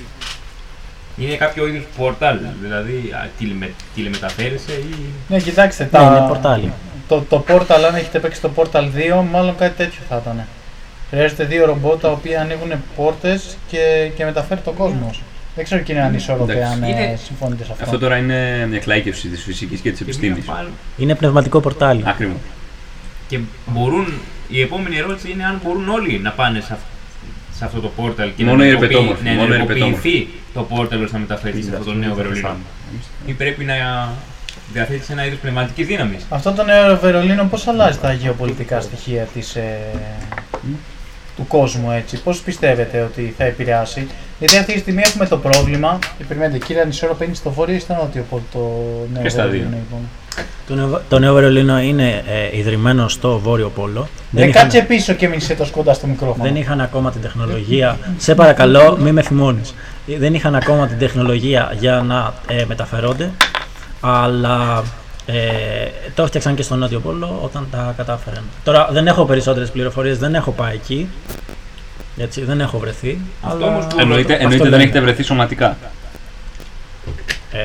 Είναι 1.16 1.34
κάποιο 1.34 1.66
είδους 1.66 1.84
πορτάλ, 1.96 2.38
δηλαδή 2.62 3.10
α, 3.14 3.28
τηλεμε, 3.38 3.72
τηλεμεταφέρεσαι 3.94 4.72
ή... 4.72 4.94
Ναι, 5.28 5.38
κοιτάξτε, 5.40 5.82
Ναι, 5.84 5.90
τα, 5.90 6.02
είναι 6.02 6.28
πορτάλι. 6.28 6.72
το, 7.08 7.24
το 7.28 7.44
Portal, 7.48 7.84
αν 7.88 7.94
έχετε 7.94 8.18
παίξει 8.18 8.40
το 8.40 8.50
Portal 8.56 8.84
2, 9.20 9.24
μάλλον 9.30 9.56
κάτι 9.56 9.76
τέτοιο 9.76 10.00
θα 10.08 10.20
ήταν. 10.22 10.46
Χρειάζεται 11.10 11.44
δύο 11.44 11.64
ρομπότ 11.66 12.00
τα 12.00 12.10
οποία 12.10 12.40
ανοίγουν 12.40 12.72
πόρτες 12.96 13.56
και, 13.68 14.10
και 14.16 14.24
μεταφέρει 14.24 14.60
τον 14.60 14.74
κόσμο. 14.74 15.10
Δεν 15.54 15.64
ξέρω 15.64 15.82
κύριε 15.82 16.00
Ανισόρροπε 16.02 16.52
Εντάξει. 16.52 16.72
αν 16.72 16.82
ε, 16.82 16.88
Είναι- 16.88 17.18
συμφωνείτε 17.24 17.64
σε 17.64 17.72
αυτό. 17.72 17.84
Αυτό 17.84 17.98
τώρα 17.98 18.16
είναι 18.16 18.66
μια 18.68 18.76
εκλαϊκεύση 18.76 19.28
της 19.28 19.42
φυσικής 19.42 19.80
και 19.80 19.90
της 19.90 19.98
και 19.98 20.04
μία 20.04 20.14
επιστήμης. 20.14 20.44
πάνω. 20.44 20.68
Είναι 20.96 21.14
πνευματικό 21.14 21.60
πορτάλι. 21.60 22.02
Ακριβώς. 22.06 22.36
Και 23.28 23.38
μπορούν, 23.66 24.06
η 24.48 24.60
επόμενη 24.60 24.96
ερώτηση 24.96 25.30
είναι 25.30 25.44
αν 25.44 25.60
μπορούν 25.64 25.88
όλοι 25.88 26.18
να 26.18 26.30
πάνε 26.30 26.60
σε, 26.60 26.72
αυ- 26.72 26.82
σε 27.56 27.64
αυτό 27.64 27.80
το 27.80 27.88
πόρταλ 27.88 28.30
και 28.36 28.44
Μόνο 28.44 28.56
να 28.56 28.64
οι 28.64 28.66
ενεργοποιη- 28.66 28.90
ερπετόμορφοι, 28.96 29.24
να 29.24 29.32
μόνο 29.32 29.52
οι 29.52 29.54
ενεργοποιηθεί 29.56 30.28
το 30.54 30.62
πόρταλ 30.62 31.02
ώστε 31.02 31.12
να 31.16 31.20
μεταφέρει 31.20 31.62
σε 31.62 31.70
αυτό 31.72 31.84
το 31.84 31.92
νέο 31.94 32.14
Βερολίνο. 32.14 32.56
Ή 33.26 33.32
πρέπει 33.32 33.64
να 33.64 33.74
διαθέτει 34.72 35.02
ένα 35.12 35.26
είδος 35.26 35.38
πνευματικής 35.38 35.86
δύναμης. 35.86 36.26
Αυτό 36.28 36.52
το 36.52 36.64
νέο 36.64 36.98
Βερολίνο 36.98 37.44
πώς 37.44 37.66
αλλάζει 37.66 37.98
τα 37.98 38.12
γεωπολιτικά 38.12 38.80
στοιχεία 38.80 39.22
της, 39.22 39.56
ε, 39.56 39.78
του 41.36 41.46
κόσμου 41.46 41.90
έτσι; 41.90 42.22
Πώς 42.22 42.40
πιστεύετε 42.40 43.00
ότι 43.00 43.34
θα 43.38 43.44
επηρεάσει. 43.44 44.06
Γιατί 44.40 44.56
αυτή 44.56 44.72
τη 44.72 44.78
στιγμή 44.78 45.02
έχουμε 45.06 45.26
το 45.26 45.36
πρόβλημα. 45.36 45.98
Και 46.18 46.24
περιμένετε, 46.24 46.58
κύριε 46.66 46.82
Ανισόρροπε 46.82 47.24
είναι 47.24 47.34
στο 47.34 47.50
βόρειο 47.50 47.74
ή 47.74 47.78
στο 47.78 47.94
νότιο 47.94 48.24
πόλο 48.30 48.42
το 48.52 48.58
νέο 49.12 49.22
Και 49.22 49.28
στα 49.28 49.42
δύο. 49.46 49.50
Βερολίνο. 49.50 49.76
Λοιπόν. 49.76 50.00
Το 50.68 50.74
νέο, 50.74 51.02
το 51.08 51.18
νέο 51.18 51.34
Βερολίνο 51.34 51.80
είναι 51.80 52.22
ε, 52.52 52.58
ιδρυμένο 52.58 53.08
στο 53.08 53.38
Βόρειο 53.38 53.68
Πόλο. 53.68 54.08
Δεν 54.30 54.48
είχαν- 54.48 54.62
κάτσε 54.62 54.80
πίσω 54.82 55.12
και 55.12 55.28
μίλησε 55.28 55.54
το 55.54 55.64
σκόντα 55.64 55.94
στο 55.94 56.06
μικρόφωνο. 56.06 56.42
Δεν 56.44 56.56
είχαν 56.56 56.80
ακόμα 56.80 57.10
την 57.10 57.20
τεχνολογία. 57.20 57.98
Σε 58.16 58.34
παρακαλώ, 58.34 58.96
μη 59.00 59.12
με 59.12 59.22
θυμώνεις. 59.22 59.74
Δεν 60.18 60.34
είχαν 60.34 60.54
ακόμα 60.54 60.86
την 60.86 60.98
τεχνολογία 60.98 61.74
για 61.78 62.04
να 62.06 62.34
ε, 62.48 62.64
μεταφερόνται, 62.68 63.30
αλλά 64.00 64.82
ε, 65.26 65.34
το 66.14 66.22
έφτιαξαν 66.22 66.54
και 66.54 66.62
στο 66.62 66.76
Νότιο 66.76 67.00
Πόλο 67.00 67.40
όταν 67.44 67.66
τα 67.70 67.94
κατάφεραν. 67.96 68.42
Τώρα 68.64 68.88
δεν 68.92 69.06
έχω 69.06 69.24
περισσότερες 69.24 69.70
πληροφορίες, 69.70 70.18
δεν 70.18 70.34
έχω 70.34 70.50
πάει 70.50 70.74
εκεί. 70.74 71.08
Έτσι, 72.22 72.44
δεν 72.44 72.60
έχω 72.60 72.78
βρεθεί. 72.78 73.18
Αυτό 73.42 73.56
αλλά 73.56 73.66
όμως 73.66 73.86
που- 73.86 73.96
Εννοείται, 74.00 74.32
αυτό 74.32 74.42
εννοείται 74.44 74.62
δεν 74.62 74.70
λένε. 74.72 74.82
έχετε 74.82 75.00
βρεθεί 75.00 75.22
σωματικά. 75.22 75.76
Ε, 77.52 77.58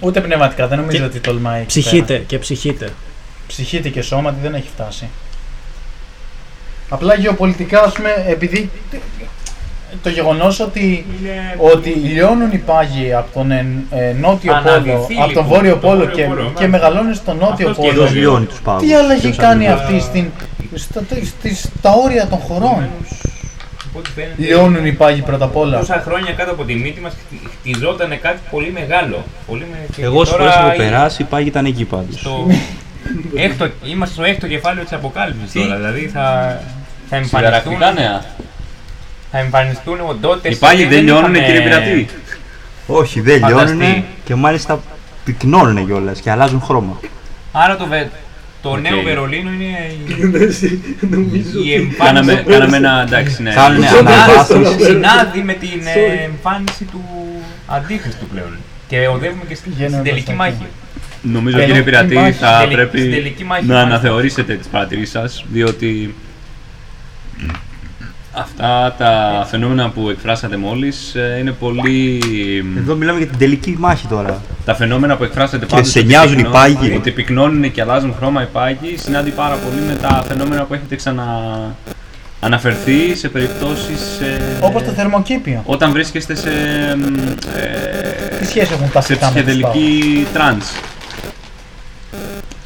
Ούτε 0.00 0.20
πνευματικά, 0.20 0.66
δεν 0.68 0.78
νομίζω 0.78 0.98
Και- 0.98 1.04
ότι 1.04 1.20
τολμάει. 1.20 1.58
εκεί 1.60 1.66
ψυχείτε 1.66 2.12
πέρα. 2.12 2.24
και 2.26 2.38
ψυχείτε. 2.38 2.88
Ψυχείται 3.46 3.88
και 3.88 4.02
σώματι 4.02 4.36
δεν 4.42 4.54
έχει 4.54 4.68
φτάσει. 4.74 5.08
Απλά 6.88 7.14
γεωπολιτικά, 7.14 7.82
ας 7.82 7.92
πούμε, 7.92 8.24
επειδή 8.28 8.70
το 10.02 10.08
γεγονός 10.08 10.60
ότι, 10.60 11.06
Είναι... 11.22 11.54
ότι 11.58 11.88
λιώνουν 11.90 12.50
οι 12.52 12.58
πάγοι 12.58 13.14
από 13.14 13.28
τον 13.34 13.50
ε, 13.50 13.66
ε, 13.90 14.12
νότιο 14.12 14.52
Αναδυθεί, 14.54 14.90
πόλο, 14.90 15.00
από 15.00 15.16
τον 15.16 15.28
λοιπόν, 15.28 15.44
βόρειο 15.44 15.72
το 15.72 15.78
πόλο 15.78 15.96
βόρειο 15.98 16.14
και, 16.14 16.22
πόλο, 16.22 16.36
και 16.36 16.42
μάλιστα. 16.42 16.68
μεγαλώνουν 16.68 17.14
στο 17.14 17.32
νότιο 17.32 17.68
Αυτός 17.70 17.84
και 17.84 17.90
πόλο. 17.90 17.92
Ποιος 17.92 18.10
εδώ. 18.10 18.18
λιώνει 18.20 18.44
τους 18.46 18.60
πάγους. 18.60 18.82
Τι 18.88 18.94
αλλαγή 18.94 19.20
ποιος 19.20 19.36
κάνει 19.36 19.66
αντιδρά. 19.68 19.84
αυτή 19.84 20.00
στην, 20.00 20.30
στα, 20.76 21.02
στις- 21.24 21.68
στα 21.78 21.92
όρια 22.04 22.26
των 22.26 22.38
χωρών. 22.38 22.62
Επομένως, 22.70 23.22
από 23.88 23.98
ό,τι 23.98 24.10
φαίνεται, 24.10 24.34
Λιώνουν 24.42 24.86
οι 24.86 24.92
πάγοι 24.92 25.22
πρώτα 25.22 25.44
απ' 25.44 25.56
όλα. 25.56 25.78
Τόσα 25.78 26.02
χρόνια 26.06 26.32
κάτω 26.32 26.50
από 26.50 26.64
τη 26.64 26.74
μύτη 26.74 27.00
μας 27.00 27.12
χτιζόταν 27.58 28.20
κάτι 28.20 28.38
πολύ 28.50 28.70
μεγάλο. 28.72 29.24
Πολύ 29.46 29.66
με... 29.70 29.78
και 29.96 30.02
Εγώ 30.02 30.24
στις 30.24 30.36
τώρα 30.36 30.50
φορές 30.50 30.54
που 30.54 30.66
έχω 30.70 30.82
είναι 30.82 30.90
περάσει, 30.90 31.22
οι 31.22 31.24
πάγοι 31.24 31.48
ήταν 31.48 31.64
εκεί 31.64 31.84
πάντως. 31.84 32.20
στο 32.20 32.46
έκτο, 33.36 33.68
είμαστε 33.84 34.14
στο 34.14 34.24
έκτο 34.24 34.46
κεφάλαιο 34.46 34.84
της 34.84 34.92
αποκάλυψης 34.92 35.52
τώρα. 35.52 35.76
Δηλαδή 35.76 36.08
θα, 36.08 36.20
θα 37.08 37.16
εμφανιστούν, 37.16 37.38
Συνταρακτικά 37.38 37.92
νέα. 37.92 38.24
θα 39.30 39.38
εμφανιστούν 39.38 39.98
οντότητες 40.06 40.56
Οι 40.56 40.58
πάγοι 40.58 40.84
που 40.84 40.90
δεν 40.90 41.02
λιώνουνε 41.04 41.38
είχαμε- 41.38 41.52
κύριε 41.54 41.68
Πειρατή; 41.68 42.06
Όχι, 42.86 43.20
δεν 43.20 43.40
Φανταστεί. 43.40 43.76
λιώνουν 43.76 44.04
και 44.24 44.34
μάλιστα 44.34 44.80
πυκνώνουν 45.24 45.86
κιόλας 45.86 46.20
και 46.20 46.30
αλλάζουν 46.30 46.60
χρώμα. 46.60 47.00
Άρα 47.52 47.76
το, 47.76 47.86
βε... 47.86 48.08
το 48.66 48.72
Οκ. 48.72 48.80
νέο 48.80 48.98
Βερολίνο 49.08 49.50
είναι 49.56 49.70
η, 49.92 50.04
Νομίζω 51.14 51.58
η 51.64 51.72
ότι- 51.78 51.94
Κάναμε, 51.98 52.32
εμφάνιση 52.32 52.58
κάναμε 52.58 52.76
ένα 52.76 53.02
εντάξει, 53.06 53.42
ναι. 53.42 53.52
Κάνουν 53.60 53.82
Sorry. 53.84 53.98
αναβάθμιση. 53.98 54.84
συνάδει 54.84 55.40
με 55.50 55.52
την 55.52 55.80
ε, 55.84 55.94
Sorry. 55.96 56.24
εμφάνιση 56.30 56.84
του 56.92 57.02
αντίχρηστου 57.66 58.26
πλέον. 58.26 58.52
Και 58.88 58.96
οδεύουμε 59.14 59.44
και 59.48 59.54
στην, 59.54 59.70
Πηγαίνουμε 59.72 59.96
στην 59.96 60.08
τελική 60.10 60.24
προς 60.32 60.36
τα 60.38 60.44
εκεί. 60.46 60.56
μάχη. 60.58 60.70
Νομίζω 61.22 61.56
Τελική 61.56 61.72
κύριε 61.72 61.84
Πειρατή 61.88 62.14
μάχη, 62.14 62.32
θα 62.32 62.56
τελική- 62.58 62.74
πρέπει 62.76 62.98
στην 62.98 63.10
τελική 63.10 63.44
μάχη, 63.44 63.64
να 63.66 63.74
μάλιστα. 63.74 63.94
αναθεωρήσετε 63.94 64.54
τις 64.54 64.66
παρατηρήσεις 64.66 65.10
σας 65.10 65.44
διότι 65.52 66.14
αυτά 68.36 68.94
τα 68.98 69.44
φαινόμενα 69.50 69.88
που 69.90 70.08
εκφράσατε 70.10 70.56
μόλις 70.56 71.14
ε, 71.14 71.36
είναι 71.40 71.50
πολύ... 71.52 72.22
Εδώ 72.78 72.94
μιλάμε 72.94 73.18
για 73.18 73.26
την 73.26 73.38
τελική 73.38 73.76
μάχη 73.78 74.06
τώρα. 74.06 74.40
Τα 74.64 74.74
φαινόμενα 74.74 75.16
που 75.16 75.24
εκφράσατε 75.24 75.66
πάντως 75.66 75.90
σε 75.90 75.98
ότι 75.98 76.06
νοιάζουν 76.08 76.32
οι 76.32 76.36
πυκνώ- 76.36 76.52
πάγοι. 76.54 76.94
Ότι 76.96 77.10
πυκνώνουν 77.10 77.72
και 77.72 77.80
αλλάζουν 77.80 78.14
χρώμα 78.18 78.42
οι 78.42 78.46
πάγοι 78.52 78.96
συνάδει 78.96 79.30
πάρα 79.30 79.54
πολύ 79.54 79.80
με 79.86 79.94
τα 79.94 80.24
φαινόμενα 80.28 80.64
που 80.64 80.74
έχετε 80.74 80.96
ξανα... 80.96 81.24
αναφερθεί 82.40 83.14
σε 83.16 83.28
περιπτώσεις... 83.28 84.20
ε, 84.20 84.58
Όπως 84.60 84.82
το 84.82 84.90
θερμοκήπιο. 84.90 85.62
Όταν 85.66 85.92
βρίσκεστε 85.92 86.34
σε... 86.34 86.50
Τι 88.38 88.42
Ε, 88.42 88.46
σχέση 88.46 88.72
έχουν 88.72 88.90
τα 88.92 89.00
σε 89.00 89.14
φυτά 89.14 89.32
με 89.34 89.42
τους 89.42 89.60
πάγους; 89.60 89.78
ψυχεδελική 89.78 90.26
trance. 90.32 90.64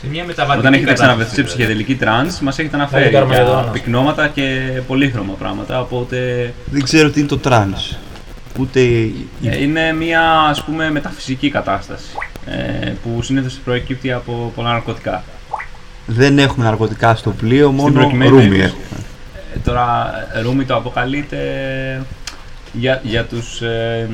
Σε 0.01 0.07
μια 0.11 0.25
μεταβατική 0.25 0.59
Όταν 0.61 0.73
έχετε 0.73 0.91
κατάσταση, 0.91 0.95
ξαναβρεθεί 0.95 1.35
σε 1.35 1.43
δηλαδή. 1.43 1.55
ψυχεδελική 1.57 1.95
trance, 1.97 2.41
μας 2.41 2.59
έχετε 2.59 2.77
Να 2.77 2.83
αναφέρει 2.83 3.05
το 3.05 3.11
κάνουμε 3.11 3.35
για 3.35 3.43
εδώ, 3.43 3.55
να. 3.55 3.63
πυκνώματα 3.63 4.29
και 4.29 4.71
πολύχρωμα 4.87 5.33
πράγματα, 5.33 5.81
οπότε 5.81 6.53
Δεν 6.71 6.83
ξέρω 6.83 7.11
τι 7.11 7.19
είναι 7.21 7.29
το 7.29 7.39
trance. 7.39 7.97
Ούτε 8.59 8.81
η- 8.81 9.27
η- 9.41 9.49
ε, 9.49 9.63
είναι 9.63 9.93
μια 9.93 10.23
ας 10.31 10.65
πούμε 10.65 10.91
μεταφυσική 10.91 11.51
κατάσταση 11.51 12.05
ε, 12.47 12.93
που 13.03 13.23
συνήθως 13.23 13.59
προκύπτει 13.65 14.13
από 14.13 14.53
πολλά 14.55 14.73
ναρκωτικά. 14.73 15.23
δεν 16.07 16.39
έχουμε 16.39 16.65
ναρκωτικά 16.65 17.15
στο 17.15 17.31
πλοίο, 17.31 17.71
μόνο 17.71 17.93
προκειμένη 17.93 18.31
ρούμι 18.31 18.49
περίπτωση. 18.49 18.75
έχουμε. 18.75 19.01
Ε, 19.55 19.59
τώρα 19.65 20.13
ε, 20.35 20.41
ρούμι 20.41 20.65
το 20.65 20.75
αποκαλείται 20.77 21.39
για, 22.73 23.01
για 23.05 23.25
τους 23.25 23.61
ε, 23.63 24.09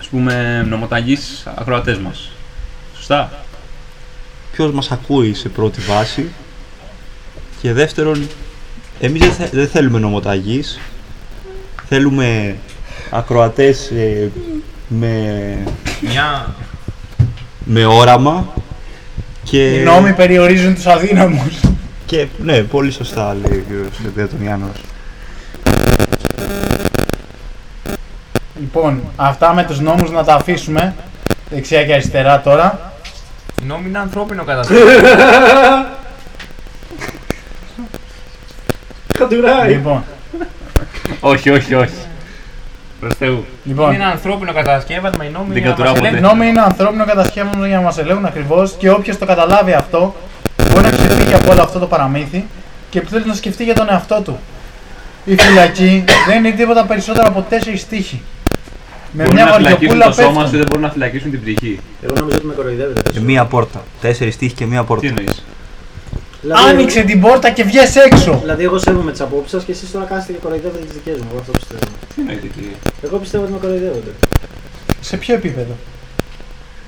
ας 0.00 0.06
πούμε 0.06 0.64
νομοταγείς 0.68 1.46
ακροατές 1.56 1.98
μας. 1.98 2.30
Σωστά; 2.96 3.30
Ποιος 4.52 4.72
μας 4.72 4.90
ακούει 4.90 5.34
σε 5.34 5.48
πρώτη 5.48 5.80
βάση 5.80 6.28
και 7.62 7.72
δεύτερον 7.72 8.28
Εμείς 9.00 9.20
δεν, 9.20 9.32
θε- 9.32 9.50
δεν 9.54 9.68
θέλουμε 9.68 9.98
νομοταγείς. 9.98 10.80
Θέλουμε 11.88 12.56
ακροατές 13.10 13.90
ε, 13.90 14.30
με, 14.88 15.56
Μια. 16.00 16.54
με 17.64 17.84
όραμα. 17.86 18.48
Και, 19.44 19.70
Οι 19.74 19.82
νόμοι 19.82 20.12
περιορίζουν 20.12 20.74
τους 20.74 20.86
αδύναμους. 20.86 21.60
και 22.06 22.26
ναι, 22.42 22.62
πολύ 22.62 22.90
σωστά 22.90 23.34
λέει 23.34 23.58
ο 23.58 23.62
κύριος 23.66 24.12
Διατονιάνος. 24.14 24.72
Λοιπόν, 28.60 29.02
αυτά 29.16 29.54
με 29.54 29.64
τους 29.64 29.80
νόμους 29.80 30.10
να 30.10 30.24
τα 30.24 30.34
αφήσουμε. 30.34 30.94
Δεξιά 31.50 31.84
και 31.84 31.92
αριστερά 31.92 32.40
τώρα. 32.40 32.89
Η 33.62 33.66
νόμη 33.66 33.88
είναι 33.88 33.98
ανθρώπινο 33.98 34.44
καταστήμα. 34.44 34.80
Κατουράει. 39.18 39.68
Λοιπόν, 39.72 40.04
Όχι, 41.20 41.50
όχι, 41.50 41.74
όχι. 41.74 41.92
Προς 43.00 43.14
Θεού. 43.14 43.30
είναι 43.32 43.44
λοιπόν. 43.64 43.94
ένα 43.94 44.06
ανθρώπινο 44.06 44.52
κατασκεύασμα. 44.52 45.24
Οι 45.24 45.28
νόμοι 45.28 45.46
Δεν 45.48 45.56
είναι 45.56 45.66
να 45.68 45.70
κατουράω 45.70 45.90
μας 45.92 46.00
ποτέ. 46.00 46.14
Οι 46.14 46.16
ελέγχουν. 46.18 46.38
νόμοι 46.38 46.50
είναι 46.50 46.60
ανθρώπινο 46.60 47.04
κατασκεύασμα 47.04 47.66
για 47.66 47.76
να 47.76 47.82
μας 47.82 47.98
ελέγχουν 47.98 48.24
ακριβώς 48.24 48.74
και 48.78 48.90
όποιος 48.90 49.18
το 49.18 49.26
καταλάβει 49.26 49.72
αυτό 49.72 50.14
μπορεί 50.70 50.84
να 50.84 50.90
ξεφύγει 50.90 51.34
από 51.34 51.50
όλο 51.50 51.62
αυτό 51.62 51.78
το 51.78 51.86
παραμύθι 51.86 52.44
και 52.90 52.98
επιτέλους 52.98 53.26
να 53.26 53.34
σκεφτεί 53.34 53.64
για 53.64 53.74
τον 53.74 53.90
εαυτό 53.90 54.20
του. 54.24 54.38
Η 55.24 55.36
φυλακή 55.36 56.04
δεν 56.26 56.44
είναι 56.44 56.56
τίποτα 56.56 56.84
περισσότερο 56.84 57.26
από 57.28 57.46
τέσσερις 57.48 57.80
στίχοι. 57.80 58.22
Με 59.12 59.22
Μπορούν 59.22 59.34
μια 59.34 59.44
να 59.44 59.52
φυλακίσουν 59.52 59.98
βαριοπούλα 59.98 60.06
το 60.06 60.12
σώμα 60.12 60.32
σου, 60.32 60.40
πέφτουν. 60.40 60.58
δεν 60.58 60.66
μπορούν 60.68 60.82
να 60.82 60.90
φυλακίσουν 60.90 61.30
την 61.30 61.40
ψυχή. 61.42 61.80
Εγώ 62.02 62.14
νομίζω 62.18 62.36
ότι 62.36 62.46
με 62.46 62.54
κοροϊδεύετε. 62.54 63.10
Και 63.12 63.20
μία 63.20 63.44
πόρτα. 63.44 63.82
Τέσσερις 64.00 64.36
τείχοι 64.36 64.54
και 64.54 64.66
μία 64.66 64.80
Τι 64.80 64.86
πόρτα. 64.86 65.06
εννοείς; 65.06 65.44
Δηλαδή, 66.42 66.68
Άνοιξε 66.70 67.02
την 67.02 67.20
πόρτα 67.20 67.50
και 67.50 67.64
βγες 67.64 67.96
έξω. 67.96 68.38
Δηλαδή, 68.40 68.64
εγώ 68.64 68.78
σέβομαι 68.78 69.10
τις 69.10 69.20
απόψεις 69.20 69.50
σας 69.50 69.64
και 69.64 69.72
εσείς 69.72 69.90
τώρα 69.90 70.04
κάθεστε 70.04 70.32
και 70.32 70.38
κοροϊδεύετε 70.38 70.84
τις 70.84 70.94
δικές 70.94 71.16
μου. 71.20 71.26
Εγώ 71.30 71.38
αυτό 71.40 71.52
πιστεύω. 71.52 71.80
Τι 72.14 72.20
εννοείται 72.20 72.46
εκεί; 72.46 72.70
Εγώ 73.02 73.16
πιστεύω 73.18 73.42
ότι 73.44 73.52
με 73.52 73.58
κοροϊδεύετε. 73.58 74.10
Σε 75.00 75.16
ποιο 75.16 75.34
επίπεδο; 75.34 75.74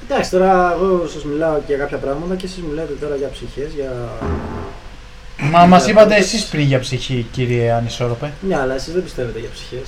Εντάξει, 0.09 0.31
τώρα 0.31 0.73
εγώ 0.77 1.07
σας 1.15 1.25
μιλάω 1.25 1.57
για 1.67 1.77
κάποια 1.77 1.97
πράγματα 1.97 2.35
και 2.35 2.47
εσείς 2.47 2.63
μου 2.63 2.73
λέτε 2.75 2.93
τώρα 3.01 3.17
για 3.17 3.29
ψυχές, 3.33 3.71
για. 3.75 3.93
Μα 5.51 5.67
μας 5.67 5.87
είπατε 5.87 6.15
εσείς 6.17 6.45
πριν 6.45 6.67
για 6.67 6.79
ψυχή, 6.79 7.27
κύριε 7.33 7.73
Ανισόρροπε. 7.73 8.33
Ναι, 8.49 8.59
αλλά 8.61 8.75
εσείς 8.75 8.93
δεν 8.93 9.03
πιστεύετε 9.03 9.39
για 9.39 9.49
ψυχές. 9.53 9.87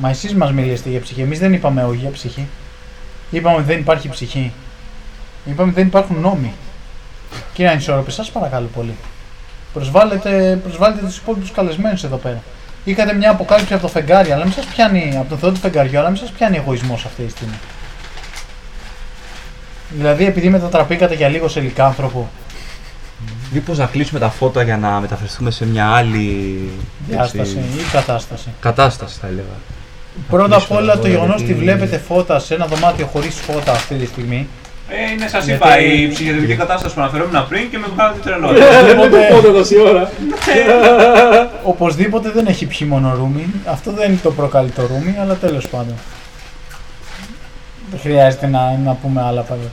Μα 0.00 0.08
εσείς 0.08 0.34
μας 0.34 0.52
μιλήσατε 0.52 0.88
για 0.88 1.00
ψυχή. 1.00 1.20
Εμείς 1.20 1.38
δεν 1.38 1.52
είπαμε 1.52 1.84
όχι 1.84 1.96
για 1.96 2.10
ψυχή. 2.10 2.46
Είπαμε 3.30 3.56
ότι 3.56 3.64
δεν 3.64 3.78
υπάρχει 3.78 4.08
ψυχή. 4.08 4.52
Είπαμε 5.44 5.70
ότι 5.70 5.78
δεν 5.78 5.86
υπάρχουν 5.86 6.20
νόμοι. 6.20 6.52
Κύριε 7.52 7.70
Ανισόρροπε, 7.70 8.10
σας 8.10 8.30
παρακαλώ 8.30 8.68
πολύ. 8.74 8.96
Προσβάλλετε, 9.72 10.60
προσβάλλετε 10.62 11.06
του 11.06 11.14
υπόλοιπου 11.22 11.46
καλεσμένου 11.54 11.98
εδώ 12.04 12.16
πέρα. 12.16 12.42
Είχατε 12.84 13.12
μια 13.14 13.30
αποκάλυψη 13.30 13.72
από 13.72 13.82
το 13.82 13.88
φεγγάρι, 13.88 14.32
αλλά 14.32 14.44
μην 14.44 14.52
σας 14.52 14.64
πιάνει. 14.64 15.16
από 15.16 15.28
το 15.28 15.36
Θεό 15.36 15.50
του 15.50 15.58
φεγγαριού, 15.60 15.98
αλλά 15.98 16.08
μην 16.08 16.18
σας 16.18 16.30
πιάνει 16.30 16.56
εγωισμός 16.56 17.04
αυτή 17.04 17.22
τη 17.22 17.30
στιγμή. 17.30 17.58
Δηλαδή, 19.90 20.26
επειδή 20.26 20.48
μετατραπήκατε 20.48 21.14
για 21.14 21.28
λίγο 21.28 21.48
σε 21.48 21.60
λικάνθρωπο, 21.60 22.30
Μήπως 23.52 23.78
να 23.78 23.86
κλείσουμε 23.86 24.20
τα 24.20 24.30
φώτα 24.30 24.62
για 24.62 24.76
να 24.76 25.00
μεταφερθούμε 25.00 25.50
σε 25.50 25.66
μια 25.66 25.86
άλλη 25.86 26.58
διάσταση 27.08 27.58
έτσι, 27.58 27.78
ή 27.78 27.82
κατάσταση. 27.92 28.48
κατάσταση 28.60 29.18
θα 29.20 29.26
έλεγα. 29.26 29.75
Πρώτα 30.30 30.56
απ' 30.56 30.70
όλα 30.70 30.92
το 30.92 30.98
τώρα, 30.98 31.08
γεγονός 31.08 31.36
γιατί- 31.36 31.52
ότι 31.52 31.60
βλέπετε 31.62 31.98
φώτα 31.98 32.38
σε 32.38 32.54
ένα 32.54 32.66
δωμάτιο 32.66 33.06
χωρίς 33.06 33.34
φώτα 33.34 33.72
αυτή 33.72 33.94
τη 33.94 34.06
στιγμή. 34.06 34.48
Ε, 34.88 35.12
είναι 35.12 35.28
σας 35.28 35.44
Γιατί- 35.44 35.66
είπα, 35.66 35.80
η 35.80 36.08
ψυχιατρική 36.08 36.54
κατάσταση 36.54 36.94
που 36.94 37.00
αναφερόμουν 37.00 37.48
πριν 37.48 37.70
και 37.70 37.78
με 37.78 37.86
βγάλατε 37.94 38.18
τρελό. 38.24 38.48
Οπωσδήποτε, 38.48 39.28
Πότε 39.32 39.48
τόση 39.52 39.80
ώρα. 39.80 40.10
οπωσδήποτε 41.62 42.30
δεν 42.30 42.46
έχει 42.46 42.66
πιει 42.66 42.88
μόνο 42.90 43.14
ρούμι. 43.18 43.46
Αυτό 43.66 43.92
δεν 43.92 44.10
είναι 44.10 44.20
το 44.22 44.30
προκαλεί 44.32 44.68
το 44.70 44.82
ρούμι, 44.86 45.16
αλλά 45.20 45.34
τέλος 45.34 45.68
πάντων. 45.68 45.94
Δεν 47.90 48.00
χρειάζεται 48.00 48.46
να, 48.46 48.78
να 48.84 48.92
πούμε 48.92 49.22
άλλα 49.22 49.40
πάντα. 49.40 49.70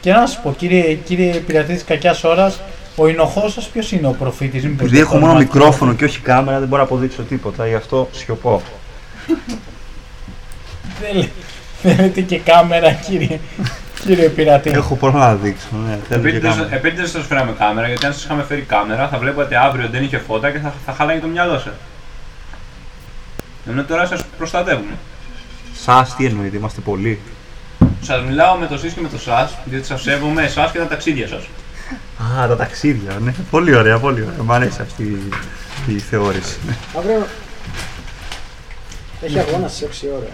Και 0.00 0.12
να 0.12 0.26
σα 0.26 0.40
πω, 0.40 0.54
κύριε, 0.58 0.94
κύριε 0.94 1.32
πειρατή 1.32 1.74
τη 1.74 1.84
κακιάς 1.84 2.24
ώρας, 2.24 2.60
ο 2.96 3.06
ενοχό 3.06 3.48
σας 3.48 3.66
ποιος 3.66 3.92
είναι 3.92 4.06
ο 4.06 4.14
προφήτης; 4.18 4.64
Επειδή 4.64 4.98
έχω 4.98 5.16
μόνο 5.18 5.34
μικρόφωνο 5.34 5.94
και 5.94 6.04
όχι 6.04 6.20
κάμερα, 6.20 6.58
δεν 6.58 6.68
μπορώ 6.68 6.82
να 6.82 6.88
αποδείξω 6.88 7.22
τίποτα, 7.22 7.66
γι' 7.66 7.74
αυτό 7.74 8.08
σιωπώ. 8.12 8.62
Δεν, 11.00 11.16
λέ- 11.16 11.28
δεν 11.82 11.96
λέτε 11.96 12.20
και 12.20 12.38
κάμερα, 12.38 12.92
κύριε, 12.92 13.38
κύριε 14.04 14.28
πειρατή. 14.28 14.70
Έχω 14.70 14.96
πρόβλημα 14.96 15.26
να 15.26 15.34
δείξω, 15.34 15.66
ναι, 15.86 15.98
θέλω 16.08 16.22
και 16.22 16.28
Επίτηδες 16.28 16.54
κάμερα. 16.54 16.74
επίτηδες 16.74 17.10
σας 17.10 17.26
φέραμε 17.26 17.52
κάμερα, 17.58 17.88
γιατί 17.88 18.06
αν 18.06 18.12
σας 18.12 18.24
είχαμε 18.24 18.42
φέρει 18.42 18.60
κάμερα 18.60 19.08
θα 19.08 19.18
βλέπατε 19.18 19.56
αύριο 19.56 19.82
ότι 19.84 19.92
δεν 19.92 20.02
είχε 20.02 20.18
φώτα 20.18 20.50
και 20.50 20.58
θα, 20.58 20.72
θα 20.86 20.92
χάλαγε 20.92 21.20
το 21.20 21.26
μυαλό 21.26 21.58
σας. 21.58 21.72
Ενώ 23.68 23.84
τώρα 23.84 24.06
σας 24.06 24.22
προστατεύουμε. 24.38 24.92
Σας 25.84 26.16
τι 26.16 26.26
εννοείτε, 26.26 26.56
είμαστε 26.56 26.80
πολλοί. 26.80 27.20
Σας 28.02 28.22
μιλάω 28.24 28.56
με 28.56 28.66
το 28.66 28.74
εσείς 28.74 28.92
και 28.92 29.00
με 29.00 29.08
το 29.08 29.18
σας, 29.18 29.54
διότι 29.64 29.86
σας 29.86 30.02
σέβομαι 30.02 30.42
εσάς 30.44 30.70
και 30.72 30.78
τα 30.78 30.86
ταξίδια 30.86 31.28
σας. 31.28 31.42
Α, 32.42 32.46
τα 32.48 32.56
ταξίδια, 32.56 33.12
ναι. 33.20 33.34
Πολύ 33.50 33.74
ωραία, 33.76 33.98
πολύ 33.98 34.22
ωραία. 34.22 34.42
Μ' 34.42 34.52
αρέσει 34.52 34.82
αυτή 34.82 35.02
η, 35.88 35.94
η 35.94 35.98
θεώρηση. 35.98 36.56
Αύριο. 36.98 37.26
Έχει 39.22 39.38
αγώνα 39.38 39.68
στις 39.68 39.82
6 39.82 40.06
ώρα. 40.16 40.26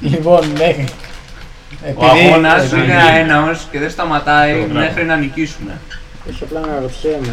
Λοιπόν, 0.00 0.52
ναι. 0.52 0.84
Ο 1.94 2.04
αγώνας 2.04 2.64
επειδή- 2.64 2.82
είναι 2.84 3.02
αέναος 3.02 3.66
και 3.70 3.78
δεν 3.78 3.90
σταματάει 3.90 4.66
Το 4.66 4.74
μέχρι 4.74 5.04
να 5.04 5.16
νικήσουμε. 5.16 5.80
Όχι 6.30 6.42
απλά 6.44 6.60
να 6.60 6.66
αναρωτιέμαι. 6.66 7.32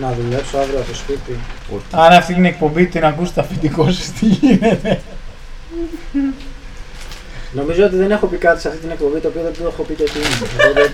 Να 0.00 0.12
δουλέψω 0.12 0.58
αύριο 0.58 0.78
από 0.78 0.88
το 0.88 0.94
σπίτι. 0.94 1.38
Αν 1.90 2.12
αυτή 2.12 2.32
είναι 2.32 2.46
η 2.46 2.50
εκπομπή, 2.50 2.86
την 2.86 3.04
ακούσετε 3.04 3.40
αφεντικό 3.40 3.90
σας, 3.92 4.12
τι 4.12 4.26
γίνεται; 4.26 5.00
Νομίζω 7.52 7.84
ότι 7.84 7.96
δεν 7.96 8.10
έχω 8.10 8.26
πει 8.26 8.36
κάτι 8.36 8.60
σε 8.60 8.68
αυτή 8.68 8.80
την 8.80 8.90
εκπομπή 8.90 9.20
το 9.20 9.28
οποίο 9.28 9.42
δεν 9.42 9.52
το 9.52 9.68
έχω 9.72 9.82
πει 9.82 9.94
και 9.94 10.02
εκείνη. 10.02 10.24
Οπότε 10.42 10.92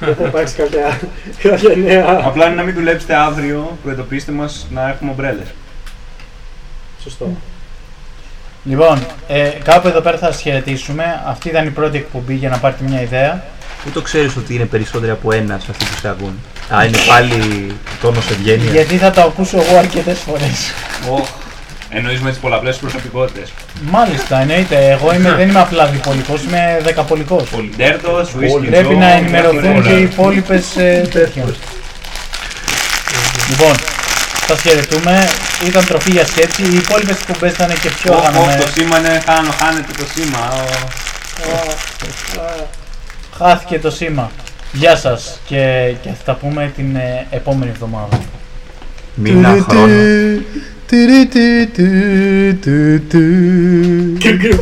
δεν 0.00 0.14
θα 0.14 0.24
υπάρξει 0.24 0.54
κάποια, 0.54 1.00
κάποια 1.42 1.76
νέα. 1.76 2.20
Απλά 2.24 2.46
είναι 2.46 2.54
να 2.54 2.62
μην 2.62 2.74
δουλέψετε 2.74 3.14
αύριο, 3.14 3.78
προειδοποιήστε 3.82 4.32
μας 4.32 4.66
να 4.70 4.88
έχουμε 4.88 5.10
ομπρέλες. 5.10 5.46
Σωστό. 7.02 7.36
Λοιπόν, 8.64 9.06
ε, 9.28 9.48
κάπου 9.64 9.88
εδώ 9.88 10.00
πέρα 10.00 10.18
θα 10.18 10.32
σας 10.32 10.40
χαιρετήσουμε. 10.40 11.22
Αυτή 11.26 11.48
ήταν 11.48 11.66
η 11.66 11.70
πρώτη 11.70 11.96
εκπομπή 11.96 12.34
για 12.34 12.48
να 12.48 12.56
πάρετε 12.56 12.84
μια 12.88 13.02
ιδέα. 13.02 13.44
Πού 13.84 13.90
το 13.90 14.00
ξέρεις 14.00 14.36
ότι 14.36 14.54
είναι 14.54 14.64
περισσότεροι 14.64 15.10
από 15.12 15.32
ένα 15.32 15.58
σε 15.58 15.66
αυτοί 15.70 15.84
που 15.84 15.98
σε 16.00 16.08
ακούν. 16.08 16.38
Α, 16.76 16.84
είναι 16.84 16.98
πάλι 17.08 17.66
τόνος 18.00 18.30
ευγένεια. 18.30 18.70
Γιατί 18.70 18.96
θα 18.96 19.10
το 19.10 19.20
ακούσω 19.20 19.60
εγώ 19.60 19.76
αρκετές 19.78 20.18
φορές. 20.18 20.72
Οχ, 21.10 21.28
εννοείς 21.90 22.20
με 22.20 22.30
τις 22.30 22.38
πολλαπλές 22.38 22.76
προσωπικότητες. 22.76 23.52
Μάλιστα, 23.90 24.40
εννοείται. 24.40 24.90
Εγώ 24.90 25.14
είμαι, 25.14 25.30
δεν 25.32 25.48
είμαι 25.48 25.60
απλά 25.60 25.86
διπολικός, 25.86 26.42
είμαι 26.42 26.80
δεκαπολικός. 26.82 27.48
Πολυντέρτος, 27.48 28.30
whisky 28.40 28.66
Πρέπει 28.70 28.94
Joe, 28.94 28.98
να 28.98 29.10
ενημερωθούν 29.12 29.76
όλα. 29.76 29.86
και 29.88 29.92
οι 29.92 30.02
υπόλοιπες 30.02 30.76
ε, 30.76 31.08
τέτοια. 31.12 31.44
Λοιπόν, 33.48 33.74
σας 34.52 34.62
χαιρετούμε. 34.62 35.28
Ήταν 35.66 35.84
τροφή 35.86 36.10
για 36.10 36.26
σκέψη. 36.26 36.62
Οι 36.62 36.74
υπόλοιπες 36.74 37.20
εκπομπές 37.20 37.52
θα 37.52 37.64
είναι 37.64 37.74
και 37.82 37.90
πιο 37.90 38.12
Οχ, 38.12 38.18
οχ, 38.18 38.26
οργανωμένε. 38.26 38.62
το 38.62 38.70
σήμα 38.76 38.98
είναι 38.98 39.22
χάνω, 39.26 39.50
χάνετε 39.50 39.92
το 39.98 40.04
σήμα. 40.14 40.38
Ω. 40.54 41.72
Χάθηκε 43.36 43.78
το 43.78 43.90
σήμα. 43.90 44.30
Γεια 44.72 44.96
σας 44.96 45.40
και, 45.46 45.94
και 46.02 46.08
θα 46.08 46.24
τα 46.24 46.34
πούμε 46.34 46.72
την 46.76 46.96
ε, 46.96 47.26
επόμενη 47.30 47.70
εβδομάδα. 47.70 48.20
Μήνα 49.14 49.66
χρόνο. 49.68 49.86
Και 54.18 54.32
κρυφά 54.36 54.56